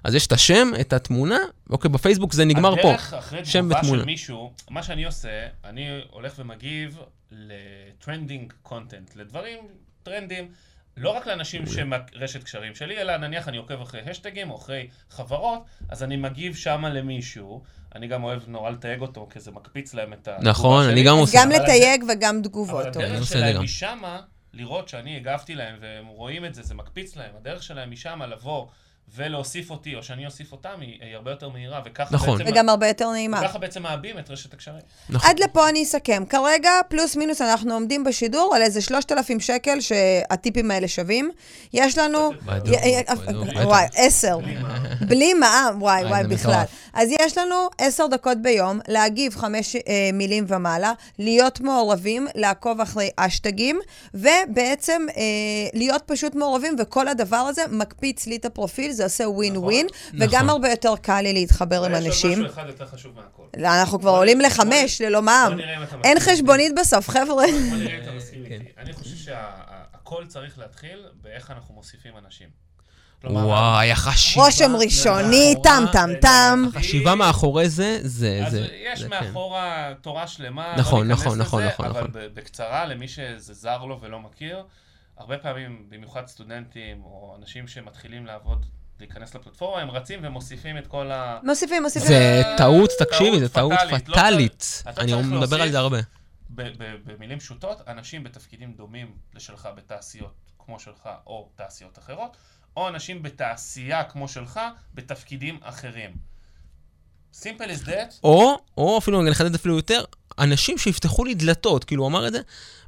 אז 0.03 0.15
יש 0.15 0.27
את 0.27 0.31
השם, 0.31 0.71
את 0.81 0.93
התמונה, 0.93 1.37
אוקיי, 1.69 1.89
בפייסבוק 1.89 2.33
זה 2.33 2.45
נגמר 2.45 2.81
פה. 2.81 2.89
הדרך 2.89 3.13
אחרי 3.13 3.45
שם 3.45 3.59
תגובה 3.59 3.79
ותמונה. 3.79 3.99
של 3.99 4.05
מישהו, 4.05 4.53
מה 4.69 4.83
שאני 4.83 5.05
עושה, 5.05 5.47
אני 5.63 6.01
הולך 6.11 6.33
ומגיב 6.37 6.99
ל 7.31 7.45
trending 7.45 8.53
content, 8.63 9.15
לדברים 9.15 9.59
טרנדים. 10.03 10.47
לא 10.97 11.09
רק 11.09 11.27
לאנשים 11.27 11.67
שהם 11.67 11.93
רשת 12.15 12.43
קשרים 12.43 12.75
שלי, 12.75 12.97
אלא 12.97 13.17
נניח 13.17 13.47
אני 13.47 13.57
עוקב 13.57 13.81
אחרי 13.81 14.01
השטגים 14.11 14.51
או 14.51 14.55
אחרי 14.55 14.87
חברות, 15.09 15.63
אז 15.89 16.03
אני 16.03 16.17
מגיב 16.17 16.55
שמה 16.55 16.89
למישהו. 16.89 17.63
אני 17.95 18.07
גם 18.07 18.23
אוהב 18.23 18.41
נורא 18.47 18.69
לתייג 18.69 19.01
אותו, 19.01 19.27
כי 19.31 19.39
זה 19.39 19.51
מקפיץ 19.51 19.93
להם 19.93 20.13
את 20.13 20.27
התגובה 20.27 20.49
נכון, 20.49 20.83
שלי. 20.83 20.93
אני 20.93 21.03
גם 21.03 21.17
עושה. 21.17 21.37
גם 21.41 21.51
אבל 21.51 21.63
לתייג 21.63 22.03
וגם 22.09 22.35
אבל 22.35 22.43
תגובות. 22.43 22.85
אוקיי. 22.85 23.05
אני 23.05 23.15
הדרך 23.15 23.27
שלהם 23.27 23.55
גם. 23.55 23.63
משמה, 23.63 24.21
לראות 24.55 24.89
שאני 24.89 25.17
הגבתי 25.17 25.55
להם 25.55 25.77
והם 25.81 26.07
רואים 26.07 26.45
את 26.45 26.53
זה, 26.55 26.63
זה 26.63 26.75
מקפיץ 26.75 27.15
להם. 27.15 27.35
הדרך 27.35 27.63
שלהם 27.63 27.91
משמה 27.91 28.27
לבוא 28.27 28.67
ולהוסיף 29.15 29.71
אותי, 29.71 29.95
או 29.95 30.03
שאני 30.03 30.25
אוסיף 30.25 30.51
אותם, 30.51 30.81
היא, 30.81 30.97
היא 31.01 31.15
הרבה 31.15 31.31
יותר 31.31 31.49
מהירה, 31.49 31.81
וככה 31.85 32.15
נכון. 32.15 32.37
בעצם... 32.37 32.51
וגם 32.51 32.69
הרבה 32.69 32.87
יותר 32.87 33.11
נעימה. 33.11 33.39
וככה 33.39 33.59
בעצם 33.59 33.83
מעבים 33.83 34.19
את 34.19 34.29
רשת 34.29 34.53
הקשרים. 34.53 34.79
נכון. 35.09 35.29
עד 35.29 35.39
לפה 35.39 35.69
אני 35.69 35.83
אסכם. 35.83 36.23
כרגע, 36.29 36.71
פלוס 36.89 37.15
מינוס, 37.15 37.41
אנחנו 37.41 37.73
עומדים 37.73 38.03
בשידור 38.03 38.55
על 38.55 38.61
איזה 38.61 38.81
3,000 38.81 39.39
שקל 39.39 39.79
שהטיפים 39.81 40.71
האלה 40.71 40.87
שווים. 40.87 41.31
יש 41.73 41.97
לנו... 41.97 42.31
בטח. 42.45 43.19
וואי, 43.65 43.85
עשר. 43.95 44.37
בלי 45.07 45.33
מע"מ, 45.33 45.81
וואי, 45.81 46.05
וואי, 46.05 46.23
בכלל. 46.23 46.63
אז 46.93 47.09
יש 47.21 47.37
לנו 47.37 47.69
עשר 47.77 48.07
דקות 48.07 48.37
ביום 48.41 48.79
להגיב 48.87 49.35
חמש 49.35 49.75
אה, 49.75 50.09
מילים 50.13 50.45
ומעלה, 50.47 50.93
להיות 51.19 51.61
מעורבים, 51.61 52.27
לעקוב 52.35 52.81
אחרי 52.81 53.09
אשטגים, 53.15 53.79
ובעצם 54.13 55.05
אה, 55.17 55.23
להיות 55.73 56.01
פשוט 56.05 56.35
מעורבים, 56.35 56.75
וכל 56.79 57.07
הדבר 57.07 57.37
הזה 57.37 57.61
מקפיץ 57.69 58.27
לי 58.27 58.35
את 58.35 58.45
הפרופיל, 58.45 58.91
זה 58.95 59.03
עושה 59.03 59.23
ווין 59.29 59.57
ווין, 59.57 59.87
וגם 60.13 60.27
נכון. 60.35 60.49
הרבה 60.49 60.69
יותר 60.69 60.93
קל 61.01 61.21
לי 61.21 61.33
להתחבר 61.33 61.83
עם 61.85 61.91
אבל 61.91 62.05
יש 62.05 62.05
עוד 62.05 62.05
אנשים. 62.07 62.31
משהו 62.31 62.53
אחד 62.53 62.63
יותר 62.67 62.85
חשוב 62.85 63.11
מהכל. 63.15 63.43
אנחנו 63.65 63.99
כבר 63.99 64.09
עולים 64.11 64.41
לחמש, 64.41 65.01
ללא 65.01 65.21
מע"מ. 65.21 65.57
אין. 66.03 66.19
חשבונית 66.19 66.71
בסוף, 66.79 67.09
חבר'ה. 67.09 67.25
בוא 67.69 67.77
נראה 67.77 67.97
אם 67.97 68.03
אתה 68.03 68.11
מסכים 68.11 68.43
כן. 68.47 68.51
איתי. 68.53 68.65
אני 68.77 68.93
חושב 68.93 69.15
שהכל 69.15 70.25
צריך 70.27 70.59
להתחיל 70.59 70.99
באיך 71.21 71.51
אנחנו 71.51 71.73
מוסיפים 71.73 72.13
אנשים. 72.25 72.47
וואי, 73.23 73.91
החשיבה. 73.91 74.45
רושם 74.45 74.75
ראשוני, 74.75 75.55
טם 75.63 75.83
טם 75.91 76.09
טם. 76.21 76.65
החשיבה 76.75 77.15
מאחורי 77.15 77.69
זה, 77.69 77.97
זה... 78.01 78.41
אז 78.45 78.51
זה- 78.51 78.67
יש 78.93 78.99
זה 78.99 79.09
כן. 79.09 79.25
מאחורה 79.25 79.93
תורה 80.01 80.27
שלמה, 80.27 80.75
נכון, 80.77 81.07
לא 81.07 81.13
נכון, 81.13 81.37
נכון, 81.41 81.61
לזה, 81.61 81.69
נכון, 81.71 81.85
אבל 81.85 81.99
נכון. 81.99 82.11
בקצרה, 82.33 82.85
למי 82.85 83.07
שזה 83.07 83.53
זר 83.53 83.85
לו 83.85 84.01
ולא 84.01 84.19
מכיר, 84.19 84.63
הרבה 85.17 85.37
פעמים, 85.37 85.85
במיוחד 85.89 86.27
סטודנטים 86.27 87.01
או 87.03 87.35
אנשים 87.39 87.67
שמתחילים 87.67 88.25
לעבוד, 88.25 88.65
להיכנס 88.99 89.35
לפלטפורמה, 89.35 89.81
הם 89.81 89.91
רצים 89.91 90.19
ומוסיפים 90.23 90.77
את 90.77 90.87
כל 90.87 91.11
ה... 91.11 91.39
מוסיפים, 91.43 91.83
מוסיפים. 91.83 92.07
זה 92.07 92.41
טעות, 92.57 92.57
טעות 92.57 93.09
תקשיבי, 93.09 93.39
זה 93.39 93.49
טעות 93.49 93.73
פטאלית, 93.91 94.83
לא 94.85 94.91
אני 95.01 95.13
מדבר 95.13 95.61
על 95.61 95.71
זה 95.71 95.79
הרבה. 95.79 95.97
במילים 96.49 97.39
פשוטות, 97.39 97.81
אנשים 97.87 98.23
בתפקידים 98.23 98.73
דומים 98.73 99.11
לשלך 99.33 99.69
בתעשיות 99.75 100.33
כמו 100.59 100.79
שלך 100.79 101.09
או 101.27 101.49
תעשיות 101.55 101.99
אחרות, 101.99 102.37
או 102.77 102.87
אנשים 102.87 103.23
בתעשייה 103.23 104.03
כמו 104.03 104.27
שלך 104.27 104.59
בתפקידים 104.93 105.59
אחרים. 105.61 106.11
simple 107.33 107.67
as 107.67 107.87
that, 107.87 108.13
או, 108.23 108.57
או 108.77 108.97
אפילו, 108.97 109.21
אני 109.21 109.31
אחדד 109.31 109.55
אפילו 109.55 109.75
יותר, 109.75 110.03
אנשים 110.39 110.77
שיפתחו 110.77 111.25
לי 111.25 111.33
דלתות, 111.33 111.83
כאילו, 111.83 112.03
הוא 112.03 112.09
אמר 112.09 112.27
את 112.27 112.33
זה, 112.33 112.39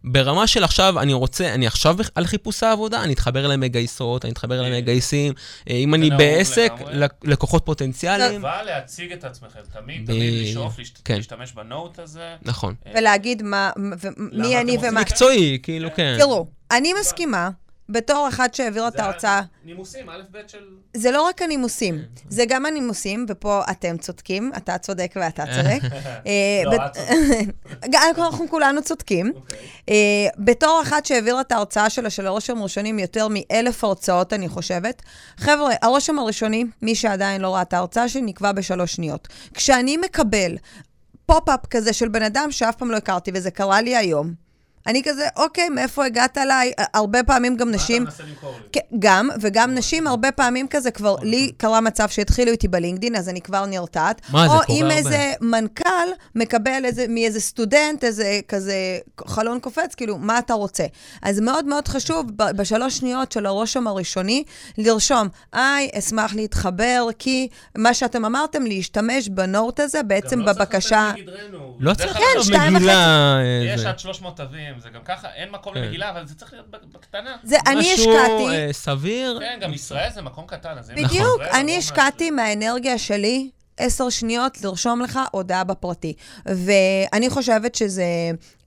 ברמה 0.04 0.48
של 0.48 0.64
עכשיו, 0.64 1.00
אני 1.00 1.14
רוצה, 1.14 1.54
אני 1.54 1.68
עכשיו 1.68 1.96
על 2.16 2.26
חיפוש 2.26 2.64
העבודה, 2.64 3.04
אני 3.04 3.14
אתחבר 3.14 3.46
אליהם 3.46 3.60
מגייסות, 3.60 4.26
אני 4.26 4.34
אתחבר 4.34 4.60
אליהם 4.60 4.84
מגייסים, 4.84 5.34
אה, 5.70 5.76
אם 5.76 5.94
אני 5.94 6.10
בעסק, 6.10 6.72
לקוחות 7.24 7.66
פוטנציאליים. 7.66 8.46
אבל 8.46 8.64
להציג 8.66 9.12
את 9.12 9.24
עצמכם, 9.24 9.60
תמיד, 9.74 10.06
תמיד 10.06 10.34
לשאוף, 10.50 10.76
כן. 11.06 11.16
להשתמש 11.16 11.52
בנוט 11.52 12.00
הזה. 12.00 12.36
נכון. 12.42 12.76
ולהגיד 12.96 13.44
מה, 13.44 13.72
ו- 14.02 14.08
למה 14.32 14.48
מי 14.48 14.58
אני 14.58 14.78
ומה. 14.78 15.02
מקצועי, 15.02 15.60
כאילו, 15.64 15.90
כן. 15.96 16.16
תראו, 16.20 16.48
אני 16.72 16.94
מסכימה, 17.02 17.50
בתור 17.90 18.28
אחת 18.28 18.54
שהעבירה 18.54 18.88
את 18.88 18.94
זה 18.94 19.04
ההרצאה, 19.04 19.42
נימוסים, 19.66 20.10
א' 20.10 20.22
ב' 20.32 20.38
של... 20.48 20.64
זה 20.94 21.12
לא 21.12 21.22
רק 21.22 21.42
הנימוסים, 21.42 22.02
זה 22.30 22.44
גם 22.48 22.66
הנימוסים, 22.66 23.26
ופה 23.30 23.62
אתם 23.72 23.98
צודקים, 23.98 24.52
אתה 24.58 24.78
צודק 24.78 25.14
ואתה 25.16 25.44
צודק. 25.46 25.80
אה, 26.28 26.62
לא, 26.66 26.76
את 26.76 26.82
צודקת. 26.94 28.18
אנחנו 28.18 28.50
כולנו 28.50 28.82
צודקים. 28.82 29.32
אוקיי. 29.36 29.60
אה, 29.90 30.28
בתור 30.38 30.80
אחת 30.84 31.06
שהעבירה 31.06 31.42
את 31.42 31.52
ההרצאה 31.52 31.90
שלה, 31.90 32.10
של 32.10 32.28
הרושם 32.28 32.58
הראשונים, 32.58 33.00
יותר 33.00 33.28
מאלף 33.30 33.84
הרצאות, 33.84 34.34
אני 34.34 34.50
חושבת. 34.50 35.02
חבר'ה, 35.38 35.74
הרושם 35.82 36.20
הראשוני, 36.20 36.66
מי 36.82 36.96
שעדיין 36.96 37.42
לא 37.42 37.56
ראה 37.56 37.62
את 37.62 37.74
ההרצאה 37.74 38.10
שלי, 38.10 38.22
נקבע 38.22 38.52
בשלוש 38.52 38.94
שניות. 38.94 39.28
כשאני 39.54 39.98
מקבל 39.98 40.58
pop-up 41.26 41.66
כזה 41.70 41.94
של 41.94 42.08
בן 42.08 42.24
אדם 42.24 42.52
שאף 42.52 42.76
פעם 42.76 42.92
לא 42.92 42.98
הכרתי, 42.98 43.32
וזה 43.34 43.52
קרה 43.52 43.82
לי 43.82 43.96
היום, 43.96 44.47
אני 44.88 45.04
כזה, 45.04 45.28
אוקיי, 45.36 45.70
מאיפה 45.70 46.06
הגעת 46.06 46.38
אליי? 46.38 46.72
הרבה 46.94 47.24
פעמים 47.24 47.58
גם 47.58 47.72
נשים... 47.72 48.04
מה 48.04 48.10
אתה 48.10 48.24
מנסה 48.24 48.34
למכור 48.34 48.52
לי? 48.52 48.68
כן, 48.72 48.80
גם, 49.00 49.30
וגם 49.42 49.76
נשים 49.76 50.08
הרבה 50.08 50.32
פעמים 50.32 50.68
כזה, 50.68 50.92
כבר 50.92 51.14
נכון. 51.14 51.28
לי 51.28 51.52
קרה 51.58 51.82
מצב 51.82 52.10
שהתחילו 52.10 52.52
איתי 52.52 52.68
בלינקדין, 52.68 53.16
אז 53.16 53.30
אני 53.30 53.42
כבר 53.42 53.66
נרתעת. 53.66 54.22
מה, 54.30 54.48
זה 54.48 54.54
או 54.54 54.60
קורה 54.66 54.80
אם 54.80 54.84
הרבה. 54.84 54.98
איזה 54.98 55.34
מנכ"ל 55.42 56.08
מקבל 56.36 56.86
איזה, 56.86 57.06
מאיזה 57.10 57.42
סטודנט, 57.42 58.04
איזה 58.04 58.40
כזה 58.48 58.98
חלון 59.28 59.60
קופץ, 59.60 59.96
כאילו, 59.96 60.18
מה 60.18 60.40
אתה 60.40 60.54
רוצה? 60.54 60.86
אז 61.22 61.40
מאוד 61.40 61.66
מאוד 61.66 61.88
חשוב, 61.88 62.26
בשלוש 62.36 62.98
שניות 62.98 63.32
של 63.32 63.46
הרושם 63.46 63.88
הראשוני, 63.88 64.44
לרשום, 64.78 65.28
היי, 65.54 65.90
אשמח 65.98 66.36
להתחבר, 66.36 67.08
כי 67.20 67.48
מה 67.78 67.94
שאתם 67.94 68.26
אמרתם, 68.26 68.66
להשתמש 68.66 69.30
בנוט 69.30 69.80
הזה, 69.80 70.04
בעצם 70.04 70.36
גם 70.36 70.42
לא 70.42 70.54
צריך 70.54 70.58
בבקשה... 70.60 71.12
לתת 71.14 71.20
מגדרנו. 71.20 71.78
לא 71.80 71.94
צריך 71.94 72.18
כן, 72.18 72.44
שתיים 72.44 72.74
מגילה... 72.74 73.38
אה, 73.38 73.74
יש. 73.74 73.86
עד 73.86 74.00
300 74.00 74.38
תווים, 74.38 74.77
זה 74.80 74.90
גם 74.90 75.02
ככה, 75.06 75.28
אין 75.34 75.52
מקום 75.52 75.74
כן. 75.74 75.82
למגילה, 75.82 76.10
אבל 76.10 76.28
זה 76.28 76.36
צריך 76.36 76.54
להיות 76.54 76.70
בקטנה. 76.70 77.38
זה, 77.44 77.58
אני 77.68 77.80
משהו 77.80 77.94
השקעתי... 77.94 78.48
אה, 78.48 78.74
סביר. 78.74 79.40
כן, 79.40 79.60
גם 79.62 79.74
ישראל 79.74 80.10
זה 80.14 80.22
מקום 80.22 80.48
קטן, 80.48 80.78
אז 80.78 80.92
אם... 80.92 80.96
בדיוק, 80.96 81.42
ישראל, 81.42 81.50
אני 81.54 81.72
לא 81.72 81.78
השקעתי 81.78 82.32
מהאנרגיה 82.32 82.98
שלי 82.98 83.50
עשר 83.78 84.10
שניות 84.10 84.62
לרשום 84.64 85.02
לך 85.02 85.20
הודעה 85.32 85.64
בפרטי. 85.64 86.14
ואני 86.46 87.30
חושבת 87.30 87.76
שזה, 87.76 88.04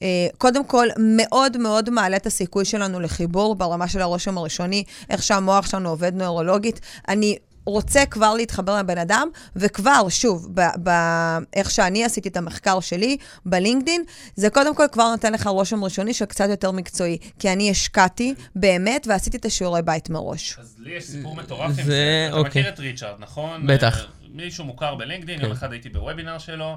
אה, 0.03 0.27
קודם 0.39 0.65
כל, 0.65 0.87
מאוד 0.99 1.57
מאוד 1.57 1.91
מעלה 1.91 2.17
את 2.17 2.27
הסיכוי 2.27 2.65
שלנו 2.65 3.01
לחיבור 3.01 3.55
ברמה 3.55 3.89
של 3.89 4.03
הרושם 4.03 4.39
הראשוני, 4.39 4.85
איך 5.11 5.23
שהמוח 5.23 5.67
שלנו 5.67 5.89
עובד 5.89 6.15
נוירולוגית. 6.15 6.81
אני... 7.09 7.39
רוצה 7.67 8.07
כבר 8.07 8.35
להתחבר 8.35 8.79
לבן 8.79 8.99
אדם, 8.99 9.29
וכבר, 9.57 10.09
שוב, 10.09 10.49
ב- 10.55 10.89
ב- 10.89 11.39
איך 11.55 11.71
שאני 11.71 12.05
עשיתי 12.05 12.29
את 12.29 12.37
המחקר 12.37 12.81
שלי 12.81 13.17
בלינקדין, 13.47 14.05
זה 14.37 14.51
קודם 14.51 14.75
כל 14.75 14.85
כבר 14.93 15.11
נותן 15.11 15.33
לך 15.33 15.47
רושם 15.47 15.85
ראשוני 15.85 16.15
של 16.15 16.25
קצת 16.25 16.47
יותר 16.51 16.71
מקצועי, 16.71 17.19
כי 17.39 17.53
אני 17.53 17.71
השקעתי 17.71 18.35
באמת 18.57 19.07
ועשיתי 19.11 19.37
את 19.37 19.45
השיעורי 19.45 19.83
בית 19.83 20.11
מראש. 20.11 20.59
אז 20.59 20.77
לי 20.79 20.91
יש 20.91 21.05
סיפור 21.05 21.37
מטורף 21.37 21.79
עם 21.79 21.85
זה-. 21.85 22.27
אתה 22.29 22.37
אוקיי. 22.37 22.63
מכיר 22.63 22.69
את 22.75 22.79
ריצ'ארד, 22.81 23.15
נכון? 23.19 23.67
בטח. 23.67 23.99
אה, 24.01 24.07
מישהו 24.29 24.65
מוכר 24.65 24.95
בלינקדאין, 24.95 25.39
כן. 25.39 25.45
יום 25.45 25.53
אחד 25.53 25.73
הייתי 25.73 25.89
בוובינר 25.89 26.39
שלו, 26.39 26.77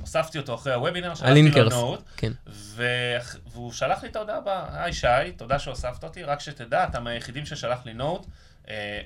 הוספתי 0.00 0.38
אותו 0.38 0.54
אחרי 0.54 0.72
הוובינר, 0.74 1.14
שלחתי 1.14 1.42
לו. 1.60 1.70
נוט, 1.70 2.00
כן. 2.16 2.32
ו- 2.48 3.16
והוא 3.52 3.72
שלח 3.72 4.02
לי 4.02 4.08
את 4.08 4.16
ההודעה 4.16 4.36
הבאה, 4.36 4.84
היי 4.84 4.92
שי, 4.92 5.06
תודה 5.36 5.58
שהוספת 5.58 6.04
אותי, 6.04 6.22
רק 6.22 6.40
שתדע, 6.40 6.84
אתה 6.84 7.00
מהיחידים 7.00 7.46
ששלח 7.46 7.78
לי 7.86 7.92
נוט 7.94 8.26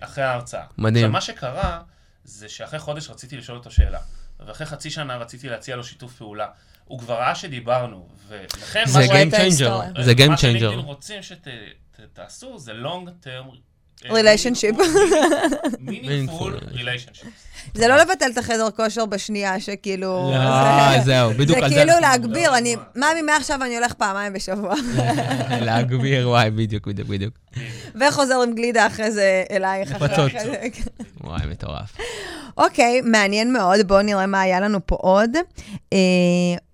אחרי 0.01 0.25
ההרצאה. 0.25 0.64
מדהים. 0.79 1.05
עכשיו, 1.05 1.12
מה 1.12 1.21
שקרה, 1.21 1.81
זה 2.25 2.49
שאחרי 2.49 2.79
חודש 2.79 3.11
רציתי 3.11 3.37
לשאול 3.37 3.59
אותו 3.59 3.71
שאלה, 3.71 3.99
ואחרי 4.47 4.66
חצי 4.66 4.90
שנה 4.90 5.16
רציתי 5.16 5.49
להציע 5.49 5.77
לו 5.77 5.85
שיתוף 5.85 6.16
פעולה. 6.16 6.47
הוא 6.85 6.99
כבר 6.99 7.14
ראה 7.14 7.35
שדיברנו, 7.35 8.09
ולכן 8.29 8.83
זה 8.87 8.99
מה 8.99 9.05
ש- 9.05 9.09
רואה 9.09 9.23
Game 9.23 9.33
Changer. 9.35 10.03
זה 10.03 10.12
Game 10.12 10.29
מה 10.29 10.37
שלינקדאין 10.37 10.79
Changer. 10.79 10.83
רוצים 10.83 11.21
שתעשו 11.23 12.59
זה 12.59 12.73
long 12.73 13.25
term 13.25 13.55
Relationship. 14.04 14.76
meaningful 15.80 16.52
relationship. 16.72 17.26
זה 17.74 17.88
לא 17.88 17.96
לבטל 17.96 18.30
את 18.32 18.38
החדר 18.38 18.70
כושר 18.70 19.06
בשנייה, 19.06 19.61
שכאילו... 19.61 20.30
לא, 20.34 21.00
זהו, 21.04 21.30
בדיוק 21.30 21.58
זה 21.58 21.64
על 21.64 21.70
זה 21.70 21.76
כאילו 21.76 21.92
להגביר, 22.00 22.56
אני... 22.58 22.76
ממי, 22.96 23.22
מעכשיו 23.22 23.62
אני 23.62 23.76
הולך 23.76 23.92
פעמיים 23.92 24.32
בשבוע. 24.32 24.74
להגביר, 25.66 26.28
וואי, 26.28 26.50
בדיוק, 26.50 26.87
בדיוק, 26.87 27.08
בדיוק. 27.08 27.34
וחוזר 28.00 28.42
עם 28.42 28.54
גלידה 28.54 28.87
אחרי 28.87 29.11
זה 29.11 29.44
אלייך. 29.50 29.92
לפצות. 29.92 30.32
וואי, 31.20 31.46
מטורף. 31.50 31.96
אוקיי, 32.56 33.00
מעניין 33.00 33.52
מאוד, 33.52 33.88
בואו 33.88 34.02
נראה 34.02 34.26
מה 34.26 34.40
היה 34.40 34.61
לנו 34.61 34.78
פה 34.87 34.96
עוד. 35.00 35.30
אה, 35.92 35.98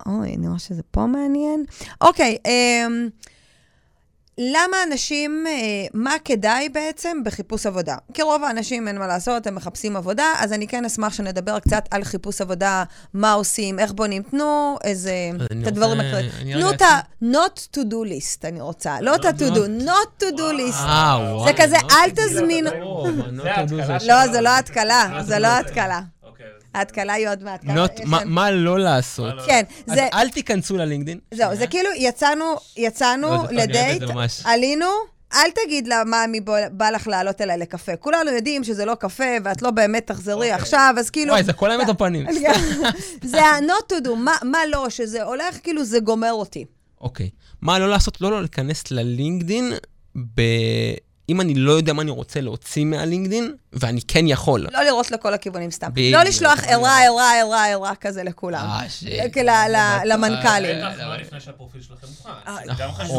אוי, 0.07 0.37
נראה 0.37 0.59
שזה 0.59 0.83
פה 0.91 1.07
מעניין. 1.07 1.65
אוקיי, 2.01 2.37
אה, 2.47 2.87
למה 4.39 4.77
אנשים, 4.91 5.45
אה, 5.49 5.53
מה 5.95 6.15
כדאי 6.25 6.69
בעצם 6.69 7.19
בחיפוש 7.25 7.67
עבודה? 7.67 7.97
כי 8.15 8.23
רוב 8.23 8.45
האנשים, 8.45 8.89
אין 8.89 8.99
מה 8.99 9.07
לעשות, 9.07 9.47
הם 9.47 9.55
מחפשים 9.55 9.97
עבודה, 9.97 10.25
אז 10.39 10.53
אני 10.53 10.67
כן 10.69 10.85
אשמח 10.85 11.13
שנדבר 11.13 11.59
קצת 11.59 11.85
על 11.91 12.05
חיפוש 12.05 12.41
עבודה, 12.41 12.85
מה 13.15 13.33
עושים, 13.33 13.79
איך 13.79 13.93
בונים, 13.93 14.23
תנו 14.23 14.77
איזה, 14.85 15.13
את 15.63 15.67
הדברים. 15.67 16.01
אני 16.01 16.53
תנו 16.53 16.71
את 16.71 16.83
ה- 16.83 17.01
not 17.23 17.77
to 17.77 17.81
do 17.81 18.09
list, 18.11 18.39
אני 18.45 18.61
רוצה. 18.61 19.01
לא 19.01 19.15
את 19.15 19.25
ה-to 19.25 19.51
do, 19.55 19.87
not 19.87 20.23
to 20.23 20.37
do 20.37 20.59
list. 20.59 20.83
זה 21.47 21.63
כזה, 21.63 21.77
לא 21.83 21.95
אל 22.05 22.11
תזמין... 22.11 22.67
לא, 24.07 24.27
זה 24.33 24.41
לא 24.41 24.59
התקלה, 24.59 25.09
זה 25.27 25.39
לא 25.39 25.49
זה- 25.49 25.59
התקלה. 25.59 26.01
אוקיי, 26.75 26.79
ההתקלה 26.81 27.13
היא 27.13 27.29
עוד 27.29 27.43
מעט. 27.43 27.65
מה- 28.05 28.25
מה 28.25 28.51
לא 28.51 28.79
לעשות. 28.79 29.35
מה 29.35 29.43
כן, 29.47 29.63
אז. 29.89 29.99
אל 30.15 30.29
תיכנסו 30.31 30.77
ללינקדין. 30.77 31.19
זהו, 31.35 31.57
זה 31.57 31.67
כאילו, 31.67 31.89
יצאנו, 31.97 32.45
יצאנו 32.77 33.29
לא, 33.31 33.47
פגע 33.49 33.63
לדייט, 33.65 34.03
ממש. 34.03 34.43
עלינו, 34.45 34.87
אל 35.35 35.51
תגיד 35.65 35.89
לה, 35.89 36.05
מאמי, 36.05 36.41
בוא- 36.41 36.57
בא 36.73 36.91
לך 36.91 37.07
לעלות 37.07 37.41
אליי 37.41 37.59
לקפה. 37.59 37.97
כולנו 37.97 38.31
יודעים 38.31 38.65
שזה 38.65 38.85
לא 38.85 38.95
קפה, 38.95 39.25
ואת 39.45 39.63
לא 39.63 39.71
באמת 39.71 40.07
תחזרי 40.07 40.53
עכשיו, 40.53 40.95
אז 40.99 41.11
כאילו... 41.11 41.33
וואי, 41.33 41.43
זה 41.45 41.53
כל 41.53 41.71
האמת 41.71 41.87
בפנים. 41.87 42.27
זה 43.25 43.43
ה-not 43.43 43.93
to 43.93 44.07
do, 44.07 44.11
מה- 44.17 44.37
מה 44.43 44.59
לא, 44.69 44.87
שזה 44.91 45.23
הולך, 45.23 45.59
כאילו, 45.63 45.85
זה 45.85 46.01
גומר 46.01 46.33
אותי. 46.33 46.65
אוקיי. 47.01 47.31
מה 47.63 47.79
לא 47.79 47.89
לעשות? 47.89 48.21
לא, 48.21 48.31
לא 48.31 48.41
להיכנס 48.41 48.91
ללינקדין. 48.91 49.73
אם 51.29 51.41
אני 51.41 51.55
לא 51.55 51.73
יודע 51.73 51.93
מה 51.93 52.03
אני 52.03 52.11
רוצה 52.11 52.41
להוציא 52.41 52.85
מהלינקדין, 52.85 53.55
ואני 53.73 54.01
כן 54.09 54.27
יכול. 54.27 54.67
לא 54.73 54.83
לראות 54.83 55.11
לכל 55.11 55.35
הכיוונים 55.35 55.71
סתם. 55.71 55.91
לא 56.13 56.23
לשלוח 56.23 56.65
ארע, 56.65 56.91
ארע, 57.07 57.31
ארע, 57.43 57.73
ארע 57.73 57.95
כזה 58.01 58.23
לכולם. 58.23 58.67
אה, 58.67 58.89
ש- 58.89 59.05
ל- 59.37 59.51
ל- 59.77 60.01
למנכ"לים. 60.13 60.77
בטח, 60.87 60.99
לא 61.01 61.17
לפני 61.17 61.41
שהפרופיל 61.41 61.83
שלכם 61.83 62.07
מוכן. 62.07 62.31
אה, 62.47 62.57
זה 62.67 62.73
גם 62.79 62.93
חשוב. 62.93 63.11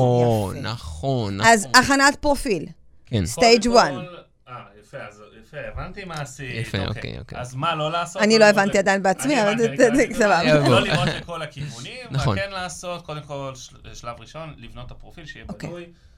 נכון, 0.54 0.58
יפה. 0.58 0.68
נכון, 0.70 1.42
אז 1.42 1.66
נכון. 1.66 1.82
הכנת 1.84 2.16
פרופיל, 2.20 2.66
כן. 3.06 3.26
stage 3.26 3.68
קודם 3.68 3.78
1. 3.78 3.92
כל- 3.92 4.16
אה, 4.48 4.54
יפה, 4.82 4.98
אז 5.10 5.22
יפה, 5.42 5.58
הבנתי 5.74 6.04
מה 6.06 6.16
עשית. 6.16 6.56
יפה, 6.68 6.78
אוקיי, 6.88 7.20
אוקיי. 7.20 7.40
אז 7.40 7.56
מה 7.56 7.76
לא 7.76 7.92
לעשות? 7.92 8.22
אני 8.22 8.40
לא 8.40 8.46
הבנתי 8.46 8.78
עדיין 8.78 9.04
בעצמי, 9.04 9.42
אבל 9.42 9.58
זה-. 9.58 9.76
סבבה. 10.14 10.44
לא 10.70 10.82
לירות 10.82 11.08
לכל 11.22 11.42
הכיוונים, 11.42 11.98
מה 12.12 12.18
נכון. 12.18 12.38
כן 12.40 12.50
לעשות, 12.52 13.06
קודם 13.06 13.22
כל, 13.22 13.52
של- 13.56 13.76
שלב 13.94 14.16
ראשון, 14.20 14.54
לבנות 14.58 14.86
את 14.86 14.92
הפרופיל, 14.92 15.26
שיהיה 15.26 15.46
אוקיי. 15.50 15.70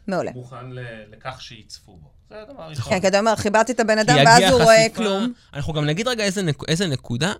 מעולה. 0.08 0.32
מוכן 0.36 0.72
ל- 0.72 0.80
לכך 1.12 1.41
שיצפו 1.41 1.97
בו. 1.97 2.10
זה 2.30 2.36
הדבר 2.41 2.62
הראשון. 2.64 2.84
כן, 2.89 2.99
כי 2.99 3.08
אתה 3.08 3.20
אומר, 3.20 3.36
חיברתי 3.36 3.72
את 3.72 3.80
הבן 3.80 3.97
אדם, 3.97 4.18
ואז 4.26 4.43
הוא 4.51 4.62
רואה 4.62 4.86
כלום. 4.95 5.34
אנחנו 5.53 5.74
גם 5.74 5.86
נגיד 5.86 6.08
רגע 6.08 6.24
איזה, 6.24 6.41
נק... 6.41 6.64
איזה 6.68 6.88
נקודה. 6.88 7.34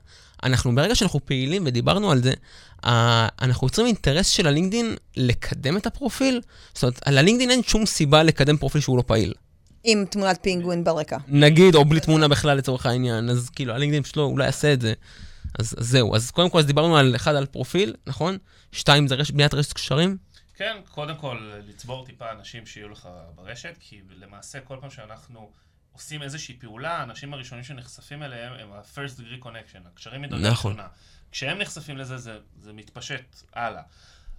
אנחנו, 0.43 0.76
ברגע 0.76 0.95
שאנחנו 0.95 1.26
פעילים, 1.26 1.63
ודיברנו 1.65 2.11
על 2.11 2.22
זה, 2.24 2.34
אנחנו 3.41 3.68
יוצרים 3.68 3.88
אינטרס 3.88 4.28
של 4.28 4.47
הלינקדין 4.47 4.95
לקדם 5.18 5.78
את 5.78 5.86
הפרופיל. 5.86 6.41
זאת 6.74 6.84
אומרת, 6.84 6.99
על 7.05 7.18
הלינקדין 7.18 7.51
אין 7.51 7.63
שום 7.63 7.86
סיבה 7.86 8.24
לקדם 8.24 8.57
פרופיל 8.57 8.82
שהוא 8.82 8.97
לא 8.97 9.03
פעיל. 9.07 9.34
עם 9.84 10.05
תמונת 10.09 10.39
פינגווין 10.41 10.84
ברקע. 10.84 11.18
נגיד, 11.28 11.76
או 11.76 11.86
בלי 11.86 11.99
תמונה 11.99 12.28
בכלל 12.28 12.57
לצורך 12.57 12.86
העניין, 12.86 13.30
אז 13.30 13.49
כאילו, 13.49 13.74
הלינקדין 13.74 14.03
שלו 14.03 14.24
אולי 14.24 14.45
יעשה 14.45 14.74
את 14.74 14.82
זה. 14.82 14.93
אז, 15.59 15.76
אז 15.78 15.88
זהו, 15.88 16.15
אז 16.15 16.32
קודם 16.32 16.49
כל, 16.49 16.59
אז 16.59 16.65
דיברנו 16.65 16.97
על 16.97 17.15
אחד, 17.15 17.36
על 17.36 17.45
פרופיל, 17.45 17.93
נכון? 18.07 18.38
שתיים, 18.72 19.07
זה 19.07 19.15
רש... 19.15 19.32
בניית 19.32 19.53
רשת 19.53 19.74
קשרים. 19.74 20.18
כן, 20.57 20.77
קודם 20.91 21.17
כל, 21.17 21.61
לצבור 21.67 22.05
טיפה 22.05 22.31
אנשים 22.31 22.65
שיהיו 22.65 22.89
לך 22.89 23.09
ברשת, 23.35 23.75
כי 23.79 24.01
למעשה 24.09 24.61
כל 24.61 24.77
פעם 24.81 24.89
שאנחנו 24.89 25.51
עושים 25.91 26.23
איזושהי 26.23 26.57
פעולה, 26.59 26.97
האנשים 26.97 27.33
הראשונים 27.33 27.63
שנחשפים 27.63 28.23
אליהם 28.23 28.53
הם 28.53 28.73
ה-first 28.73 29.19
degree 29.19 29.43
connection, 29.43 29.87
הקשרים 29.87 30.21
מדרגה 30.21 30.51
נכון. 30.51 30.71
ראשונה. 30.71 30.87
כשהם 31.31 31.57
נחשפים 31.57 31.97
לזה, 31.97 32.17
זה, 32.17 32.39
זה 32.59 32.73
מתפשט 32.73 33.43
הלאה. 33.53 33.81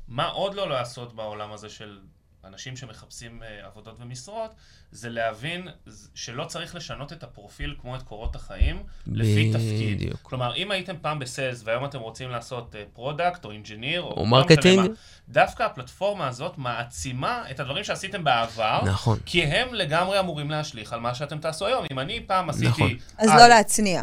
מה 0.08 0.26
עוד 0.26 0.54
לא 0.54 0.68
לעשות 0.68 1.14
בעולם 1.14 1.52
הזה 1.52 1.68
של 1.68 2.00
אנשים 2.48 2.76
שמחפשים 2.76 3.42
uh, 3.42 3.66
עבודות 3.66 3.96
ומשרות, 4.00 4.50
זה 4.92 5.10
להבין 5.10 5.68
שלא 6.14 6.44
צריך 6.44 6.74
לשנות 6.74 7.12
את 7.12 7.22
הפרופיל 7.22 7.74
כמו 7.80 7.96
את 7.96 8.02
קורות 8.02 8.36
החיים, 8.36 8.82
לפי 9.06 9.52
תפקיד. 9.52 9.96
בדיוק. 9.96 10.18
כלומר, 10.22 10.54
אם 10.54 10.70
הייתם 10.70 10.94
פעם 11.02 11.18
ב 11.18 11.26
sales 11.26 11.62
והיום 11.64 11.84
אתם 11.84 11.98
רוצים 11.98 12.30
לעשות 12.30 12.74
product 12.92 13.44
או 13.44 13.50
engineer, 13.50 14.02
או 14.02 14.14
לא 14.16 14.26
marketing. 14.26 14.90
דווקא 15.28 15.62
הפלטפורמה 15.62 16.28
הזאת 16.28 16.58
מעצימה 16.58 17.42
את 17.50 17.60
הדברים 17.60 17.84
שעשיתם 17.84 18.24
בעבר, 18.24 18.80
נכון. 18.84 19.18
כי 19.26 19.44
הם 19.44 19.74
לגמרי 19.74 20.20
אמורים 20.20 20.50
להשליך 20.50 20.92
על 20.92 21.00
מה 21.00 21.14
שאתם 21.14 21.38
תעשו 21.38 21.66
היום. 21.66 21.84
אם 21.92 21.98
אני 21.98 22.20
פעם 22.26 22.50
עשיתי... 22.50 22.68
נכון. 22.68 22.96
אז 23.18 23.28
אה, 23.28 23.36
לא 23.36 23.46
להצניע. 23.48 24.02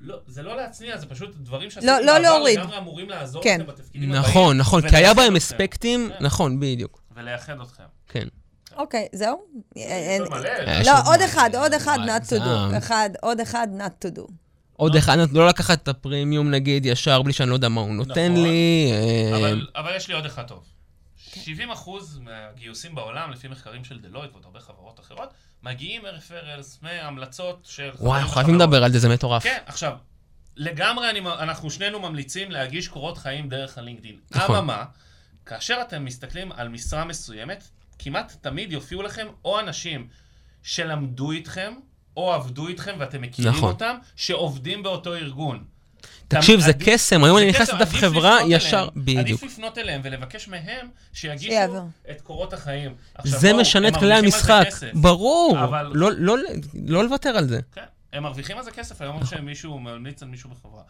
לא, 0.00 0.16
זה 0.26 0.42
לא 0.42 0.56
להצניע, 0.56 0.98
זה 0.98 1.06
פשוט 1.06 1.36
דברים 1.36 1.70
שעשיתם 1.70 1.86
לא- 1.86 2.18
לא 2.18 2.22
בעבר. 2.22 2.42
לגמרי 2.44 2.78
אמורים 2.78 3.10
לעזור 3.10 3.42
כן. 3.42 3.60
לכם 3.60 3.72
בתפקידים 3.72 4.12
הבאים. 4.12 4.22
נכון, 4.22 4.58
נכון, 4.58 4.88
כי 4.88 4.96
היה 4.96 5.14
בהם. 5.14 5.36
אספקטים, 5.36 6.10
כן. 6.18 6.24
נכון, 6.24 6.60
בדיוק. 6.60 7.00
ולייחד 7.18 7.60
אתכם. 7.60 7.84
כן. 8.08 8.28
אוקיי, 8.76 9.08
זהו? 9.12 9.42
מלא. 10.30 10.48
יש 10.80 10.86
לא, 10.86 10.92
עוד. 11.06 11.20
אחד, 11.20 11.50
עוד 11.54 11.72
אחד 11.74 11.98
וואי, 11.98 12.18
not 12.18 12.22
to 12.22 12.44
do. 12.44 12.78
אחד, 12.78 13.10
עוד 13.22 13.40
אחד 13.40 13.68
not 13.78 14.06
to 14.06 14.18
do. 14.18 14.22
עוד 14.76 14.96
אחד, 14.96 15.16
לא 15.32 15.48
לקחת 15.48 15.82
את 15.82 15.88
הפרימיום 15.88 16.50
נגיד 16.50 16.86
ישר 16.86 17.22
בלי 17.22 17.32
שאני 17.32 17.50
לא 17.50 17.54
יודע 17.54 17.68
מה 17.68 17.80
הוא 17.80 17.94
נותן 17.94 18.32
נכון. 18.32 18.42
לי. 18.44 18.90
אה, 18.92 19.38
אבל, 19.38 19.66
אבל 19.76 19.96
יש 19.96 20.08
לי 20.08 20.14
עוד 20.14 20.26
אחד 20.26 20.42
טוב. 20.42 20.64
70% 21.34 21.38
מהגיוסים 22.20 22.94
בעולם, 22.94 23.30
לפי 23.30 23.48
מחקרים 23.48 23.84
של 23.84 23.98
דלויט 24.00 24.30
ועוד 24.32 24.44
הרבה 24.44 24.60
חברות 24.60 25.00
אחרות, 25.00 25.34
מגיעים 25.62 26.02
מרפרלס, 26.02 26.78
מהמלצות 26.82 27.60
של... 27.70 27.90
וואי, 28.00 28.20
אנחנו 28.20 28.34
חייבים. 28.34 28.54
לדבר 28.54 28.84
על 28.84 28.92
זה, 28.92 28.98
זה 28.98 29.08
מטורף. 29.08 29.42
כן, 29.42 29.58
עכשיו, 29.66 29.92
לגמרי 30.56 31.10
אני, 31.10 31.20
אנחנו 31.20 31.70
שנינו 31.70 32.00
ממליצים 32.00 32.50
להגיש 32.50 32.88
קורות 32.88 33.18
חיים 33.18 33.48
דרך 33.48 33.78
הלינקדאין. 33.78 34.16
נכון. 34.30 34.56
אממה, 34.56 34.84
כאשר 35.48 35.78
אתם 35.82 36.04
מסתכלים 36.04 36.52
על 36.52 36.68
משרה 36.68 37.04
מסוימת, 37.04 37.64
כמעט 37.98 38.36
תמיד 38.40 38.72
יופיעו 38.72 39.02
לכם 39.02 39.26
או 39.44 39.60
אנשים 39.60 40.08
שלמדו 40.62 41.30
איתכם, 41.30 41.72
או 42.16 42.32
עבדו 42.34 42.68
איתכם 42.68 42.96
ואתם 42.98 43.22
מכירים 43.22 43.52
נכון. 43.52 43.72
אותם, 43.72 43.96
שעובדים 44.16 44.82
באותו 44.82 45.14
ארגון. 45.14 45.64
תקשיב, 46.28 46.60
זה 46.60 46.72
קסם, 46.72 47.24
היום 47.24 47.38
אני 47.38 47.48
נכנס 47.48 47.68
קסם, 47.68 47.76
לדף 47.76 47.92
חברה, 47.92 48.38
ישר, 48.48 48.88
בדיוק. 48.96 49.18
עדיף 49.18 49.42
לפנות 49.42 49.78
אליהם 49.78 50.00
ולבקש 50.04 50.48
מהם 50.48 50.88
שיגישו. 51.12 51.54
את 52.10 52.20
קורות 52.20 52.52
החיים. 52.52 52.94
זה 53.24 53.52
משנה 53.52 53.88
את 53.88 53.96
כללי 53.96 54.14
המשחק. 54.14 54.68
ברור, 54.94 55.58
לא- 55.92 56.10
לא- 56.12 56.36
לא 56.74 57.04
לוותר 57.04 57.28
על 57.28 57.48
זה. 57.48 57.60
כן, 57.72 57.82
הם 58.12 58.22
מרוויחים 58.22 58.58
על 58.58 58.64
זה 58.64 58.70
כסף, 58.70 59.00
היום 59.02 59.26
שמישהו 59.26 59.78
ממליץ 59.78 60.22
על 60.22 60.28
מישהו 60.28 60.50
בחברה. 60.50 60.82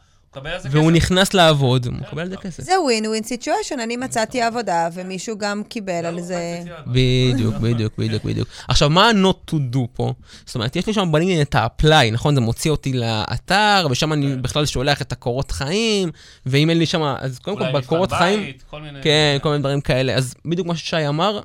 והוא 0.70 0.92
נכנס 0.92 1.34
לעבוד, 1.34 1.86
הוא 1.86 1.94
מקבל 1.94 2.22
על 2.22 2.28
זה 2.28 2.36
כסף. 2.36 2.62
זה 2.62 2.80
ווין 2.80 3.06
ווין 3.06 3.22
סיטואשן, 3.22 3.80
אני 3.80 3.96
מצאתי 3.96 4.42
עבודה, 4.42 4.88
ומישהו 4.92 5.38
גם 5.38 5.62
קיבל 5.68 6.06
על 6.06 6.20
זה. 6.20 6.62
בדיוק, 6.86 7.54
בדיוק, 7.62 7.98
בדיוק, 7.98 8.24
בדיוק. 8.24 8.48
עכשיו, 8.68 8.90
מה 8.90 9.08
ה-not 9.08 9.50
to 9.50 9.54
do 9.74 9.78
פה? 9.92 10.12
זאת 10.46 10.54
אומרת, 10.54 10.76
יש 10.76 10.86
לי 10.86 10.92
שם 10.92 11.12
בלינקדאין 11.12 11.42
את 11.42 11.54
ה-apply, 11.54 12.12
נכון? 12.12 12.34
זה 12.34 12.40
מוציא 12.40 12.70
אותי 12.70 12.92
לאתר, 12.92 13.86
ושם 13.90 14.12
אני 14.12 14.26
כן. 14.26 14.42
בכלל 14.42 14.66
שולח 14.66 15.02
את 15.02 15.12
הקורות 15.12 15.50
חיים, 15.50 16.10
ואם 16.46 16.70
אין 16.70 16.78
לי 16.78 16.86
שם, 16.86 17.02
אז 17.02 17.38
קודם 17.38 17.56
כל 17.56 17.72
בקורות 17.72 18.12
חיים, 18.12 18.40
בית, 18.40 18.64
כל 18.70 18.80
מיני... 18.80 19.02
כן, 19.02 19.38
כל 19.42 19.48
מיני 19.48 19.60
דברים 19.60 19.80
כאלה. 19.80 20.14
אז 20.14 20.34
בדיוק 20.44 20.66
מה 20.66 20.76
ששי 20.76 21.08
אמר, 21.08 21.40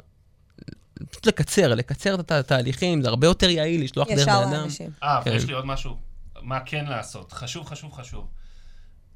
פשוט 1.10 1.26
לקצר, 1.26 1.76
לקצר 1.76 2.20
את 2.20 2.32
התהליכים, 2.32 3.02
זה 3.02 3.08
הרבה 3.08 3.28
יותר 3.28 3.50
יעיל 3.50 3.84
לשלוח 3.84 4.08
דרך 4.08 4.18
ישר 4.18 4.42
בן 4.42 4.48
אדם. 4.48 4.52
לאנשים. 4.52 4.90
אה, 5.04 5.22
כן. 5.24 5.32
ויש 5.32 5.46
לי 5.46 5.54
עוד 5.54 5.66
משהו. 5.66 5.98
מה 6.42 6.60
כן 6.66 6.86
לעשות? 6.86 7.32
חשוב, 7.32 7.66
חשוב, 7.68 7.94
חשוב. 7.94 8.28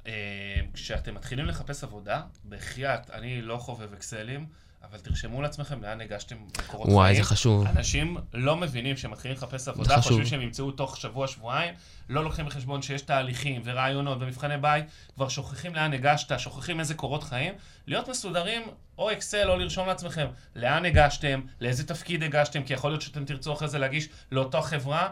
אה, 0.08 0.60
כשאתם 0.74 1.14
מתחילים 1.14 1.46
לחפש 1.46 1.84
עבודה, 1.84 2.22
בחייאת, 2.48 3.10
אני 3.10 3.42
לא 3.42 3.56
חובב 3.56 3.92
אקסלים, 3.92 4.46
אבל 4.82 4.98
תרשמו 4.98 5.42
לעצמכם 5.42 5.82
לאן 5.82 6.00
הגשתם 6.00 6.36
קורות 6.66 6.86
חיים. 6.86 6.96
וואי, 6.96 7.16
זה 7.16 7.22
חשוב. 7.22 7.66
אנשים 7.66 8.16
לא 8.34 8.56
מבינים 8.56 8.96
שהם 8.96 9.10
מתחילים 9.10 9.36
לחפש 9.36 9.68
עבודה. 9.68 10.00
חושבים 10.00 10.26
שהם 10.26 10.40
ימצאו 10.40 10.70
תוך 10.70 10.96
שבוע-שבועיים, 10.96 11.74
לא 12.08 12.24
לוקחים 12.24 12.46
בחשבון 12.46 12.82
שיש 12.82 13.02
תהליכים 13.02 13.62
ורעיונות 13.64 14.18
ומבחני 14.20 14.58
בית, 14.58 14.84
כבר 15.14 15.28
שוכחים 15.28 15.74
לאן 15.74 15.92
הגשת, 15.92 16.38
שוכחים 16.38 16.80
איזה 16.80 16.94
קורות 16.94 17.22
חיים. 17.24 17.54
להיות 17.86 18.08
מסודרים, 18.08 18.62
או 18.98 19.12
אקסל 19.12 19.50
או 19.50 19.56
לרשום 19.56 19.88
לעצמכם 19.88 20.26
לאן 20.56 20.84
הגשתם, 20.84 21.40
לאיזה 21.60 21.86
תפקיד 21.86 22.22
הגשתם, 22.22 22.62
כי 22.62 22.74
יכול 22.74 22.90
להיות 22.90 23.02
שאתם 23.02 23.24
תרצו 23.24 23.52
אחרי 23.52 23.68
זה 23.68 23.78
להגיש 23.78 24.08
לאותה 24.32 24.62
חברה. 24.62 25.08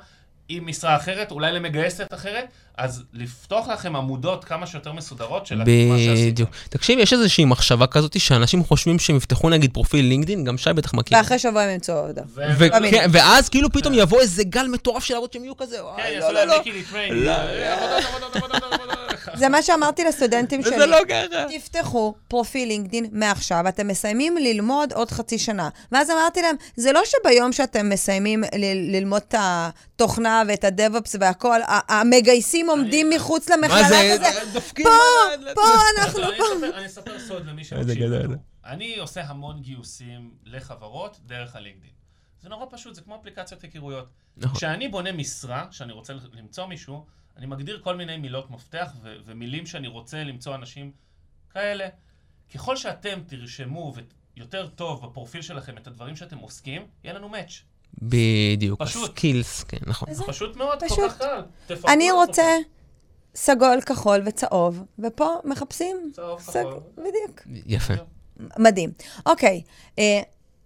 עם 0.49 0.66
משרה 0.66 0.97
אחרת, 0.97 1.30
אולי 1.30 1.53
למגייסת 1.53 2.14
אחרת, 2.14 2.44
אז 2.76 3.03
לפתוח 3.12 3.68
לכם 3.68 3.97
עמודות 3.97 4.44
כמה 4.44 4.66
שיותר 4.66 4.92
מסודרות 4.92 5.47
של 5.47 5.57
מה 5.57 5.64
שעשיתם. 5.64 6.30
בדיוק. 6.30 6.51
תקשיב, 6.68 6.99
יש 6.99 7.12
איזושהי 7.12 7.44
מחשבה 7.44 7.86
כזאת 7.86 8.20
שאנשים 8.20 8.64
חושבים 8.64 8.99
שהם 8.99 9.16
יפתחו 9.16 9.51
נגיד 9.51 9.72
פרופיל 9.72 10.05
לינקדאין, 10.05 10.44
גם 10.44 10.59
שי 10.59 10.72
בטח 10.72 10.94
מכיר. 10.94 11.18
ואחרי 11.18 11.38
שבוע 11.38 11.62
הם 11.62 11.70
ימצאו 11.70 11.94
עבודה. 11.94 12.22
ו- 12.34 12.42
ו- 12.59 12.68
תמיד. 12.68 12.90
כן, 12.90 13.09
ואז 13.12 13.49
כאילו 13.49 13.72
פתאום 13.72 13.94
יבוא 13.94 14.20
איזה 14.20 14.44
גל 14.44 14.66
מטורף 14.66 15.05
של 15.05 15.14
עבוד 15.14 15.32
שהם 15.32 15.44
יהיו 15.44 15.57
כזה, 15.57 15.76
כן, 15.76 15.82
וואי, 15.82 16.11
יעשו 16.11 16.32
לא, 16.32 16.32
להם 16.32 16.49
לא, 16.49 16.55
לא. 17.11 19.06
זה 19.39 19.49
מה 19.49 19.62
שאמרתי 19.62 20.05
לסטודנטים 20.05 20.62
שלי. 20.62 20.76
וזה 20.76 20.87
לא 20.87 20.97
ככה. 21.09 21.45
תפתחו 21.59 22.14
פרופיל 22.28 22.68
לינקדין 22.68 23.07
מעכשיו, 23.12 23.68
אתם 23.68 23.89
מסיימים 23.89 24.37
ללמוד 24.37 24.93
עוד 24.93 25.11
חצי 25.11 25.39
שנה. 25.39 25.68
ואז 25.93 26.11
אמרתי 26.11 26.43
להם, 26.43 26.57
זה 26.76 26.93
לא 26.93 27.01
שביום 27.05 27.53
שאתם 27.53 27.89
מסיימים 27.89 28.45
ללמוד 28.93 29.22
את 29.28 29.34
התוכנה 29.39 30.43
ואת 30.49 30.64
הדב-אפס 30.64 31.16
והכל, 31.20 31.62
ה- 31.62 32.01
המגייסים 32.01 32.70
עומדים 32.70 33.11
מחוץ 33.11 33.51
למכללה 33.51 33.82
מה 33.82 33.89
זה, 33.89 34.16
כזה, 34.20 34.61
פה, 34.61 34.91
פה 35.55 35.62
אנחנו 35.99 36.22
פה. 36.39 36.45
אני 36.76 36.87
אספר 36.87 37.18
סוד 37.28 37.47
למי 37.47 37.64
שמקשיב. 37.64 38.03
לנו. 38.12 38.34
אני 38.66 38.99
עושה 38.99 39.22
המון 39.24 39.61
גיוסים 39.61 40.30
לחברות 40.45 41.16
דרך 41.26 41.57
הלינקדאין. 41.57 41.93
זה 42.43 42.49
נורא 42.49 42.66
פשוט, 42.70 42.95
זה 42.95 43.01
כמו 43.01 43.16
אפליקציות 43.16 43.62
היכרויות. 43.62 44.07
נכון. 44.37 44.57
כשאני 44.57 44.89
בונה 44.89 45.12
משרה, 45.12 45.64
שאני 45.70 45.93
רוצה 45.93 46.12
למצוא 46.32 46.66
מישהו, 46.66 47.05
אני 47.37 47.47
מגדיר 47.47 47.80
כל 47.84 47.97
מיני 47.97 48.16
מילות 48.16 48.51
מפתח 48.51 48.93
ו- 49.03 49.16
ומילים 49.26 49.66
שאני 49.66 49.89
רוצה 49.89 50.24
למצוא 50.24 50.55
אנשים 50.55 50.93
כאלה. 51.55 51.89
ככל 52.55 52.76
שאתם 52.76 53.20
תרשמו 53.26 53.95
יותר 54.37 54.66
טוב 54.66 55.07
בפרופיל 55.07 55.43
שלכם 55.43 55.78
את 55.78 55.87
הדברים 55.87 56.16
שאתם 56.16 56.39
עוסקים, 56.39 56.87
יהיה 57.05 57.14
לנו 57.14 57.28
מאץ'. 57.28 57.62
בדיוק, 58.03 58.82
פשוט. 58.82 59.11
הסקילס, 59.11 59.64
כן, 59.64 59.76
נכון. 59.87 60.14
זה 60.14 60.24
פשוט 60.26 60.57
מאוד, 60.57 60.80
כל 60.80 60.89
פשוט. 60.89 61.11
כך 61.11 61.18
קל. 61.18 61.43
אני. 61.89 62.11
רוצה 62.12 62.57
סגול, 63.34 63.80
כחול 63.87 64.22
וצהוב, 64.26 64.82
ופה 64.99 65.34
מחפשים... 65.45 66.11
צהוב, 66.14 66.41
סג- 66.41 66.51
כחול. 66.51 66.80
בדיוק. 66.97 67.41
יפה. 67.66 67.95
מדהים. 68.59 68.93
אוקיי, 69.26 69.62
אה, 69.99 70.20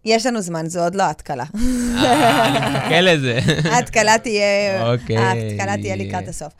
יש 0.04 0.26
לנו 0.26 0.40
זמן, 0.40 0.66
זו 0.66 0.84
עוד 0.84 0.94
לא 0.94 1.02
ההתקלה. 1.02 1.44
אה, 2.92 3.00
לזה. 3.00 3.38
ההתקלה 3.64 4.18
תהיה, 4.18 4.92
אוקיי. 4.92 5.16
ההתקלה 5.16 5.76
תהיה 5.76 5.96
לקראת 5.96 6.28
הסוף. 6.28 6.52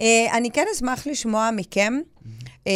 אה, 0.00 0.26
אני 0.32 0.50
כן 0.50 0.64
אשמח 0.74 1.06
לשמוע 1.06 1.50
מכם, 1.52 1.94
אה, 2.66 2.72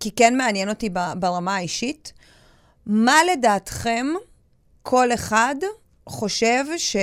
כי 0.00 0.10
כן 0.10 0.36
מעניין 0.36 0.68
אותי 0.68 0.90
ברמה 1.18 1.56
האישית, 1.56 2.12
מה 2.86 3.16
לדעתכם 3.32 4.06
כל 4.82 5.12
אחד 5.12 5.54
חושב 6.08 6.64
ש... 6.76 6.96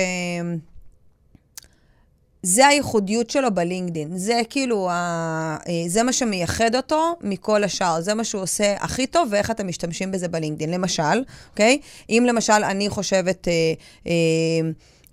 זה 2.44 2.66
הייחודיות 2.66 3.30
שלו 3.30 3.54
בלינקדין. 3.54 4.16
זה 4.16 4.40
כאילו, 4.50 4.90
ה... 4.90 4.94
אה, 5.68 5.72
זה 5.86 6.02
מה 6.02 6.12
שמייחד 6.12 6.74
אותו 6.76 7.16
מכל 7.20 7.64
השאר. 7.64 8.00
זה 8.00 8.14
מה 8.14 8.24
שהוא 8.24 8.42
עושה 8.42 8.74
הכי 8.78 9.06
טוב, 9.06 9.28
ואיך 9.30 9.50
אתם 9.50 9.68
משתמשים 9.68 10.12
בזה 10.12 10.28
בלינקדין. 10.28 10.70
למשל, 10.70 11.22
אוקיי? 11.50 11.78
אם 12.10 12.24
למשל 12.28 12.64
אני 12.64 12.88
חושבת... 12.88 13.48
אה, 13.48 13.52
אה, 14.06 14.12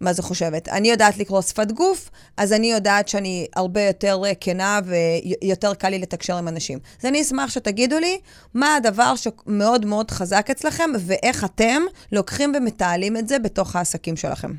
מה 0.02 0.14
זה 0.14 0.22
חושבת? 0.22 0.70
אני 0.70 0.92
יודעת 0.92 1.18
לקרוא 1.18 1.42
שפת 1.42 1.72
גוף, 1.72 2.10
אז 2.38 2.54
אני 2.54 2.72
יודעת 2.72 3.08
שאני 3.08 3.48
הרבה 3.56 3.82
יותר 3.82 4.22
כנה 4.40 4.80
ויותר 4.86 5.74
קל 5.74 5.90
לי 5.90 6.00
לתקשר 6.00 6.38
עם 6.38 6.48
אנשים. 6.48 6.80
אז 7.00 7.06
אני 7.06 7.22
אשמח 7.22 7.50
שתגידו 7.50 8.00
לי 8.00 8.20
מה 8.54 8.76
הדבר 8.76 9.14
שמאוד 9.16 9.86
מאוד 9.86 10.12
חזק 10.12 10.48
אצלכם, 10.52 10.90
ואיך 11.00 11.44
אתם 11.44 11.82
לוקחים 12.12 12.54
ומתעלים 12.58 13.18
את 13.18 13.28
זה 13.28 13.40
בתוך 13.40 13.76
העסקים 13.76 14.18
שלכם. 14.18 14.52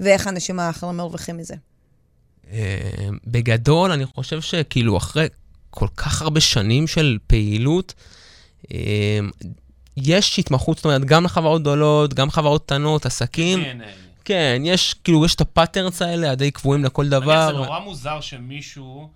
ואיך 0.00 0.26
האנשים 0.26 0.60
האחרים 0.60 0.96
מרוויחים 0.96 1.36
מזה. 1.36 1.54
אה, 2.52 3.08
בגדול, 3.26 3.92
אני 3.92 4.06
חושב 4.06 4.40
שכאילו 4.40 4.96
אחרי 4.96 5.26
כל 5.70 5.88
כך 5.96 6.22
הרבה 6.22 6.40
שנים 6.40 6.86
של 6.86 7.18
פעילות, 7.26 7.94
אה, 8.72 9.20
יש 9.96 10.38
התמחות, 10.38 10.76
זאת 10.76 10.84
אומרת, 10.84 11.04
גם 11.04 11.24
לחברות 11.24 11.60
גדולות, 11.60 12.14
גם 12.14 12.30
חברות 12.30 12.64
קטנות, 12.64 13.06
עסקים. 13.06 13.62
DNA. 13.62 13.84
כן, 14.24 14.62
יש, 14.64 14.94
כאילו, 14.94 15.24
יש 15.24 15.34
את 15.34 15.40
ה 15.40 15.47
patterns 15.47 16.02
האלה, 16.02 16.30
הדי 16.30 16.50
קבועים 16.50 16.84
לכל 16.84 17.08
דבר. 17.08 17.46
נגיד, 17.46 17.60
זה 17.60 17.66
נורא 17.66 17.78
מוזר 17.78 18.20
שמישהו 18.20 19.10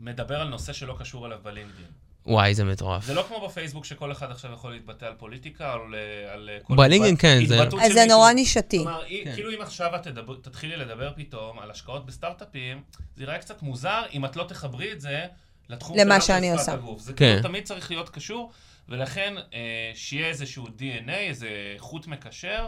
מדבר 0.00 0.40
על 0.40 0.48
נושא 0.48 0.72
שלא 0.72 0.96
קשור 0.98 1.26
אליו 1.26 1.38
בלינקדאין. 1.42 2.00
וואי, 2.30 2.54
זה 2.54 2.64
מטורף. 2.64 3.04
זה 3.04 3.14
לא 3.14 3.22
כמו 3.22 3.48
בפייסבוק 3.48 3.84
שכל 3.84 4.12
אחד 4.12 4.30
עכשיו 4.30 4.52
יכול 4.52 4.72
להתבטא 4.72 5.04
על 5.04 5.14
פוליטיקה 5.18 5.74
או 5.74 5.80
על, 5.82 5.94
על 6.32 6.50
כל... 6.62 6.74
בלינקדאין, 6.76 7.14
התבט- 7.42 7.70
כן, 7.70 7.78
זה- 7.78 7.82
אז 7.86 7.92
זה. 7.92 8.04
נורא 8.08 8.32
נישתי. 8.32 8.78
כלומר, 8.78 9.02
כן. 9.24 9.32
כאילו 9.34 9.50
אם 9.56 9.62
עכשיו 9.62 9.96
את 9.96 10.02
תדבר, 10.02 10.36
תתחילי 10.42 10.76
לדבר 10.76 11.12
פתאום 11.16 11.58
על 11.58 11.70
השקעות 11.70 12.06
בסטארט-אפים, 12.06 12.82
זה 13.16 13.22
ייראה 13.22 13.38
קצת 13.38 13.62
מוזר 13.62 14.02
אם 14.14 14.24
את 14.24 14.36
לא 14.36 14.44
תחברי 14.44 14.92
את 14.92 15.00
זה 15.00 15.24
לתחום 15.68 15.96
למה 15.98 16.20
שאני 16.20 16.52
עושה. 16.52 16.72
הגוף. 16.72 17.00
זה 17.02 17.12
כן. 17.12 17.16
כאילו 17.30 17.42
תמיד 17.42 17.64
צריך 17.64 17.90
להיות 17.90 18.08
קשור, 18.08 18.52
ולכן 18.88 19.34
אה, 19.54 19.60
שיהיה 19.94 20.26
איזשהו 20.28 20.66
DNA, 20.66 21.10
איזה 21.12 21.48
חוט 21.78 22.06
מקשר, 22.06 22.66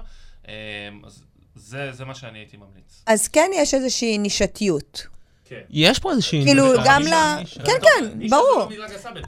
אה, 0.49 0.53
אז 1.07 1.25
זה, 1.55 1.93
זה 1.93 2.05
מה 2.05 2.15
שאני 2.15 2.39
הייתי 2.39 2.57
ממליץ. 2.57 3.03
אז 3.07 3.29
כן 3.29 3.51
יש 3.55 3.75
איזושהי 3.75 4.19
נישתיות. 4.19 5.07
כן. 5.53 5.61
יש 5.71 5.99
פה 5.99 6.11
איזושהי... 6.11 6.45
כאילו, 6.45 6.65
גם 6.85 7.03
ל-. 7.03 7.45
כן, 7.65 7.73
כן, 7.83 8.29
ברור. 8.31 8.69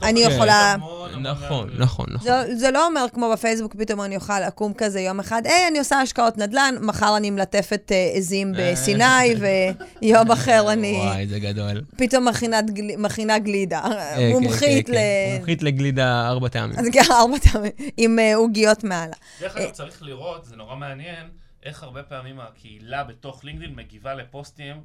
אני 0.03 0.19
יכולה- 0.19 0.73
המון 0.73 1.21
נכון, 1.23 1.69
מה- 1.69 1.83
נכון, 1.83 2.07
נכון. 2.13 2.23
זה, 2.45 2.55
זה 2.55 2.71
לא 2.71 2.87
אומר 2.87 3.05
כמו 3.13 3.29
בפייסבוק, 3.33 3.75
פתאום 3.75 4.01
אני 4.01 4.15
אוכל 4.15 4.39
לקום 4.47 4.73
כזה 4.77 4.99
יום 5.01 5.19
אחד, 5.19 5.41
היי, 5.45 5.67
אני 5.67 5.79
עושה 5.79 5.95
השקעות 6.01 6.37
נדל"ן, 6.37 6.75
מחר 6.81 7.17
אני 7.17 7.29
מלטפת 7.31 7.91
אה, 7.91 8.11
עזים 8.15 8.53
בסיני, 8.57 9.03
ויום 10.01 10.31
אחר 10.31 10.71
אני 10.73 10.93
וואי, 10.97 11.27
זה 11.27 11.39
גדול. 11.39 11.81
פתאום 11.97 12.27
מכינה 12.97 13.39
גלידה. 13.39 13.79
אה, 13.83 14.15
כן, 14.15 14.29
מומחית 14.31 14.87
כן, 14.87 14.93
ל... 14.93 14.95
כן. 14.95 15.35
מומחית 15.37 15.63
לגלידה 15.63 16.27
ארבע 16.27 16.47
טעמים. 16.47 16.79
אז 16.79 16.85
כן, 16.93 17.01
ארבע 17.11 17.37
טעמים, 17.51 17.71
עם 17.97 18.19
אה, 18.19 18.35
עוגיות 18.35 18.83
מעלה. 18.83 19.13
דרך 19.41 19.57
אגב, 19.57 19.69
צריך 19.69 20.03
לראות, 20.03 20.45
זה 20.45 20.55
נורא 20.55 20.75
מעניין, 20.75 21.25
איך 21.65 21.83
הרבה 21.83 22.03
פעמים 22.03 22.39
הקהילה 22.39 23.03
בתוך 23.03 23.43
לינקדאין 23.45 23.75
מגיבה 23.75 24.13
לפוסטים 24.13 24.75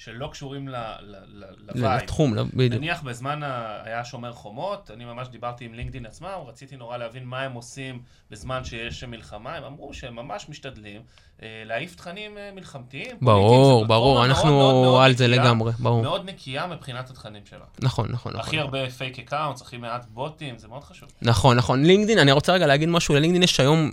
שלא 0.00 0.28
קשורים 0.32 0.68
ל- 0.68 0.76
ל- 1.00 1.16
ל- 1.26 1.54
ל 1.58 1.65
vibe. 1.65 2.02
לתחום, 2.02 2.34
לא- 2.34 2.44
בדיוק. 2.54 2.74
נניח 2.74 3.02
בזמן 3.02 3.42
ה... 3.42 3.82
היה 3.84 4.04
שומר 4.04 4.32
חומות, 4.32 4.90
אני 4.90 5.04
ממש 5.04 5.28
דיברתי 5.28 5.64
עם 5.64 5.74
לינקדאין 5.74 6.06
עצמם, 6.06 6.28
רציתי 6.46 6.76
נורא 6.76 6.96
להבין 6.96 7.24
מה 7.24 7.42
הם 7.42 7.52
עושים 7.52 8.02
בזמן 8.30 8.64
שיש 8.64 9.04
מלחמה, 9.04 9.56
הם 9.56 9.64
אמרו 9.64 9.94
שהם 9.94 10.16
ממש 10.16 10.48
משתדלים 10.48 11.02
להעיף 11.42 11.94
תכנים 11.94 12.38
אה, 12.38 12.50
מלחמתיים. 12.54 13.16
ברור, 13.22 13.86
ברור, 13.86 14.24
אנחנו 14.24 15.00
על 15.00 15.16
זה 15.16 15.28
לגמרי, 15.28 15.72
ברור. 15.78 16.02
מאוד 16.02 16.28
נקייה 16.28 16.66
מבחינת 16.66 17.10
התכנים 17.10 17.42
שלה. 17.50 17.58
נכון, 17.82 18.08
נכון, 18.10 18.32
נכון. 18.32 18.46
הכי 18.46 18.58
הרבה 18.58 18.90
fake 18.90 19.18
accounts, 19.18 19.62
הכי 19.62 19.76
מעט 19.76 20.06
בוטים, 20.08 20.58
זה 20.58 20.68
מאוד 20.68 20.84
חשוב. 20.84 21.08
נכון, 21.22 21.56
נכון. 21.56 21.84
לינקדין, 21.84 22.18
אני 22.18 22.32
רוצה 22.32 22.52
רגע 22.52 22.66
להגיד 22.66 22.88
משהו, 22.88 23.14
ללינקדין 23.14 23.42
יש 23.42 23.60
היום, 23.60 23.90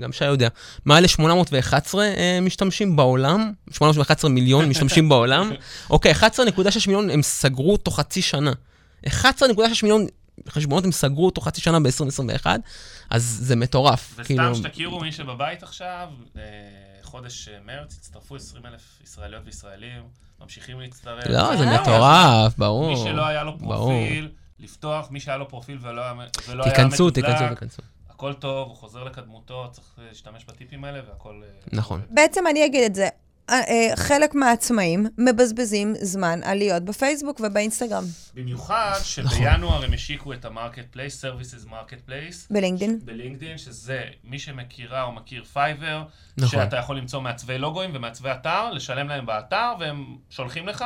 גם 0.00 0.12
שי 0.12 0.24
יודע, 0.24 0.48
מעל 0.84 1.02
ל-811 1.02 1.98
אה, 1.98 2.38
משתמשים 2.42 2.96
בעולם, 2.96 3.52
811 3.70 4.30
מיליון 4.30 4.68
משתמשים 4.68 5.08
בעולם. 5.08 5.50
אוקיי, 5.90 6.12
11.6 6.12 6.18
מיליון 6.86 7.10
הם 7.10 7.22
סגרו 7.22 7.76
תוך 7.76 7.96
חצי 7.96 8.22
שנה. 8.22 8.52
11.6 9.06 9.12
מיליון 9.82 10.06
חשבונות 10.48 10.84
הם 10.84 10.92
סגרו 10.92 11.30
תוך 11.30 11.44
חצי 11.44 11.60
שנה 11.60 11.80
ב-2021, 11.80 12.46
אז 13.10 13.38
זה 13.42 13.56
מטורף. 13.56 14.20
כאילו, 14.24 14.50
וסתם 14.50 14.68
שתכירו 14.68 15.00
מי 15.00 15.12
שבבית 15.12 15.62
עכשיו, 15.62 16.08
אה, 16.36 16.42
חודש 17.02 17.48
אה, 17.48 17.58
מרץ 17.64 17.96
הצטרפו 17.98 18.36
20 18.36 18.66
אלף 18.66 19.00
ישראליות 19.04 19.42
וישראלים, 19.46 20.02
ממשיכים 20.40 20.80
להצטרף. 20.80 21.26
לא, 21.26 21.56
זה 21.56 21.64
אה. 21.64 21.82
מטורף, 21.82 22.58
ברור. 22.58 22.90
מי 22.90 22.96
שלא 22.96 23.26
היה 23.26 23.44
לו 23.44 23.58
ברור. 23.58 23.90
פרופיל, 23.90 24.28
לפתוח, 24.58 25.10
מי 25.10 25.20
שהיה 25.20 25.36
לו 25.36 25.48
פרופיל 25.48 25.78
ולא 25.80 26.02
היה 26.02 26.12
ולא 26.48 26.64
היה 26.64 26.74
תיכנסו, 26.74 27.06
מתודלק, 27.06 27.26
תיכנסו, 27.26 27.54
תיכנסו. 27.54 27.82
הכל 28.10 28.32
טוב, 28.32 28.68
הוא 28.68 28.76
חוזר 28.76 29.04
לקדמותו, 29.04 29.68
צריך 29.72 29.86
להשתמש 30.08 30.44
בטיפים 30.44 30.84
האלה 30.84 31.00
והכל... 31.08 31.42
נכון. 31.72 32.02
בעצם 32.10 32.44
אני 32.50 32.66
אגיד 32.66 32.84
את 32.84 32.94
זה, 32.94 33.08
חלק 33.96 34.34
מהעצמאים 34.34 35.06
מבזבזים 35.18 35.94
זמן 36.00 36.40
על 36.42 36.58
להיות 36.58 36.82
בפייסבוק 36.82 37.40
ובאינסטגרם, 37.40 38.04
במיוחד 38.34 38.98
נכון. 39.00 39.38
שבינואר 39.38 39.84
הם 39.84 39.92
השיקו 39.92 40.32
את 40.32 40.44
ה 40.44 40.84
marketplace, 40.90 41.24
Services 41.24 41.68
marketplace. 41.70 42.48
בלינקדין. 42.50 42.98
בלינקדאין, 43.04 43.58
שזה 43.58 44.00
מי 44.24 44.38
שמכירה 44.38 45.02
או 45.02 45.12
מכיר 45.12 45.44
פייבר, 45.44 46.02
נכון. 46.38 46.60
שאתה 46.60 46.76
יכול 46.76 46.96
למצוא 46.98 47.20
מעצבי 47.20 47.58
לוגוים 47.58 47.90
ומעצבי 47.94 48.30
אתר, 48.32 48.70
לשלם 48.70 49.08
להם 49.08 49.26
באתר, 49.26 49.72
והם 49.80 50.16
שולחים 50.30 50.68
לך. 50.68 50.84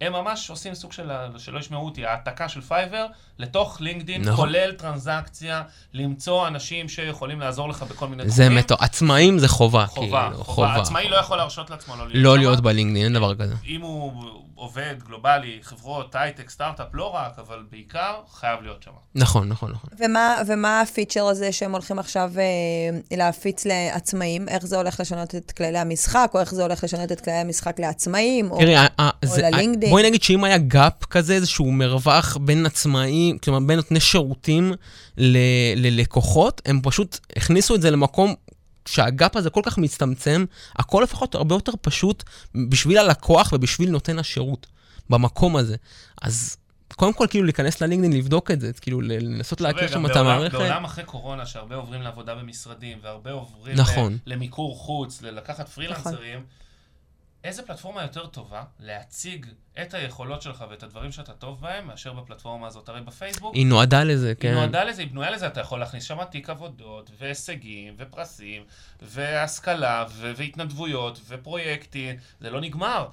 הם 0.00 0.12
ממש 0.12 0.50
עושים 0.50 0.74
סוג 0.74 0.92
של, 0.92 1.10
שלא 1.38 1.58
ישמעו 1.58 1.84
אותי, 1.84 2.06
העתקה 2.06 2.48
של 2.48 2.60
פייבר 2.60 3.06
לתוך 3.38 3.80
לינקדאין, 3.80 4.22
נכון. 4.22 4.36
כולל 4.36 4.72
טרנזקציה, 4.72 5.62
למצוא 5.92 6.48
אנשים 6.48 6.88
שיכולים 6.88 7.40
לעזור 7.40 7.68
לך 7.68 7.82
בכל 7.82 8.08
מיני 8.08 8.28
זה 8.28 8.42
תחומים. 8.42 8.58
מטורף. 8.58 8.82
עצמאים 8.82 9.38
זה 9.38 9.48
חובה, 9.48 9.86
חובה, 9.86 10.28
כאילו, 10.30 10.44
חובה. 10.44 10.74
עצמאי 10.74 11.08
לא 11.08 11.16
יכול 11.16 11.36
להרשות 11.36 11.70
לעצמו 11.70 11.96
לא 11.96 12.08
להיות 12.08 12.24
לא. 12.24 12.38
להיות 12.38 12.60
בלינקדין, 12.60 13.04
אין 13.04 13.12
דבר 13.12 13.34
כזה. 13.34 13.54
אם 13.66 13.80
הוא 13.80 14.12
עובד 14.54 14.94
גלובלי, 15.06 15.58
חברות, 15.62 16.14
הייטק, 16.14 16.50
סטארט-אפ, 16.50 16.86
לא 16.92 17.14
רק, 17.14 17.38
אבל 17.38 17.62
בעיקר, 17.70 18.14
חייב 18.32 18.62
להיות 18.62 18.82
שם. 18.82 18.90
נכון, 19.14 19.48
נכון, 19.48 19.70
נכון. 19.70 19.90
ומה, 19.98 20.36
ומה 20.46 20.80
הפיצ'ר 20.80 21.26
הזה 21.26 21.52
שהם 21.52 21.72
הולכים 21.72 21.98
עכשיו 21.98 22.32
אה, 22.38 22.44
להפיץ 23.16 23.64
לעצמאים? 23.66 24.48
איך 24.48 24.66
זה 24.66 24.76
הולך 24.76 25.00
לשנות 25.00 25.34
את 25.34 25.52
כללי 25.52 25.78
המשחק, 25.78 26.30
או 26.34 26.40
איך 26.40 26.54
זה 26.54 26.62
הולך 26.62 26.84
לשנות 26.84 27.12
את 27.12 27.20
כללי 27.20 27.36
המשחק 27.36 27.80
לעצמאים? 27.80 28.50
או... 28.50 28.58
תראי, 28.58 28.76
ה- 28.76 28.86
ה- 29.00 29.10
זה- 29.24 29.42
ללינקדאין. 29.42 29.90
בואי 29.90 30.02
נגיד 30.02 30.22
שאם 30.22 30.44
היה 30.44 30.58
gap 30.58 31.04
כזה, 31.04 31.34
איזשהו 31.34 31.72
מרווח 31.72 32.36
בין 32.36 32.66
עצמאים, 32.66 33.38
כלומר 33.38 33.60
בין 33.66 33.76
נותני 33.76 34.00
שירותים 34.00 34.72
ל- 35.18 35.38
ללקוחות, 35.76 36.62
הם 36.66 36.80
פשוט 36.82 37.18
הכניסו 37.36 37.74
את 37.74 37.82
זה 37.82 37.90
למקום 37.90 38.34
שהגאפ 38.88 39.36
הזה 39.36 39.50
כל 39.50 39.60
כך 39.64 39.78
מצטמצם, 39.78 40.44
הכל 40.76 41.04
להיות 41.20 41.34
הרבה 41.34 41.54
יותר 41.54 41.72
פשוט 41.80 42.24
בשביל 42.68 42.98
הלקוח 42.98 43.52
ובשביל 43.52 43.90
נותן 43.90 44.18
השירות 44.18 44.66
במקום 45.10 45.56
הזה. 45.56 45.76
אז 46.22 46.56
קודם 46.96 47.12
כל, 47.12 47.26
כאילו, 47.30 47.44
להיכנס 47.44 47.80
ללינקדאין, 47.80 48.12
לבדוק 48.12 48.50
את 48.50 48.60
זה, 48.60 48.72
כאילו, 48.72 49.00
לנסות 49.00 49.60
להכיר 49.60 49.88
שם 49.88 50.06
את 50.06 50.16
המערכת. 50.16 50.58
בעולם 50.58 50.84
אחרי 50.84 51.04
קורונה, 51.04 51.46
שהרבה 51.46 51.76
עוברים 51.76 52.02
לעבודה 52.02 52.34
במשרדים, 52.34 52.98
והרבה 53.02 53.30
עוברים 53.30 53.76
נכון. 53.76 54.18
למיקור 54.26 54.76
חוץ, 54.78 55.22
ללקחת 55.22 55.68
פרילנסרים, 55.68 56.44
איזה 57.44 57.62
פלטפורמה 57.62 58.02
יותר 58.02 58.26
טובה 58.26 58.64
להציג 58.80 59.46
את 59.82 59.94
היכולות 59.94 60.42
שלך 60.42 60.64
ואת 60.70 60.82
הדברים 60.82 61.12
שאתה 61.12 61.32
טוב 61.32 61.60
בהם, 61.60 61.86
מאשר 61.86 62.12
בפלטפורמה 62.12 62.66
הזאת? 62.66 62.88
הרי 62.88 63.00
בפייסבוק, 63.00 63.54
היא 63.54 63.66
נועדה 63.66 64.04
לזה, 64.04 64.28
היא 64.28 64.36
כן. 64.40 64.54
נועדה 64.54 64.84
לזה, 64.84 65.02
היא 65.02 65.10
בנויה 65.10 65.30
לזה, 65.30 65.46
אתה 65.46 65.60
יכול 65.60 65.80
להכניס 65.80 66.04
שם 66.04 66.24
תיק 66.24 66.50
עבודות, 66.50 67.10
והישגים, 67.18 67.94
ופרסים, 67.98 68.62
והשכלה, 69.02 70.04
ו- 70.10 70.32
והתנדבויות, 70.36 71.20
ופרויקטים, 71.28 72.16
זה 72.40 72.50
לא 72.50 72.60
נגמר. 72.60 73.08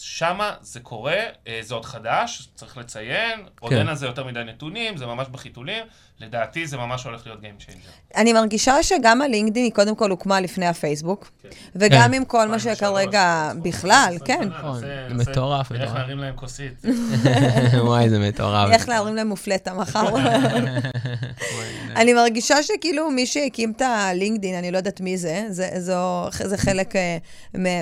שמה 0.00 0.54
זה 0.60 0.80
קורה, 0.80 1.18
אה, 1.46 1.58
זה 1.62 1.74
עוד 1.74 1.84
חדש, 1.84 2.48
צריך 2.54 2.76
לציין, 2.76 3.46
עוד 3.60 3.72
כן. 3.72 3.78
אין 3.78 3.88
על 3.88 3.94
זה 3.94 4.06
יותר 4.06 4.24
מדי 4.24 4.44
נתונים, 4.44 4.96
זה 4.96 5.06
ממש 5.06 5.28
בחיתולים, 5.28 5.86
לדעתי 6.20 6.66
זה 6.66 6.76
ממש 6.76 7.04
הולך 7.04 7.26
להיות 7.26 7.40
Game 7.40 7.62
Changer. 7.62 8.16
אני 8.16 8.32
מרגישה 8.32 8.82
שגם 8.82 9.22
הלינקדאין 9.22 9.64
היא 9.64 9.72
קודם 9.72 9.96
כל 9.96 10.10
הוקמה 10.10 10.40
לפני 10.40 10.66
הפייסבוק, 10.66 11.30
וגם 11.76 12.08
כן. 12.10 12.14
עם 12.14 12.24
כל 12.24 12.48
מה 12.48 12.58
שכרגע 12.58 13.52
בכלל, 13.62 14.16
כן. 14.24 14.48
נכון, 14.58 14.78
זה 14.80 15.06
מטורף, 15.10 15.70
מטורף. 15.72 15.94
להרים 15.94 16.18
להם 16.18 16.36
כוסית. 16.36 16.82
וואי, 17.84 18.08
זה 18.08 18.18
מטורף. 18.18 18.70
איך 18.72 18.88
להרים 18.88 19.16
להם 19.16 19.28
מופלטה 19.28 19.74
מחר. 19.74 20.08
אני 21.96 22.12
מרגישה 22.12 22.62
שכאילו 22.62 23.10
מי 23.10 23.26
שהקים 23.26 23.72
את 23.76 23.82
הלינקדין, 23.82 24.54
אני 24.54 24.70
לא 24.70 24.76
יודעת 24.76 25.00
מי 25.00 25.16
זה, 25.16 25.46
זה, 25.50 26.56
חלק 26.56 26.96
אה, 26.96 27.18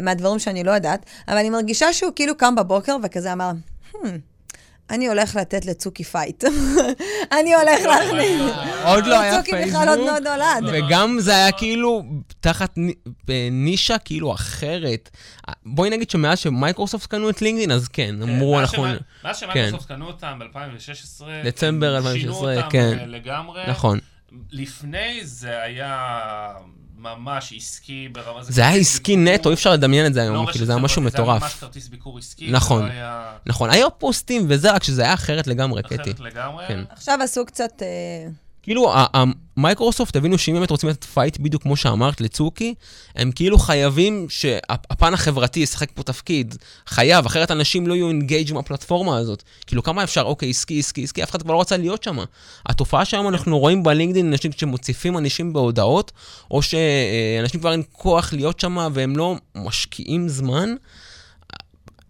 מהדברים 0.02 0.38
שאני 0.38 0.64
לא 0.64 0.70
יודעת, 0.70 1.06
אבל 1.28 1.36
אני 1.36 1.50
מרגישה 1.50 1.92
שהוא 1.92 2.12
כאילו 2.16 2.36
קם 2.36 2.54
בבוקר 2.54 2.96
וכזה 3.02 3.32
אמר, 3.32 3.50
"Hmm, 3.92 3.96
אני 4.90 5.06
הולך 5.06 5.36
לתת 5.36 5.64
לצוקי 5.64 6.04
fight. 6.04 6.44
אני 7.40 7.54
הולך 7.54 7.80
להכניס... 7.86 8.52
עוד 8.84 9.06
לא 9.06 9.20
היה 9.20 9.36
צוקי 9.38 9.50
בכלל 9.66 9.88
עוד 9.88 9.98
פייסבוק, 9.98 10.20
לא 10.24 10.36
נולד. 10.36 10.72
וגם 10.86 11.16
זה 11.20 11.36
היה 11.36 11.52
כאילו 11.52 12.02
תחת 12.40 12.72
ני- 12.76 12.92
נישה 13.50 13.98
כאילו 13.98 14.34
אחרת. 14.34 15.10
בואי 15.66 15.90
נגיד 15.90 16.10
שמאז 16.10 16.38
שמייקרוסופט 16.38 17.06
קנו 17.10 17.30
את 17.30 17.42
לינקדאין, 17.42 17.70
אז 17.72 17.88
כן, 17.88 18.22
אמרו 18.22 18.52
מאז 18.54 18.60
אנחנו... 18.60 18.84
מאז 19.24 19.36
שמייקרוסופט 19.38 19.88
קנו 19.88 20.06
אותם 20.06 20.38
ב-2016, 20.38 21.24
דצמבר 21.44 21.96
שינו 22.02 22.08
2016, 22.08 22.56
אותם 22.56 22.68
כן. 22.70 22.98
אה, 23.00 23.06
לגמרי. 23.06 23.62
נכון. 23.68 23.98
לפני 24.50 25.20
זה 25.22 25.62
היה 25.62 26.08
ממש 26.98 27.52
עסקי 27.56 28.08
ברמה... 28.12 28.42
זה 28.42 28.60
היה 28.60 28.70
כרטיס 28.70 28.94
עסקי 28.94 29.16
ביקור, 29.16 29.34
נטו, 29.34 29.48
אי 29.48 29.54
אפשר 29.54 29.72
לדמיין 29.72 30.06
את 30.06 30.14
זה 30.14 30.20
לא 30.20 30.24
היום, 30.24 30.36
רשת 30.36 30.52
כאילו 30.52 30.66
זה 30.66 30.72
היה 30.72 30.82
משהו 30.82 31.02
חברתית, 31.02 31.16
זה 31.16 31.22
היה 31.22 31.32
ממש 31.32 31.42
מטורף. 31.42 31.60
כרטיס 31.60 31.88
ביקור 31.88 32.18
עסקי. 32.18 32.50
נכון. 32.50 32.82
זה 32.82 32.88
לא 32.88 32.92
היה 32.92 33.32
נכון, 33.46 33.70
היה 33.70 33.90
פוסטים 33.90 34.46
וזה, 34.48 34.72
רק 34.72 34.82
שזה 34.84 35.02
היה 35.02 35.14
אחרת 35.14 35.46
לגמרי, 35.46 35.82
קטי. 35.82 35.94
אחרת 35.94 36.20
לגמרי. 36.20 36.64
כן. 36.68 36.84
עכשיו 36.90 37.18
עשו 37.22 37.46
קצת... 37.46 37.82
אה, 37.82 38.28
כאילו, 38.64 38.92
מייקרוסופט 39.56 40.16
הבינו 40.16 40.38
שאם 40.38 40.54
באמת 40.54 40.70
רוצים 40.70 40.88
לתת 40.88 41.04
fight 41.04 41.38
בדיוק 41.38 41.62
כמו 41.62 41.76
שאמרת 41.76 42.20
לצוקי, 42.20 42.74
הם 43.16 43.32
כאילו 43.32 43.58
חייבים 43.58 44.26
שהפן 44.28 45.14
החברתי 45.14 45.60
ישחק 45.60 45.90
פה 45.94 46.02
תפקיד. 46.02 46.54
חייב, 46.86 47.26
אחרת 47.26 47.50
אנשים 47.50 47.86
לא 47.86 47.94
יהיו 47.94 48.08
engaged 48.08 48.50
עם 48.50 48.56
הפלטפורמה 48.56 49.18
הזאת. 49.18 49.42
כאילו, 49.66 49.82
כמה 49.82 50.04
אפשר, 50.04 50.22
אוקיי, 50.22 50.50
עסקי, 50.50 50.78
עסקי, 50.78 51.04
עסקי, 51.04 51.22
אף 51.22 51.30
אחד 51.30 51.42
כבר 51.42 51.54
לא 51.54 51.60
רצה 51.60 51.76
להיות 51.76 52.02
שם. 52.02 52.18
התופעה 52.66 53.04
שהיום 53.04 53.28
אנחנו 53.28 53.58
רואים 53.58 53.82
בלינקדאין, 53.82 54.26
אנשים 54.26 54.52
שמוציפים 54.52 55.18
אנשים 55.18 55.52
בהודעות, 55.52 56.12
או 56.50 56.62
שאנשים 56.62 57.60
כבר 57.60 57.72
אין 57.72 57.82
כוח 57.92 58.32
להיות 58.32 58.60
שם 58.60 58.88
והם 58.92 59.16
לא 59.16 59.36
משקיעים 59.54 60.28
זמן. 60.28 60.74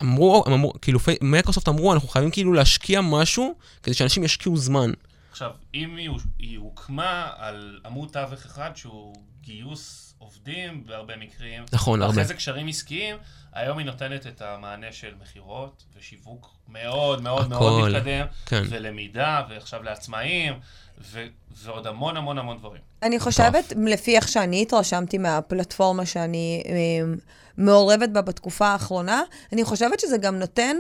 אמרו, 0.03 0.45
אמרו, 0.47 0.73
כאילו, 0.83 0.99
מייקרוסופט 1.21 1.69
אמרו, 1.69 1.93
אנחנו 1.93 2.09
חייבים 2.09 2.31
כאילו 2.31 2.53
להשקיע 2.53 3.01
משהו 3.01 3.55
כדי 3.83 3.95
שאנשים 3.95 4.25
ישקיעו 4.25 4.57
זמן. 4.57 4.91
עכשיו, 5.35 5.51
אם 5.74 5.97
היא, 5.97 6.11
היא 6.39 6.59
הוקמה 6.59 7.30
על 7.37 7.80
עמוד 7.85 8.09
תווך 8.12 8.45
אחד 8.45 8.70
שהוא 8.74 9.14
גיוס 9.41 10.14
עובדים 10.18 10.87
בהרבה 10.87 11.16
מקרים, 11.16 11.64
נכון, 11.72 12.03
הרבה. 12.03 12.12
ואחרי 12.12 12.24
זה 12.24 12.35
קשרים 12.35 12.68
עסקיים, 12.68 13.16
היום 13.53 13.78
היא 13.78 13.87
נותנת 13.87 14.26
את 14.26 14.43
המענה 14.43 14.93
של 14.93 15.14
מכירות 15.22 15.85
ושיווק 15.97 16.55
מאוד 16.68 17.22
מאוד 17.22 17.49
מאוד 17.49 17.80
הכל, 17.80 17.91
מתקדם, 17.91 18.26
כן. 18.47 18.62
ולמידה, 18.70 19.43
ועכשיו 19.49 19.82
לעצמאים, 19.82 20.61
ו- 21.01 21.27
ועוד 21.65 21.87
המון 21.87 22.17
המון 22.17 22.39
המון 22.39 22.59
דברים. 22.59 22.81
אני 23.03 23.19
חושבת, 23.19 23.73
לפי 23.87 24.17
איך 24.17 24.29
שאני 24.29 24.63
התרשמתי 24.63 25.19
מהפלטפורמה 25.19 26.07
שאני 26.07 26.63
אה, 26.67 27.15
מעורבת 27.59 28.09
בה 28.09 28.23
בתקופה 28.23 28.67
האחרונה, 28.67 29.23
אני 29.53 29.65
חושבת 29.65 30.01
שזה 30.01 30.19
גם 30.19 30.39
נותן 30.39 30.77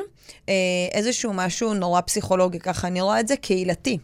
אה, 0.48 0.54
איזשהו 0.92 1.32
משהו 1.32 1.74
נורא 1.74 2.00
פסיכולוגי, 2.00 2.58
ככה 2.58 2.86
אני 2.86 3.00
רואה 3.00 3.20
את 3.20 3.28
זה 3.28 3.36
קהילתי. 3.36 3.98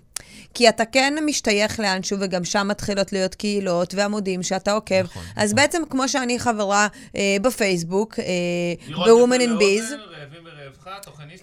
כי 0.55 0.69
אתה 0.69 0.85
כן 0.85 1.15
משתייך 1.27 1.81
לאנשהו, 1.81 2.17
וגם 2.21 2.45
שם 2.45 2.69
מתחילות 2.69 3.13
להיות 3.13 3.35
קהילות 3.35 3.95
ועמודים 3.95 4.43
שאתה 4.43 4.73
עוקב. 4.73 5.03
נכון, 5.03 5.23
אז 5.37 5.55
בעצם, 5.55 5.83
כמו 5.91 6.09
שאני 6.09 6.39
חברה 6.39 6.89
אה, 7.17 7.37
בפייסבוק, 7.43 8.19
אה, 8.19 8.25
זה 8.87 8.93
in 8.93 9.47
לאוזן, 9.47 9.97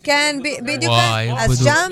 כן. 0.03 0.39
בדיוק, 0.65 0.93
אז 1.37 1.63
שם- 1.63 1.89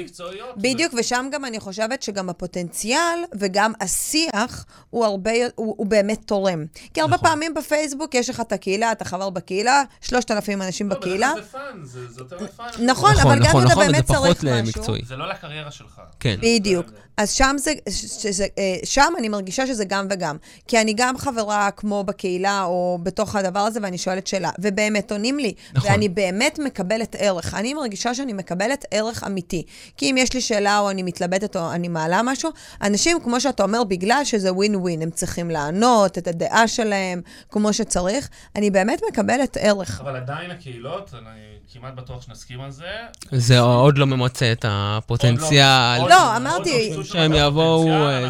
בדיוק, 0.57 0.93
ושם 0.97 1.25
גם 1.31 1.45
אני 1.45 1.59
חושבת 1.59 2.03
שגם 2.03 2.29
הפוטנציאל 2.29 3.19
וגם 3.39 3.73
השיח 3.81 4.65
הוא 4.89 5.05
הרבה, 5.05 5.31
הוא, 5.55 5.75
הוא 5.77 5.85
באמת 5.87 6.19
תורם. 6.25 6.65
כי 6.93 7.01
הרבה 7.01 7.15
נכון. 7.15 7.29
פעמים 7.29 7.53
בפייסבוק 7.53 8.15
יש 8.15 8.29
לך 8.29 8.41
את 8.41 8.51
הקהילה, 8.51 8.91
אתה 8.91 9.05
חבר 9.05 9.29
בקהילה, 9.29 9.83
שלושת 10.01 10.31
אלפים 10.31 10.61
אנשים 10.61 10.89
לא, 10.89 10.95
בקהילה. 10.95 11.31
בדרך 11.35 11.51
כלל 11.51 11.61
זה 11.61 11.73
fun, 11.73 11.85
זה 11.85 12.21
יותר 12.21 12.35
ל 12.35 12.41
fun. 12.41 12.65
נכון, 12.65 13.11
נכון, 13.11 13.11
אבל 13.21 13.35
גם 13.39 13.45
נכון, 13.45 13.61
אם 13.61 13.67
אתה 13.67 13.73
נכון, 13.73 13.87
באמת 13.91 14.05
צריך 14.05 14.43
משהו... 14.43 14.57
למקצועי. 14.57 15.01
זה 15.07 15.15
לא 15.15 15.29
לקריירה 15.29 15.71
שלך. 15.71 16.01
כן. 16.19 16.35
בדיוק. 16.41 16.85
אז 17.17 17.31
שם 17.31 17.55
זה, 17.59 17.73
שזה, 17.89 18.47
אה, 18.57 18.75
שם 18.83 19.13
אני 19.17 19.29
מרגישה 19.29 19.67
שזה 19.67 19.85
גם 19.85 20.07
וגם. 20.09 20.37
כי 20.67 20.81
אני 20.81 20.93
גם 20.97 21.17
חברה 21.17 21.69
כמו 21.71 22.03
בקהילה 22.03 22.63
או 22.63 22.99
בתוך 23.03 23.35
הדבר 23.35 23.59
הזה, 23.59 23.79
ואני 23.83 23.97
שואלת 23.97 24.27
שאלה. 24.27 24.49
ובאמת 24.59 25.11
עונים 25.11 25.39
לי. 25.39 25.53
נכון. 25.73 25.91
ואני 25.91 26.09
באמת 26.09 26.59
מקבלת 26.59 27.15
ערך. 27.19 27.44
אני 27.53 27.73
מרגישה 27.73 28.13
שאני 28.13 28.33
מקבלת 28.33 28.85
ערך 28.91 29.23
אמיתי. 29.23 29.63
כי 29.97 30.11
אם 30.11 30.15
יש 30.17 30.33
לי 30.33 30.41
שאלה 30.41 30.79
או 30.79 30.89
אני 30.89 31.03
מתלבטת 31.03 31.55
או 31.55 31.71
אני 31.71 31.87
מעלה 31.87 32.21
משהו, 32.23 32.49
אנשים, 32.81 33.17
כמו 33.23 33.41
שאתה 33.41 33.63
אומר, 33.63 33.83
בגלל 33.83 34.21
שזה 34.23 34.53
ווין 34.53 34.75
ווין, 34.75 35.01
הם 35.01 35.11
צריכים 35.11 35.49
לענות 35.49 36.17
את 36.17 36.27
הדעה 36.27 36.67
שלהם 36.67 37.21
כמו 37.49 37.73
שצריך, 37.73 38.29
אני 38.55 38.71
באמת 38.71 39.01
מקבלת 39.09 39.57
ערך. 39.59 40.01
אבל 40.01 40.15
עדיין 40.15 40.51
הקהילות, 40.51 41.13
אני 41.13 41.57
כמעט 41.79 41.93
בטוח 41.93 42.21
שנסכים 42.21 42.61
על 42.61 42.71
זה. 42.71 42.85
זה 43.31 43.59
עוד 43.59 43.97
לא 43.97 44.05
ממצה 44.07 44.51
את 44.51 44.65
הפוטנציאל. 44.67 45.99
עוד 45.99 46.09
לא, 46.09 46.27
עוד 46.27 46.35
אמרתי- 46.41 46.93
לא 46.97 47.03
שהם 47.03 47.33
יבואו, 47.33 47.87
אה, 47.91 48.27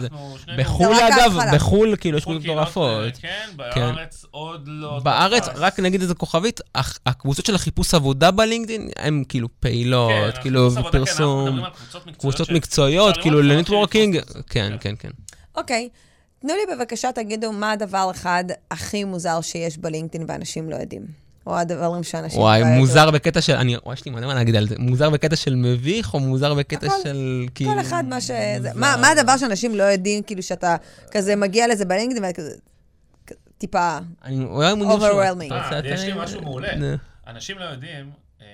בחו"ל, 0.57 0.95
אגב. 0.95 1.37
בחו"ל, 1.55 1.95
כאילו, 1.99 2.17
יש 2.17 2.23
קבוצות 2.23 2.41
קהילות, 2.41 2.67
מטורפות. 2.69 3.17
כן, 3.21 3.49
בארץ 3.55 4.25
עוד 4.31 4.63
לא... 4.67 4.99
בארץ. 5.03 5.43
רק 5.55 5.79
נגיד 5.79 6.01
איזה 6.01 6.13
כוכבית, 6.13 6.59
הקבוצות 7.05 7.45
של 7.45 7.55
החיפוש 7.55 7.93
עבודה 7.93 8.31
בלינקדאין, 8.31 8.89
הן 8.99 9.23
כאילו 9.29 9.47
פעילות, 9.59 10.11
כן, 10.35 10.41
כאילו, 10.41 10.69
כן, 10.71 10.77
על 10.77 12.13
קבוצות 12.17 12.49
מקצועיות 12.51 13.17
כאילו, 13.17 13.41
לנטוורקינג, 13.41 14.19
כן, 14.49 14.69
כן. 14.69 14.77
כן, 14.79 14.95
כן. 14.99 15.09
אוקיי, 15.55 15.89
תנו 16.39 16.53
לי 16.53 16.75
בבקשה, 16.75 17.11
תגידו 17.11 17.51
מה 17.51 17.71
הדבר 17.71 18.11
אחד 18.11 18.43
הכי 18.71 19.03
מוזר 19.03 19.41
שיש 19.41 19.77
בלינקדאין 19.77 20.25
ואנשים 20.27 20.69
לא 20.69 20.75
יודעים. 20.75 21.24
או 21.47 21.57
הדברים 21.57 22.03
שאנשים... 22.03 22.39
וואי, 22.39 22.61
לא. 22.61 22.67
מוזר 22.67 23.11
בקטע 23.11 23.41
של, 23.41 23.53
אני, 23.55 23.75
וואי, 23.85 23.93
יש 23.93 24.05
לי 24.05 24.11
מלא 24.11 24.27
מה 24.27 24.33
להגיד 24.33 24.55
על 24.55 24.67
זה, 24.67 24.75
מוזר 24.79 25.09
בקטע 25.09 25.35
של 25.35 25.55
מביך, 25.55 26.13
או 26.13 26.19
מוזר 26.19 26.53
בקטע 26.53 26.87
הכל- 26.87 26.95
של, 27.03 27.45
כאילו... 27.55 27.71
כל 27.73 27.79
אחד 27.81 28.03
מה 28.09 28.21
ש... 28.21 28.31
זה- 28.61 28.69
מה 28.75 28.95
מה 29.01 29.07
הדבר 29.09 29.37
שאנשים 29.37 29.75
לא 29.75 29.83
יודעים, 29.83 30.23
כאילו, 30.23 30.43
שאתה 30.43 30.75
כזה 31.11 31.35
מגיע 31.35 31.67
לזה 31.67 31.85
בלינקדאין 31.85 32.23
ואתה 32.23 32.37
כזה... 32.41 32.55
טיפה... 33.57 33.97
אני 34.23 34.43
אולי 34.45 34.73
מגניב 34.73 34.89
שהוא- 34.99 35.21
אה, 35.51 35.79
יש 35.85 36.01
לי 36.01 36.13
משהו 36.15 36.41
מעולה. 36.41 36.67
אנשים 37.27 37.57
לא 37.59 37.65
יודעים 37.65 38.09
אה, 38.41 38.45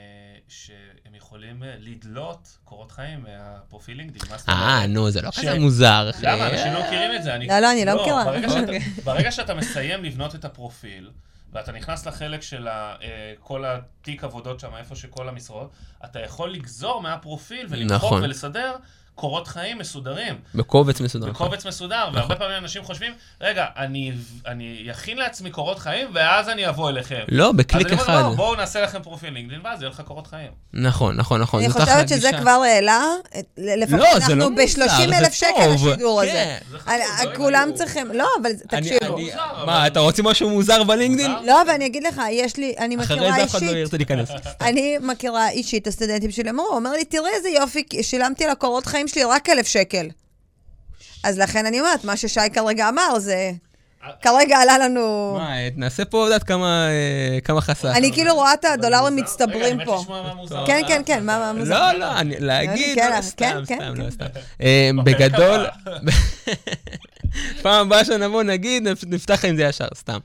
שהם 0.47 0.75
יכולים 1.17 1.63
אה, 1.63 1.73
לדלות 1.79 2.57
קורות 2.63 2.91
חיים 2.91 3.23
מהפרופיל 3.23 3.97
לינקדאין. 3.97 4.31
אה? 4.49 4.87
נו, 4.87 5.11
זה 5.11 5.21
לא 5.21 5.29
כזה 5.37 5.59
מוזר. 5.59 6.09
למה? 6.21 6.49
אנשים 6.49 6.73
לא 6.73 6.79
מכירים 6.87 7.11
את 7.15 7.23
זה. 7.23 7.31
לא, 7.47 7.59
לא, 7.59 7.71
אני 7.71 7.85
לא 7.85 8.01
מכירה. 8.01 8.23
ברגע 8.25 8.49
שאתה- 8.49 8.61
אוקיי. 8.65 8.79
ברגע 9.03 9.31
שאתה 9.31 9.53
מסיים 9.53 10.03
לבנות 10.03 10.35
את 10.35 10.45
הפרופיל, 10.45 11.09
ואתה 11.51 11.71
נכנס 11.71 12.05
לחלק 12.07 12.41
של 12.41 12.67
ה- 12.67 12.95
אה, 13.01 13.33
כל 13.39 13.65
התיק 13.65 14.23
עבודות 14.23 14.59
שם, 14.59 14.75
איפה 14.75 14.95
שכל 14.95 15.29
המשרות, 15.29 15.71
אתה 16.05 16.19
יכול 16.19 16.51
לגזור 16.51 17.01
מהפרופיל 17.01 17.65
ולמחוק 17.69 17.95
נכון. 18.05 18.23
ולסדר 18.23 18.75
קורות 19.21 19.47
חיים 19.47 19.77
מסודרים. 19.77 20.35
בקובץ 20.55 21.01
מסודר. 21.01 21.27
בקובץ 21.29 21.65
מסודר, 21.65 22.09
והרבה 22.13 22.35
פעמים 22.35 22.57
אנשים 22.57 22.83
חושבים, 22.83 23.13
רגע, 23.41 23.65
אני, 23.77 24.11
אני 24.47 24.87
אכין 24.91 25.17
לעצמי 25.17 25.49
קורות 25.51 25.79
חיים, 25.79 26.07
ואז 26.13 26.49
אני 26.49 26.69
אבוא 26.69 26.89
אליכם. 26.89 27.19
לא, 27.27 27.51
בקליק 27.51 27.87
אז 27.87 27.93
אני 27.93 28.01
אחד. 28.01 28.13
אומר, 28.13 28.29
"לא, 28.29 28.35
בואו 28.35 28.55
נעשה 28.55 28.81
לכם 28.81 29.01
פרופיל 29.03 29.33
לינקדאין, 29.33 29.61
ואז 29.63 29.81
יהיה 29.81 29.89
לך 29.89 30.01
קורות 30.01 30.27
חיים. 30.27 30.51
נכון, 30.73 31.15
נכון, 31.17 31.41
נכון. 31.41 31.63
אני 31.63 31.69
חושבת 31.69 32.09
שזה 32.09 32.15
גישה. 32.31 32.41
כבר 32.41 32.49
העלה, 32.65 33.03
את- 33.39 33.45
לפחות 33.57 33.99
לא, 33.99 34.19
זה 34.19 34.35
לא 34.35 34.45
אנחנו 34.45 34.49
מוזר, 34.49 34.85
ב-30 34.85 35.09
זה 35.09 35.17
אלף 35.17 35.33
שקל 35.33 35.49
טוב. 35.65 35.87
השידור 35.87 36.21
הזה. 36.21 36.31
כן. 36.31 36.57
זה 36.71 36.79
חשוב, 36.79 36.89
אני- 36.93 37.29
לא 37.31 37.35
כולם. 37.35 37.69
צריכים, 37.75 38.07
לא, 38.13 38.27
אבל 38.41 38.49
אני- 38.73 38.89
תקשיבו. 38.89 39.15
אני- 39.17 39.31
אבל- 39.33 39.65
מה, 39.65 39.87
אתה 39.87 39.99
רוצה 39.99 40.23
משהו 40.23 40.49
מוזר 40.49 40.83
בלינקדאין? 40.83 41.31
לא, 41.45 41.57
ואני 41.67 41.85
אגיד 41.85 42.03
לך, 42.03 42.21
יש 42.31 42.57
לי, 42.57 42.73
אני 42.79 42.95
אחרי 43.03 43.15
מכירה 43.17 43.35
זה 43.35 43.43
אף 43.43 43.49
אחד 43.49 43.61
לא 43.61 43.67
אישית, 43.67 43.77
ירצה 43.79 43.97
להיכנס. 43.97 44.29
אני 44.61 44.97
מכירה 45.01 45.49
אישית, 45.49 45.87
הסטודנטים 45.87 46.31
שלי 46.31 46.49
אמרו, 46.49 46.65
הוא 46.67 46.75
אומר 46.75 46.91
לי, 46.91 47.05
תראה 47.05 47.29
איזה 47.37 47.49
יופי, 47.49 47.83
שילמתי 48.01 48.43
על 48.45 48.49
הקורות 48.51 48.85
חיים 48.85 49.07
שלי 49.11 49.23
רק 49.23 49.49
אלף 49.49 49.67
שקל. 49.67 50.09
אז 51.23 51.37
לכן 51.39 51.65
אני 51.65 51.79
אומרת, 51.79 52.03
מה 52.03 52.17
ששי 52.17 52.39
כרגע 52.53 52.89
אמר 52.89 53.19
זה... 53.19 53.51
כרגע 54.21 54.57
עלה 54.57 54.77
לנו... 54.77 55.35
מה, 55.39 55.55
נעשה 55.75 56.05
פה, 56.05 56.17
יודעת 56.25 56.43
כמה 56.43 56.87
אה, 56.89 57.41
כמה 57.41 57.61
חסך. 57.61 57.85
אני 57.95 58.11
כאילו 58.13 58.33
רואה 58.35 58.53
את 58.53 58.65
הדולרים 58.65 59.13
רגע, 59.13 59.23
מצטברים 59.23 59.77
פה. 59.85 59.95
לשמוע 60.01 60.21
מה 60.23 60.33
מוזר. 60.33 60.63
כן, 60.67 60.81
כן, 60.87 61.01
כן, 61.05 61.25
מה 61.25 61.53
מוזר? 61.53 61.91
לא, 61.91 61.99
לא, 61.99 62.17
אני- 62.19 62.39
להגיד, 62.39 62.95
כן, 62.95 63.11
לא, 63.15 63.21
סתם, 63.21 63.45
כן, 63.45 63.65
סתם, 63.65 63.75
כן. 63.95 64.01
לא 64.01 64.09
סתם. 64.09 64.25
אה, 64.61 64.89
בגדול, 65.03 65.65
פעם 67.61 67.87
הבאה 67.87 68.05
שנבוא 68.05 68.43
נגיד, 68.43 68.87
נפ- 68.87 69.03
נפתח 69.07 69.45
עם 69.45 69.55
זה 69.55 69.63
ישר, 69.63 69.87
סתם. 69.95 70.17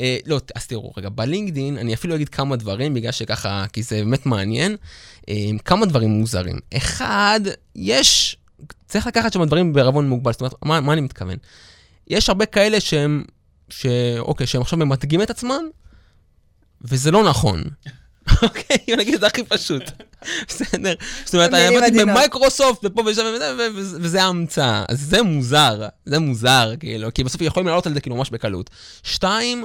אה, 0.00 0.16
לא, 0.26 0.40
אז 0.54 0.66
תראו, 0.66 0.92
רגע, 0.96 1.08
בלינקדין, 1.08 1.78
אני 1.78 1.94
אפילו 1.94 2.14
אגיד 2.14 2.28
כמה 2.28 2.56
דברים, 2.56 2.94
בגלל 2.94 3.12
שככה, 3.12 3.64
כי 3.72 3.82
זה 3.82 3.96
באמת 3.96 4.26
מעניין, 4.26 4.76
כמה 5.64 5.86
דברים 5.86 6.10
מוזרים. 6.10 6.58
אחד, 6.76 7.40
יש, 7.76 8.36
צריך 8.88 9.06
לקחת 9.06 9.32
שם 9.32 9.44
דברים 9.44 9.72
בערבון 9.72 10.08
מוגבל, 10.08 10.32
זאת 10.32 10.40
אומרת, 10.40 10.54
מה, 10.64 10.80
מה 10.80 10.92
אני 10.92 11.00
מתכוון? 11.00 11.36
יש 12.08 12.28
הרבה 12.28 12.46
כאלה 12.46 12.80
שהם, 12.80 13.24
ש... 13.68 13.86
אוקיי, 14.18 14.46
שהם 14.46 14.62
עכשיו 14.62 14.78
ממתגים 14.78 15.22
את 15.22 15.30
עצמם, 15.30 15.64
וזה 16.82 17.10
לא 17.10 17.24
נכון. 17.24 17.62
אוקיי, 18.42 18.76
בוא 18.88 18.96
נגיד 18.96 19.20
זה 19.20 19.26
הכי 19.26 19.44
פשוט. 19.44 19.82
בסדר. 20.48 20.94
זאת 21.24 21.34
אומרת, 21.34 21.54
אני 21.54 21.76
עבדתי. 21.76 21.98
במייקרוסופט 21.98 22.80
ופה 22.84 23.02
ושם 23.06 23.22
וזה, 23.74 24.22
המצאה. 24.22 24.84
אז 24.88 25.00
זה 25.00 25.22
מוזר, 25.22 25.88
זה 26.06 26.18
מוזר, 26.18 26.72
כאילו, 26.80 27.14
כי 27.14 27.24
בסוף 27.24 27.40
יכולים 27.40 27.66
לעלות 27.66 27.86
על 27.86 27.94
זה 27.94 28.00
כאילו 28.00 28.16
ממש 28.16 28.30
בקלות. 28.30 28.70
שתיים, 29.02 29.64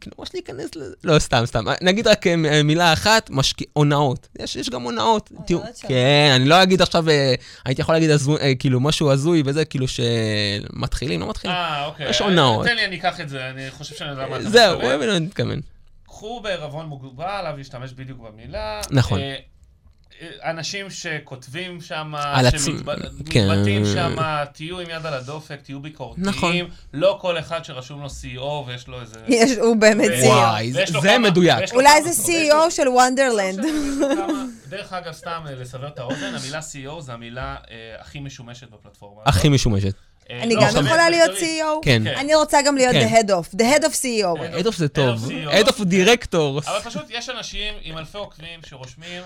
כאילו 0.00 0.16
ממש 0.18 0.28
להיכנס 0.34 0.76
לזה, 0.76 0.94
לא, 1.04 1.18
סתם, 1.18 1.42
סתם. 1.44 1.64
נגיד 1.80 2.06
רק 2.08 2.26
אה, 2.26 2.62
מילה 2.64 2.92
אחת, 2.92 3.30
הונאות. 3.72 4.28
יש, 4.38 4.56
יש 4.56 4.70
גם 4.70 4.82
הונאות. 4.82 5.30
שם. 5.74 5.88
כן, 5.88 6.32
אני 6.36 6.44
לא 6.44 6.62
אגיד 6.62 6.82
עכשיו, 6.82 7.08
אה, 7.10 7.34
הייתי 7.64 7.82
יכול 7.82 7.94
להגיד 7.94 8.10
אה, 8.10 8.54
כאילו 8.58 8.80
משהו 8.80 9.10
הזוי 9.10 9.42
וזה, 9.46 9.64
כאילו 9.64 9.86
שמתחילים, 9.88 11.20
לא 11.20 11.28
מתחילים. 11.28 11.56
אה, 11.56 11.86
אוקיי. 11.86 12.10
יש 12.10 12.20
הונאות. 12.20 12.66
תן 12.66 12.76
לי, 12.76 12.84
אני 12.84 12.96
אקח 12.96 13.20
את 13.20 13.28
זה, 13.28 13.50
אני 13.50 13.70
חושב 13.70 13.94
שאני 13.96 14.10
יודע 14.10 14.26
מה 14.26 14.36
אתה 14.36 14.50
זהו, 14.50 14.78
מתכוון. 14.78 15.08
אני 15.08 15.26
מתכוון. 15.26 15.60
קחו 16.06 16.40
בערבון 16.40 16.86
מוגבל, 16.86 17.24
עליו 17.24 17.56
להשתמש 17.56 17.92
בדיוק 17.92 18.18
במילה. 18.18 18.80
נכון. 18.90 19.20
אנשים 20.44 20.90
שכותבים 20.90 21.80
שם, 21.80 22.14
עצמם, 22.14 22.50
כן. 23.30 23.46
שמתבטאים 23.48 23.84
שם, 23.86 24.16
תהיו 24.52 24.80
עם 24.80 24.90
יד 24.90 25.06
על 25.06 25.14
הדופק, 25.14 25.58
תהיו 25.62 25.80
ביקורתיים. 25.80 26.26
נכון. 26.26 26.56
לא 26.92 27.18
כל 27.20 27.38
אחד 27.38 27.64
שרשום 27.64 28.00
לו 28.02 28.06
CEO 28.08 28.40
ויש 28.66 28.88
לו 28.88 29.00
איזה... 29.00 29.18
יש, 29.28 29.50
הוא 29.50 29.76
באמת 29.76 30.10
CEO. 30.10 30.26
וואי, 30.26 30.72
זה 30.72 30.84
כמה- 31.02 31.18
מדויק. 31.18 31.72
אולי 31.74 32.02
זה 32.12 32.22
CEO 32.32 32.70
של 32.70 32.88
וונדרלנד. 32.88 33.60
דרך 34.72 34.92
אגב, 34.92 35.12
סתם 35.12 35.42
אה, 35.46 35.54
לסבר 35.54 35.88
את 35.88 35.98
האוזן, 35.98 36.34
המילה 36.34 36.58
CEO 36.58 37.00
זה 37.00 37.12
המילה 37.12 37.56
אה, 37.70 37.76
הכי 38.00 38.20
משומשת 38.20 38.70
בפלטפורמה. 38.70 39.22
הכי 39.26 39.48
משומשת. 39.48 39.94
אה, 40.30 40.42
אני 40.42 40.54
לא, 40.54 40.60
גם 40.74 40.86
יכולה 40.86 41.10
להיות. 41.10 41.30
CEO. 41.30 41.82
כן. 41.82 42.02
כן. 42.04 42.14
אני 42.18 42.34
רוצה 42.34 42.58
גם 42.66 42.76
להיות 42.76 42.92
כן. 42.94 43.06
the 43.08 43.16
head 43.16 43.28
of, 43.30 43.56
the 43.58 43.62
head 43.62 43.84
of 43.84 43.92
CEO. 43.92 44.60
Head 44.60 44.66
of 44.66 44.76
זה 44.76 44.88
טוב. 44.88 45.24
Head 45.24 45.28
of 45.28 45.30
CEO. 45.30 45.68
Head 45.68 45.72
of 45.72 45.78
Directors. 45.80 46.70
אבל 46.70 46.80
פשוט 46.84 47.04
יש 47.10 47.28
אנשים 47.28 47.74
עם 47.82 47.98
אלפי 47.98 48.18
עוקבים 48.18 48.60
שרושמים, 48.66 49.22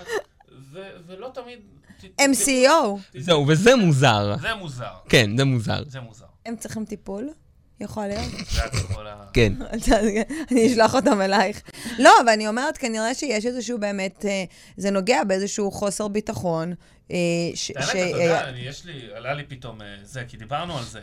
ולא 1.07 1.31
תמיד... 1.33 1.59
CEO. 2.45 3.17
זהו, 3.19 3.45
וזה 3.47 3.75
מוזר. 3.75 4.35
זה 4.41 4.53
מוזר. 4.55 4.93
כן, 5.09 5.37
זה 5.37 5.45
מוזר. 5.45 5.83
זה 5.87 5.99
מוזר. 6.01 6.25
הם 6.45 6.55
צריכים 6.55 6.85
טיפול? 6.85 7.29
יכול 7.79 8.07
להיות. 8.07 8.23
כן. 9.33 9.53
אני 10.51 10.67
אשלח 10.67 10.95
אותם 10.95 11.21
אלייך. 11.21 11.61
לא, 11.99 12.11
אבל 12.21 12.29
אני 12.29 12.47
אומרת, 12.47 12.77
כנראה 12.77 13.13
שיש 13.15 13.45
איזשהו 13.45 13.79
באמת, 13.79 14.25
אה, 14.25 14.43
זה 14.77 14.91
נוגע 14.91 15.23
באיזשהו 15.23 15.71
חוסר 15.71 16.07
ביטחון. 16.07 16.73
אה, 17.11 17.15
האמת, 17.75 17.89
אתה 17.89 17.97
אה, 17.97 18.07
יודע, 18.07 18.49
אני- 18.49 18.59
יש 18.59 18.85
לי, 18.85 19.01
עלה 19.15 19.33
לי 19.33 19.43
פתאום 19.47 19.81
אה, 19.81 19.95
זה, 20.03 20.23
כי 20.27 20.37
דיברנו 20.37 20.77
על 20.77 20.83
זה. 20.83 21.01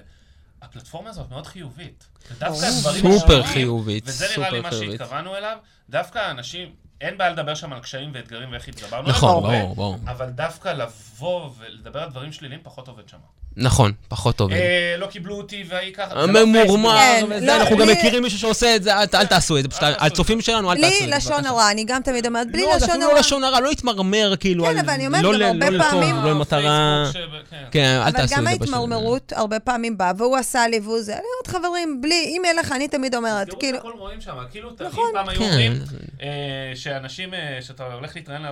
הפלטפורמה 0.63 1.11
הזאת 1.11 1.31
מאוד 1.31 1.47
חיובית. 1.47 2.05
ודווקא 2.33 2.67
הדברים 2.67 3.19
סופר 3.19 3.43
חיובית, 3.43 4.05
וזה 4.07 4.27
נראה 4.37 4.51
לי 4.51 4.57
סופר 4.57 4.63
מה 4.63 4.71
חיובית. 4.71 4.91
שהתכוונו 5.01 5.37
אליו, 5.37 5.57
דווקא 5.91 6.31
אנשים, 6.31 6.69
אין 7.01 7.19
בעיה 7.19 7.31
לדבר 7.31 7.55
שם 7.55 7.73
על 7.73 7.81
קשיים 7.81 8.11
ואתגרים 8.15 8.53
ואיך 8.53 8.69
התגברנו. 8.69 9.09
נכון, 9.09 9.43
ברור, 9.43 9.75
ברור. 9.75 9.97
אבל 10.07 10.31
דווקא 10.31 10.69
לבוא 10.69 11.51
ולדבר 11.59 12.03
על 12.03 12.11
דברים 12.11 12.33
שליליים 12.33 12.61
פחות 12.63 12.89
עובד 12.89 13.09
שם. 13.09 13.19
נכון, 13.57 13.93
פחות 14.09 14.37
טוב. 14.37 14.53
אה, 14.53 14.59
לא 14.99 15.07
קיבלו 15.07 15.35
אותי 15.37 15.65
והיא 15.69 15.95
ככה. 15.95 16.27
זה 16.27 16.33
לא 16.33 16.47
ממורמר, 16.47 16.97
כן, 17.31 17.47
לא, 17.47 17.57
אנחנו 17.57 17.77
גם 17.77 17.89
מכירים 17.89 18.23
מישהו 18.23 18.39
שעושה 18.39 18.77
את 18.77 18.83
זה, 18.83 18.97
אל 18.99 19.27
תעשו 19.27 19.59
את 19.59 19.63
זה, 19.63 19.69
פשוט 19.69 19.83
אל 19.83 19.93
תעשו 19.95 20.07
את 20.07 20.13
הצופים 20.13 20.41
שלנו, 20.41 20.73
אל 20.73 20.77
תעשו 20.81 20.87
את 20.95 20.99
זה. 21.01 21.07
בלי 21.07 21.17
לשון. 21.17 21.47
הרע, 21.47 21.71
אני 21.71 21.85
גם 21.85 22.03
תמיד 22.03 22.27
אומרת, 22.27 22.51
בלי 22.53 22.63
לא, 22.63 22.69
לשון 22.77 22.89
אפילו 22.91 23.05
הרע. 23.05 23.15
לא 23.15 23.21
לשון 23.21 23.45
הרע, 23.45 23.61
לא 23.61 23.69
להתמרמר, 23.69 24.35
כאילו, 24.41 24.65
כן, 24.65 24.79
אבל 24.79 24.91
אני 24.91 25.07
אומרת, 25.07 25.23
לא 25.23 25.33
גם 25.39 25.43
הרבה 25.43 25.71
לטוב, 25.71 25.91
פעמים- 25.91 26.17
לא 26.17 26.31
למטרה... 26.31 27.05
כן. 27.51 27.65
כן, 27.71 27.85
אל 27.97 28.03
אבל 28.03 28.11
תעשו 28.11 28.35
את 28.35 28.39
גם 28.39 28.45
זה. 28.45 28.51
פשוט. 28.51 28.63
ההתמרמרות 28.63 29.33
הרבה 29.37 29.61
פעמים 29.61 29.99
באה, 29.99 30.13
והוא 30.19 30.37
עשה 30.37 30.69
לי 30.69 30.81
והוא 30.83 31.01
זה. 31.01 31.13
אני 31.13 31.23
אומרת, 31.23 31.63
חברים, 31.63 32.01
בלי, 32.01 32.25
אם 32.37 32.43
אין 32.45 32.57
לך, 32.57 32.73
אני 32.73 32.89
תמיד 32.89 33.15
אומרת, 33.15 33.47
תראו 33.49 33.59
כאילו, 33.59 33.79
את 33.79 33.83
הכל 33.83 33.93
רואים 33.99 34.21
שם, 34.21 34.33
כאילו, 34.51 34.71
אם 34.71 34.87
נכון. 34.87 35.11
פעם 35.15 35.29
היו 35.29 35.39
כן. 35.39 35.45
אומרים 35.45 35.73
אה, 36.23 36.29
שאנשים, 36.75 37.35
אה, 37.35 37.59
שאתה 37.63 37.85
הולך 37.93 38.17
להתראיין, 38.17 38.43
לה- 38.43 38.51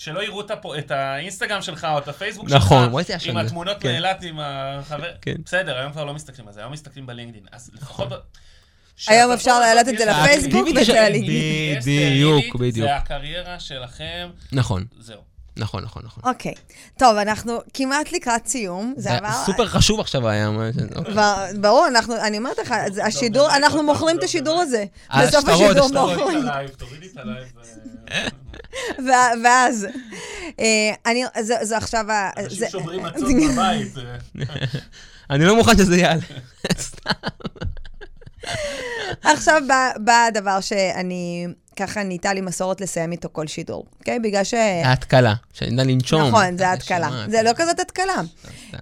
שלא 0.00 0.22
יראו 0.24 0.40
את 0.40 0.50
הפו- 0.50 0.74
את 0.78 0.90
האינסטגרם 0.90 1.62
שלך 1.62 1.86
או 1.92 1.98
את 1.98 2.08
הפייסבוק 2.08 2.48
שלך, 2.48 2.56
נכון, 2.56 2.88
וואי, 2.88 3.04
זה 3.04 3.14
עם. 3.30 3.36
התמונות 3.36 3.76
כן. 3.80 3.88
מאילת 3.88 4.22
עם 4.22 4.36
החבר, 4.42 5.12
כן. 5.22 5.34
בסדר, 5.44 5.78
היום 5.78 5.92
כבר 5.92 6.04
לא 6.04 6.14
מסתכלים 6.14 6.48
על 6.48 6.54
זה, 6.54 6.60
היום 6.60 6.72
מסתכלים 6.72 7.06
בלינקדאין, 7.06 7.44
אז 7.52 7.70
לפחות... 7.74 8.08
ב- 8.08 8.14
היום 9.08 9.32
אפשר 9.32 9.60
להעלות 9.60 9.88
את 9.88 9.98
זה 9.98 10.04
לפייסבוק 10.04 10.68
יש- 10.80 10.88
וללינקדאין. 10.88 11.80
בדיוק, 11.80 12.54
בדיוק. 12.56 12.86
זה 12.86 12.96
הקריירה 12.96 13.60
שלכם, 13.60 14.30
נכון, 14.52 14.84
זהו. 14.98 15.20
נכון, 15.60 15.84
נכון, 15.84 16.02
נכון. 16.06 16.22
אוקיי. 16.26 16.54
טוב, 16.96 17.16
אנחנו 17.16 17.58
כמעט 17.74 18.12
לקראת 18.12 18.46
סיום. 18.46 18.94
זה 18.96 19.12
עבר... 19.12 19.28
סופר 19.46 19.66
חשוב 19.66 20.00
עכשיו 20.00 20.28
היה. 20.28 20.50
אוקיי. 20.96 21.14
ברור, 21.60 21.86
אנחנו, 21.88 22.16
אני 22.16 22.38
אומרת 22.38 22.58
לך, 22.58 22.74
השידור, 23.04 23.48
באמת, 23.48 23.62
אנחנו 23.62 23.76
טוב, 23.78 23.86
מוכרים 23.86 24.16
את 24.16 24.20
טוב, 24.20 24.28
השידור. 24.28 24.60
הזה. 24.60 24.84
השטרות, 25.10 25.44
בסוף 25.44 25.48
השידור 25.48 25.88
מוכרים. 25.88 26.38
את 26.48 26.52
ה 26.52 26.55
live, 26.55 26.70
תורידי 26.70 27.06
את 27.06 27.16
ה 27.16 27.21
live. 27.21 27.46
אה, 28.10 28.28
ואז, 29.44 29.86
אה, 30.60 30.90
אני, 31.06 31.24
זה 31.40 31.54
זה 31.62 31.76
עכשיו, 31.76 32.10
ה- 32.12 32.30
אנשים 32.36 32.68
שומרים 32.70 33.02
מצות 33.06 33.28
בבית. 33.52 33.92
אה. 33.98 34.44
אני 35.30 35.44
לא 35.44 35.56
מוכן 35.56 35.76
שזה 35.76 35.96
יעלה. 35.96 36.20
עכשיו 39.24 39.62
בא- 39.68 39.92
בא 39.96 40.24
הדבר 40.28 40.60
שאני, 40.60 41.46
ככה 41.76 42.02
נהייתה 42.02 42.34
לי 42.34 42.40
מסורת 42.40 42.80
לסיים 42.80 43.12
איתו 43.12 43.28
כל 43.32 43.46
שידור, 43.46 43.86
אוקיי? 43.98 44.18
בגלל 44.18 44.44
ש... 44.44 44.54
ההתקלה, 44.84 45.34
שאני 45.52 45.70
יודע 45.70 45.84
לנשום. 45.84 46.22
נכון, 46.22 46.58
זה 46.58 46.72
התקלה. 46.72 47.06
נשמה, 47.06 47.26
זה 47.30 47.42
לא 47.42 47.50
כזאת 47.56 47.80
התקלה. 47.80 48.14
אה, 48.74 48.80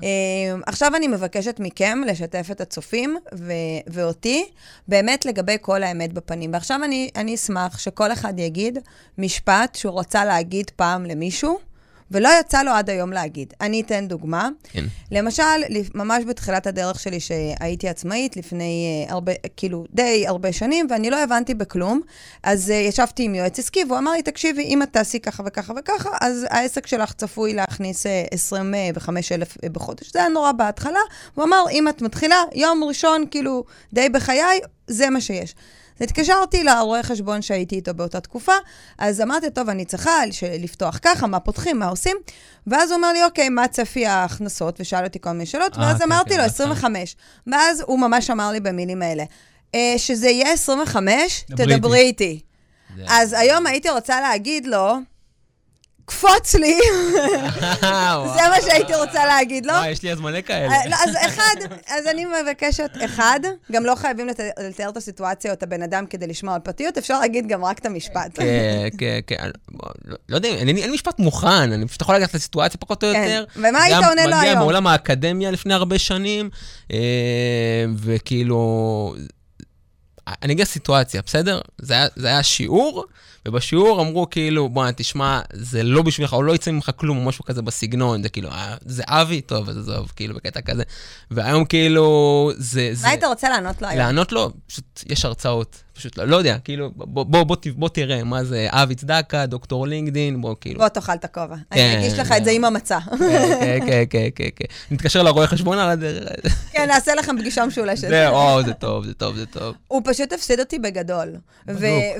עכשיו 0.66 0.96
אני 0.96 1.08
מבקשת 1.08 1.56
מכם 1.60 1.98
לשתף 2.06 2.48
את 2.50 2.60
הצופים 2.60 3.16
ואותי 3.86 4.44
באמת 4.88 5.26
לגבי 5.26 5.56
כל 5.60 5.82
האמת 5.82 6.12
בפנים. 6.12 6.50
ועכשיו 6.52 6.80
אני, 6.84 7.10
אני 7.16 7.34
אשמח 7.34 7.78
שכל 7.78 8.12
אחד 8.12 8.38
יגיד 8.38 8.78
משפט 9.18 9.74
שהוא 9.74 10.00
רצה 10.00 10.24
להגיד 10.24 10.70
פעם 10.76 11.06
למישהו, 11.06 11.58
ולא 12.10 12.28
יצא 12.40 12.62
לו 12.62 12.70
עד 12.70 12.90
היום 12.90 13.12
להגיד. 13.12 13.54
אני 13.60 13.80
אתן 13.80 14.08
דוגמה. 14.08 14.48
כן. 14.64 14.84
למשל, 15.10 15.42
ממש 15.94 16.24
בתחילת 16.24 16.66
הדרך 16.66 17.00
שלי 17.00 17.20
שהייתי 17.20 17.88
עצמאית, 17.88 18.36
לפני 18.36 19.04
uh, 19.08 19.12
הרבה, 19.12 19.32
כאילו, 19.56 19.84
די 19.94 20.24
הרבה 20.26 20.52
שנים, 20.52 20.86
ואני 20.90 21.10
לא 21.10 21.22
הבנתי 21.22 21.54
בכלום, 21.54 22.00
אז 22.42 22.70
uh, 22.70 22.72
ישבתי 22.72 23.22
עם 23.22 23.34
יועץ 23.34 23.58
עסקי, 23.58 23.84
והוא 23.84 23.98
אמר 23.98 24.12
לי, 24.12 24.22
תקשיבי, 24.22 24.62
אם 24.62 24.82
את 24.82 24.92
תעשי 24.92 25.20
ככה 25.20 25.42
וככה 25.46 25.72
וככה, 25.78 26.10
אז 26.20 26.46
העסק 26.50 26.86
שלך 26.86 27.12
צפוי 27.12 27.54
להכניס 27.54 28.06
uh, 28.06 28.08
25,000 28.30 29.56
uh, 29.56 29.68
בחודש. 29.68 30.12
זה 30.12 30.18
היה 30.18 30.28
נורא 30.28 30.52
בהתחלה. 30.52 31.00
הוא 31.34 31.44
אמר, 31.44 31.64
אם 31.70 31.88
את 31.88 32.02
מתחילה, 32.02 32.42
יום 32.54 32.84
ראשון, 32.84 33.24
כאילו, 33.30 33.64
די 33.92 34.08
בחיי, 34.08 34.60
זה 34.86 35.10
מה 35.10 35.20
שיש. 35.20 35.54
אז 36.00 36.04
התקשרתי 36.04 36.64
לרואה 36.64 37.02
חשבון 37.02 37.42
שהייתי 37.42 37.76
איתו 37.76 37.94
באותה 37.94 38.20
תקופה, 38.20 38.52
אז 38.98 39.20
אמרתי, 39.20 39.50
טוב, 39.50 39.68
אני 39.68 39.84
צריכה 39.84 40.10
לפתוח 40.58 40.98
ככה, 41.02 41.26
מה 41.26 41.40
פותחים, 41.40 41.78
מה 41.78 41.86
עושים? 41.86 42.16
ואז 42.66 42.90
הוא 42.90 42.96
אומר 42.96 43.12
לי, 43.12 43.24
אוקיי, 43.24 43.48
מה 43.48 43.68
צפי 43.68 44.06
ההכנסות? 44.06 44.76
ושאל 44.80 45.04
אותי 45.04 45.18
כל 45.20 45.30
מיני 45.32 45.46
שאלות, 45.46 45.76
אה, 45.78 45.82
ואז 45.82 45.96
כן, 45.98 46.02
אמרתי 46.04 46.30
כן, 46.30 46.36
לו, 46.36 46.42
בהתחלה. 46.42 46.64
25. 46.64 47.16
ואז 47.46 47.82
הוא 47.86 47.98
ממש 47.98 48.30
אמר 48.30 48.50
לי 48.50 48.60
במילים 48.60 49.02
האלה, 49.02 49.24
"אה, 49.74 49.94
שזה 49.96 50.28
יהיה 50.28 50.52
25, 50.52 51.44
דברי 51.50 51.74
תדברי 51.76 52.00
איתי. 52.00 52.40
זה- 52.96 53.04
אז 53.08 53.32
היום 53.32 53.66
הייתי 53.66 53.90
רוצה 53.90 54.20
להגיד 54.20 54.66
לו, 54.66 54.94
קפוץ 56.08 56.54
לי, 56.54 56.78
זה 58.34 58.48
מה 58.50 58.56
שהייתי 58.64 58.94
רוצה 58.94 59.26
להגיד 59.26 59.66
לו. 59.66 59.72
וואי, 59.72 59.90
יש 59.90 60.02
לי 60.02 60.12
אז 60.12 60.20
מלא 60.20 60.40
כאלה. 60.40 60.72
אה, 60.72 60.88
לא, 60.88 60.96
אז 61.06 61.16
אחד, 61.26 61.54
אז 61.86 62.06
אני 62.06 62.24
מבקשת, 62.42 62.90
אחד, 63.04 63.40
גם 63.72 63.84
לא 63.84 63.94
חייבים 63.94 64.26
לת- 64.26 64.40
לתאר 64.68 64.88
את 64.88 64.96
הסיטואציה 64.96 65.50
או 65.50 65.56
את 65.56 65.62
הבן 65.62 65.82
אדם 65.82 66.06
כדי 66.06 66.26
לשמור 66.26 66.54
על 66.54 66.60
פרטיות, 66.60 66.98
אפשר 66.98 67.20
להגיד 67.20 67.48
גם 67.48 67.64
רק 67.64 67.78
את 67.78 67.86
המשפט. 67.86 68.30
כן, 68.34 68.88
כן, 68.98 69.18
כן. 69.26 69.36
לא- 70.04 70.16
לא 70.28 70.36
יודע, 70.36 70.48
אין 70.48 70.92
משפט 70.92 71.18
מוכן, 71.18 71.46
אני 71.72 71.88
פשוט 71.88 72.02
יכול 72.02 72.16
לקחת 72.16 72.30
את 72.30 72.34
הסיטואציה 72.34 72.80
פחות 72.80 73.04
או 73.04 73.08
כן. 73.12 73.22
יותר. 73.22 73.44
ומה 73.56 73.82
היית 73.82 74.04
עונה 74.08 74.24
לו 74.26 74.36
מגיע 74.36 74.40
היום? 74.50 74.58
מעולם 74.58 74.86
האקדמיה 74.86 75.50
לפני 75.50 75.74
הרבה 75.74 75.98
שנים, 75.98 76.50
אה, 76.92 76.98
וכאילו... 77.96 79.14
אני 80.42 80.52
אגיד 80.52 80.66
סיטואציה, 80.66 81.22
בסדר? 81.26 81.60
זה 81.78 81.94
היה 82.28 82.42
שיעור, 82.42 83.04
ובשיעור 83.48 84.00
אמרו 84.00 84.30
כאילו, 84.30 84.68
בוא'נה, 84.68 84.92
תשמע, 84.92 85.40
זה 85.52 85.82
לא 85.82 86.02
בשבילך, 86.02 86.32
או 86.32 86.42
לא 86.42 86.54
יצא 86.54 86.70
ממך 86.70 86.90
כלום, 86.96 87.18
או 87.18 87.24
משהו 87.24 87.44
כזה 87.44 87.62
בסגנון, 87.62 88.22
זה 88.22 88.28
כאילו, 88.28 88.50
אה, 88.50 88.74
זה 88.80 89.02
אבי? 89.06 89.40
טוב, 89.40 89.68
אז 89.68 89.78
עזוב, 89.78 90.12
כאילו, 90.16 90.34
בקטע 90.34 90.60
כזה. 90.60 90.82
והיום 91.30 91.64
כאילו, 91.64 92.50
זה... 92.56 92.92
מה 93.02 93.08
היית 93.08 93.24
רוצה 93.24 93.48
לענות 93.48 93.82
לו 93.82 93.88
היום? 93.88 93.98
לענות 93.98 94.32
לו, 94.32 94.50
פשוט 94.66 95.04
יש 95.06 95.24
הרצאות, 95.24 95.82
פשוט 95.98 96.18
לא, 96.18 96.24
לא 96.24 96.36
יודע, 96.36 96.56
כאילו, 96.64 96.90
בוא, 96.96 97.24
בוא, 97.24 97.44
בוא, 97.44 97.56
בוא 97.76 97.88
תראה 97.88 98.24
מה 98.24 98.44
זה 98.44 98.66
אבי 98.70 98.94
צדקה, 98.94 99.46
דוקטור 99.46 99.86
לינקדין, 99.86 100.40
בוא, 100.40 100.54
כאילו. 100.60 100.80
בוא 100.80 100.88
תאכל 100.88 101.12
את 101.12 101.24
הכובע. 101.24 101.56
כן, 101.70 101.80
אני 101.80 102.06
אגיש 102.06 102.18
לך 102.18 102.32
את 102.32 102.44
זה 102.44 102.50
עם 102.50 102.64
המצע. 102.64 102.98
כן, 103.60 103.78
כן, 103.86 104.04
כן, 104.10 104.28
כן, 104.34 104.48
כן. 104.56 104.64
נתקשר 104.90 105.22
לרואה 105.22 105.46
חשבון 105.46 105.78
על 105.78 105.90
הדרך. 105.90 106.70
כן, 106.72 106.88
נעשה 106.88 107.14
לכם 107.14 107.38
פגישה 107.38 107.66
משולשת. 107.66 108.08
זה, 108.08 108.28
או, 108.28 108.62
זה 108.62 108.72
טוב, 108.72 109.04
זה 109.04 109.14
טוב, 109.14 109.36
זה 109.36 109.46
טוב. 109.46 109.74
הוא 109.88 110.02
פשוט 110.04 110.32
הפסיד 110.32 110.60
אותי 110.60 110.78
בגדול. 110.78 111.28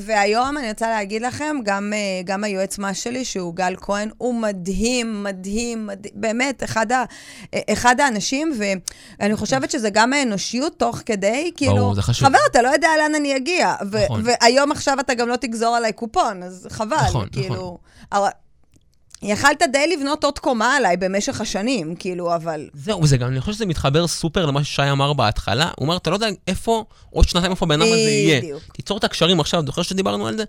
והיום 0.00 0.58
אני 0.58 0.68
רוצה 0.68 0.90
להגיד 0.90 1.17
לכם, 1.18 1.56
גם, 1.64 1.92
אה, 1.96 1.98
גם 2.24 2.44
היועץ 2.44 2.78
מס 2.78 2.96
שלי, 3.02 3.24
שהוא 3.24 3.54
גל 3.54 3.74
כהן, 3.80 4.10
הוא 4.18 4.34
מדהים, 4.34 5.22
מדהים, 5.24 5.86
מדהים, 5.86 6.12
באמת, 6.16 6.64
אחד, 6.64 6.92
ה- 6.92 7.04
אה, 7.54 7.60
אחד 7.72 8.00
האנשים, 8.00 8.52
ואני 9.20 9.36
חושבת 9.36 9.70
שזה 9.70 9.90
גם 9.90 10.12
האנושיות 10.12 10.78
תוך 10.78 11.00
כדי, 11.06 11.50
כאילו, 11.56 11.76
ברור, 11.76 11.94
זה 11.94 12.02
חשוב. 12.02 12.28
חבר, 12.28 12.38
אתה 12.50 12.62
לא 12.62 12.68
יודע 12.68 12.88
לאן 12.98 13.14
אני 13.14 13.36
אגיע. 13.36 13.74
ו- 13.92 14.04
נכון. 14.04 14.22
והיום 14.24 14.72
עכשיו 14.72 15.00
אתה 15.00 15.14
גם 15.14 15.28
לא 15.28 15.36
תגזור 15.36 15.76
עליי 15.76 15.92
קופון, 15.92 16.42
אז 16.42 16.66
חבל, 16.70 16.96
נכון, 16.96 17.28
כאילו. 17.32 17.78
הר- 18.12 18.28
יכלת 19.22 19.62
די 19.72 19.96
לבנות 19.96 20.24
עוד 20.24 20.38
קומה 20.38 20.76
עליי 20.76 20.96
במשך 20.96 21.40
השנים, 21.40 21.94
כאילו, 21.98 22.34
אבל... 22.34 22.68
זהו, 22.74 23.02
וזה 23.02 23.16
גם, 23.16 23.28
אני 23.28 23.40
חושב 23.40 23.52
שזה 23.52 23.66
מתחבר 23.66 24.06
סופר 24.06 24.46
למה 24.46 24.64
ששי 24.64 24.82
אמר 24.92 25.12
בהתחלה. 25.12 25.64
הוא 25.64 25.84
אומר, 25.84 25.96
אתה 25.96 26.10
לא 26.10 26.16
יודע 26.16 26.26
איפה, 26.46 26.84
עוד 27.10 27.28
שנתיים 27.28 27.50
איפה 27.52 27.66
הבן 27.66 27.82
אדם 27.82 27.90
הזה 27.90 27.98
יהיה. 28.00 28.40
בדיוק. 28.40 28.62
תיצור 28.72 28.98
את 28.98 29.04
הקשרים 29.04 29.40
עכשיו, 29.40 29.62
זוכר 29.66 29.82
שדיברנו 29.82 30.26
על 30.26 30.36
זה? 30.36 30.44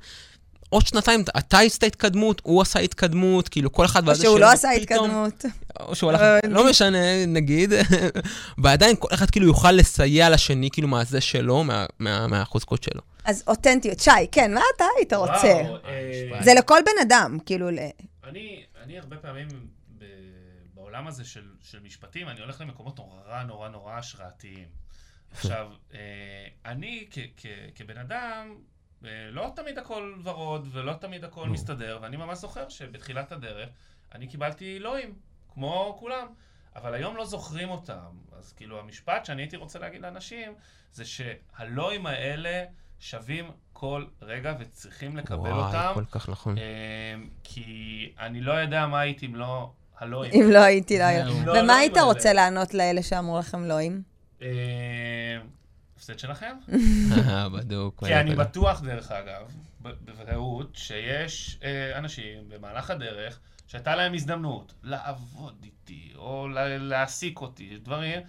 עוד 0.69 0.87
שנתיים, 0.87 1.23
אתה 1.37 1.59
עשית 1.59 1.83
התקדמות, 1.83 2.41
הוא 2.43 2.61
עשה 2.61 2.79
התקדמות, 2.79 3.49
כאילו 3.49 3.71
כל 3.71 3.85
אחד... 3.85 4.09
או 4.09 4.15
שהוא 4.15 4.39
לא 4.39 4.51
עשה 4.51 4.69
פתאום- 4.81 5.05
התקדמות. 5.09 5.45
או 5.79 5.95
שהוא 5.95 6.09
הלך, 6.09 6.21
אה, 6.21 6.39
לא 6.49 6.69
משנה, 6.69 7.25
נגיד, 7.25 7.73
ועדיין 8.63 8.95
כל 8.99 9.07
אחד 9.13 9.29
כאילו 9.29 9.45
יוכל 9.47 9.71
לסייע 9.71 10.29
לשני, 10.29 10.69
כאילו 10.71 10.87
מהזה 10.87 11.21
שלו, 11.21 11.63
מה- 11.63 11.85
מה- 11.99 12.27
מהחוזקות 12.27 12.83
שלו. 12.83 13.01
אז 13.25 13.43
אותנטיות. 13.47 13.99
שי, 13.99 14.11
כן, 14.31 14.53
מה 14.53 14.61
אתה 14.75 14.85
היית 14.97 15.13
רוצה? 15.13 15.31
וואו, 15.63 15.75
אה, 15.85 16.39
זה 16.43 16.53
לכל 16.53 16.79
בן 16.85 17.01
אדם, 17.01 17.37
כאילו, 17.45 17.69
ל... 17.71 17.79
אני, 18.23 18.63
אני 18.83 18.99
הרבה 18.99 19.17
פעמים 19.17 19.47
ב, 19.97 20.03
בעולם 20.73 21.07
הזה 21.07 21.25
של, 21.25 21.43
של 21.61 21.77
משפטים, 21.85 22.29
אני 22.29 22.39
הולך 22.39 22.61
למקומות 22.61 22.97
נורא 22.97 23.43
נורא 23.43 23.69
נורא 23.69 23.93
השראתיים. 23.93 24.65
עכשיו, 25.31 25.67
אה, 25.93 25.99
אני 26.65 27.07
כ, 27.11 27.19
כ, 27.37 27.45
כבן 27.75 27.97
אדם, 27.97 28.47
אה, 28.47 28.53
לא 29.31 29.51
תמיד 29.55 29.77
הכל 29.77 30.13
ורוד 30.23 30.67
ולא 30.71 30.93
תמיד 30.93 31.23
הכל 31.23 31.45
נו. 31.45 31.53
מסתדר, 31.53 31.99
ואני 32.01 32.17
ממש 32.17 32.37
זוכר 32.37 32.69
שבתחילת 32.69 33.31
הדרך 33.31 33.69
אני 34.15 34.27
קיבלתי 34.27 34.77
אלוהים, 34.77 35.13
כמו 35.53 35.95
כולם. 35.99 36.27
אבל 36.75 36.93
היום 36.93 37.15
לא 37.17 37.25
זוכרים 37.25 37.69
אותם. 37.69 38.09
אז 38.37 38.53
כאילו, 38.53 38.79
המשפט 38.79 39.25
שאני 39.25 39.41
הייתי 39.41 39.57
רוצה 39.57 39.79
להגיד 39.79 40.01
לאנשים, 40.01 40.53
זה 40.93 41.03
שהלואים 41.05 42.05
האלה 42.05 42.63
שווים 42.99 43.51
כל 43.73 44.05
רגע 44.21 44.53
וצריכים 44.59 45.17
לקבל 45.17 45.51
אותם. 45.51 45.91
וואי, 45.93 45.93
כל 45.93 46.05
כך 46.05 46.29
נכון. 46.29 46.55
אמ, 46.57 47.29
כי 47.43 48.11
אני 48.19 48.41
לא 48.41 48.53
יודע 48.53 48.87
מה 48.87 48.99
הייתי 48.99 49.25
אם 49.25 49.35
לא 49.35 49.71
הלואים. 49.99 50.31
אם 50.33 50.51
לא 50.51 50.59
הייתי. 50.59 50.97
אם 51.21 51.45
לא 51.45 51.59
ומה 51.59 51.75
היית. 51.75 51.97
רוצה 51.97 52.33
לענות 52.33 52.73
לאלה 52.73 53.03
שאמרו 53.03 53.39
לכם 53.39 53.63
לואים? 53.63 54.01
הפסד 55.99 56.19
שלכם? 56.19 56.55
בדוק. 57.53 58.03
כי 58.05 58.15
אני. 58.15 58.35
בטוח, 58.35 58.81
דרך 58.81 59.11
אגב, 59.11 59.41
ב- 59.81 59.89
בוודאות, 60.05 60.75
שיש 60.75 61.59
אה, 61.63 61.97
אנשים 61.97 62.49
במהלך 62.49 62.91
הדרך 62.91 63.39
שהייתה 63.67 63.95
להם 63.95 64.13
הזדמנות 64.13 64.73
לעבוד 64.83 65.55
איתי, 65.63 66.11
או 66.15 66.47
להעסיק 66.79 67.41
אותי, 67.41 67.77
דברים. 67.83 68.21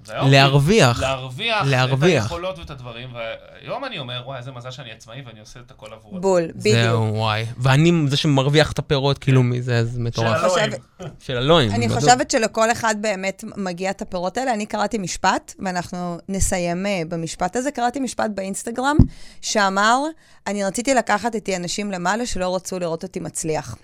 והיום- 0.00 0.30
להרוויח. 0.30 1.00
להרוויח. 1.00 1.62
את 1.62 1.66
להרוויח. 1.70 2.22
היכולות 2.22 2.58
ואת 2.58 2.70
הדברים. 2.70 3.08
והיום 3.14 3.84
אני 3.84 3.98
אומר, 3.98 4.22
וואי, 4.26 4.38
איזה 4.38 4.52
מזל 4.52 4.70
שאני 4.70 4.92
עצמאי 4.92 5.22
ואני 5.26 5.40
עושה 5.40 5.60
את 5.60 5.70
הכל 5.70 5.92
עבור 5.92 6.20
בול, 6.20 6.42
בדיוק. 6.54 6.76
זהו, 6.76 7.14
וואי. 7.14 7.46
ואני 7.58 7.92
זה 8.08 8.16
שמרוויח 8.16 8.72
את 8.72 8.78
הפירות, 8.78 9.18
כאילו, 9.18 9.42
מזה, 9.42 9.84
זה 9.84 9.92
של 9.92 9.98
מטורף. 10.00 10.36
הלואים. 10.44 10.70
של 11.18 11.36
אלוהים. 11.36 11.70
אני. 11.70 11.88
חושבת 11.88 12.30
שלכל 12.30 12.72
אחד 12.72 12.94
באמת 13.00 13.44
מגיע 13.56 13.90
את 13.90 14.02
הפירות 14.02 14.36
האלה. 14.38 14.54
אני 14.54 14.66
קראתי 14.66 14.98
משפט, 14.98 15.54
ואנחנו 15.64 16.18
נסיים 16.28 16.86
אה, 16.86 17.02
במשפט 17.08 17.56
הזה. 17.56 17.70
קראתי 17.70 18.00
משפט 18.00 18.30
באינסטגרם, 18.34 18.96
שאמר, 19.42 19.98
אני 20.46 20.64
רציתי 20.64 20.94
לקחת 20.94 21.34
איתי 21.34 21.56
אנשים 21.56 21.90
למעלה 21.92 22.26
שלא 22.26 22.56
רצו 22.56 22.78
לראות 22.78 23.02
אותי 23.02 23.20
מצליח. 23.20 23.76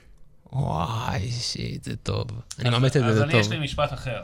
וואי, 0.52 1.30
שיט, 1.30 1.84
זה 1.84 1.96
טוב. 1.96 2.24
אני 2.58 2.68
אז- 2.68 2.72
מאמץ 2.74 2.96
את 2.96 3.02
זה, 3.02 3.08
אז 3.08 3.14
זה 3.16 3.24
אני, 3.24 3.34
יש 3.36 3.46
טוב. 3.46 3.54
לי 3.54 3.64
משפט 3.64 3.92
אחר. 3.92 4.22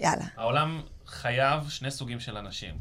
יאללה. 0.00 0.24
העולם 0.36 0.80
חייב 1.14 1.68
שני 1.68 1.90
סוגים 1.90 2.20
של 2.20 2.36
אנשים. 2.36 2.78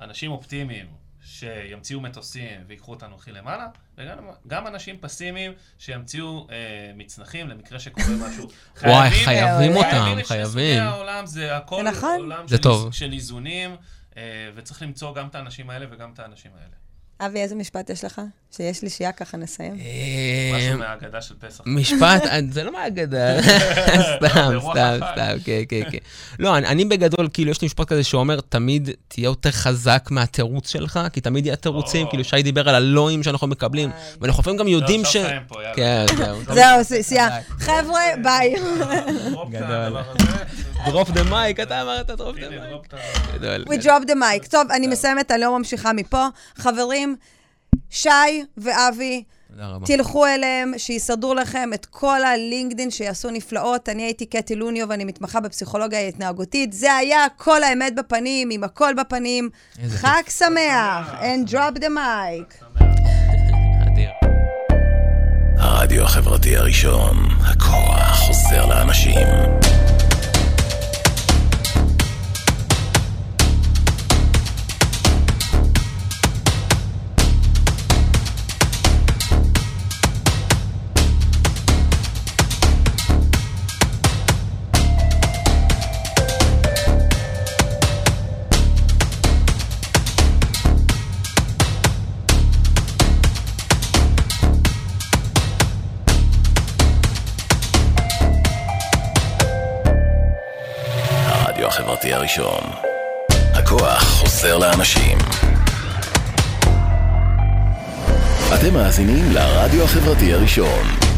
אנשים 0.00 0.30
אופטימיים 0.30 0.86
שימציאו 1.24 2.00
מטוסים 2.00 2.60
ויקחו 2.66 2.90
אותנו 2.90 3.14
הכי 3.16 3.32
למעלה, 3.32 3.66
וגם 3.98 4.16
גם 4.46 4.66
אנשים 4.66 4.96
פסימיים 5.00 5.52
שימציאו 5.78 6.46
אה, 6.50 6.56
מצנחים 6.96 7.48
למקרה 7.48 7.78
שקורה 7.80 8.06
משהו. 8.28 8.48
וואי, 8.82 9.10
חייבים- 9.10 9.24
חייבים 9.24 9.76
אותם, 9.76 9.90
חייבים 9.90 10.24
חייבים. 10.24 10.82
העולם, 10.82 11.26
זה 11.26 11.56
הכל 11.56 11.82
נכון. 11.82 12.16
עולם 12.20 12.48
זה 12.48 12.56
של, 12.62 12.92
של 12.92 13.12
איזונים, 13.12 13.76
אה, 14.16 14.22
וצריך 14.54 14.82
למצוא 14.82 15.14
גם 15.14 15.26
את 15.26 15.34
האנשים 15.34 15.70
האלה 15.70 15.86
וגם 15.90 16.12
את 16.12 16.18
האנשים 16.18 16.50
האלה. 16.54 16.74
אבי, 17.26 17.40
איזה 17.40 17.54
משפט 17.54 17.90
יש 17.90 18.04
לך? 18.04 18.20
שיש 18.56 18.82
לי 18.82 18.90
שיעה 18.90 19.12
ככה 19.12 19.36
נסיים. 19.36 19.78
אה, 19.80 20.56
משהו 20.56 20.78
מהאגדה 20.78 21.20
של 21.20 21.34
פסח. 21.38 21.62
משפט, 21.66 22.26
אה, 22.26 22.38
זה 22.50 22.64
לא 22.64 22.72
מהאגדה, 22.72 23.42
סתם, 24.16 24.58
סתם. 24.70 24.98
סתם, 25.12 25.36
כן, 25.44 25.62
כן, 25.68 25.80
כן. 25.90 25.98
לא, 26.38 26.56
אני, 26.56 26.84
בגדול, 26.84 27.28
כאילו, 27.32 27.50
יש 27.50 27.60
לי 27.62 27.66
משפט 27.66 27.88
כזה 27.88 28.04
שאומר, 28.04 28.40
תמיד 28.40 28.90
תהיה 29.08 29.24
יותר 29.24 29.50
חזק 29.50 30.08
מהתירוץ 30.10 30.68
שלך, 30.68 31.00
כי 31.12 31.20
תמיד 31.20 31.46
יהיה 31.46 31.56
תירוצים. 31.56 32.06
כאילו, 32.08 32.24
שי 32.24 32.42
דיבר 32.42 32.68
על 32.68 32.74
הלא-ים 32.74 33.22
שאנחנו 33.22 33.46
מקבלים, 33.46 33.90
ואנחנו 34.20 34.40
לפעמים 34.40 34.58
גם 34.58 34.68
יודעים 34.68 35.02
לא, 35.02 35.10
ש... 35.10 35.16
פה, 35.48 35.62
יאללה. 35.62 35.74
כן, 35.76 36.06
זהו. 36.54 37.02
See 37.02 37.15
ya. 37.15 37.28
חבר'ה, 37.58 38.00
ביי. 38.22 38.54
גדול. 39.50 39.96
Drop 40.86 41.10
the 41.10 41.22
mic, 41.22 41.60
אתה 41.60 41.82
אמרת 41.82 42.10
drop 42.10 42.36
the 42.36 42.48
mic. 42.50 42.92
We 43.68 43.82
drop 43.82 44.04
the 44.06 44.14
mic. 44.14 44.48
טוב, 44.50 44.70
אני 44.70 44.86
מסיימת, 44.86 45.30
אני 45.30 45.40
לא 45.40 45.58
ממשיכה 45.58 45.92
מפה. 45.92 46.26
חברים, 46.56 47.16
שי 47.90 48.08
ואבי. 48.56 49.24
תלכו 49.84 50.26
אליהם, 50.26 50.72
שיסדרו 50.76 51.34
לכם 51.34 51.70
את 51.74 51.86
כל 51.86 52.24
הלינקדין, 52.24 52.90
שיעשו 52.90 53.30
נפלאות. 53.30 53.88
אני 53.88 54.02
הייתי 54.02 54.26
קטי 54.26 54.56
לוניו 54.56 54.88
ואני 54.88 55.04
מתמחה 55.04 55.40
בפסיכולוגיה 55.40 56.00
התנהגותית. 56.08 56.72
זה 56.72 56.94
היה 56.94 57.26
כל 57.36 57.62
האמת 57.62 57.94
בפנים, 57.94 58.48
עם 58.50 58.64
הכל 58.64 58.94
בפנים. 58.94 59.50
חג 59.88 60.22
שמח, 60.38 61.14
and 61.20 61.50
drop 61.50 61.78
the 61.78 61.88
mic. 61.88 62.64
הרדיו 65.58 66.04
החברתי 66.04 66.56
הראשון, 66.56 67.16
הכוח 67.40 68.18
חוזר 68.18 68.66
לאנשים. 68.66 69.26
הראשון, 102.20 102.60
הכוח 103.54 104.02
חוזר 104.02 104.58
לאנשים. 104.58 105.18
אתם 108.54 108.74
מאזינים 108.74 109.32
לרדיו 109.32 109.84
החברתי 109.84 110.34
הראשון. 110.34 111.09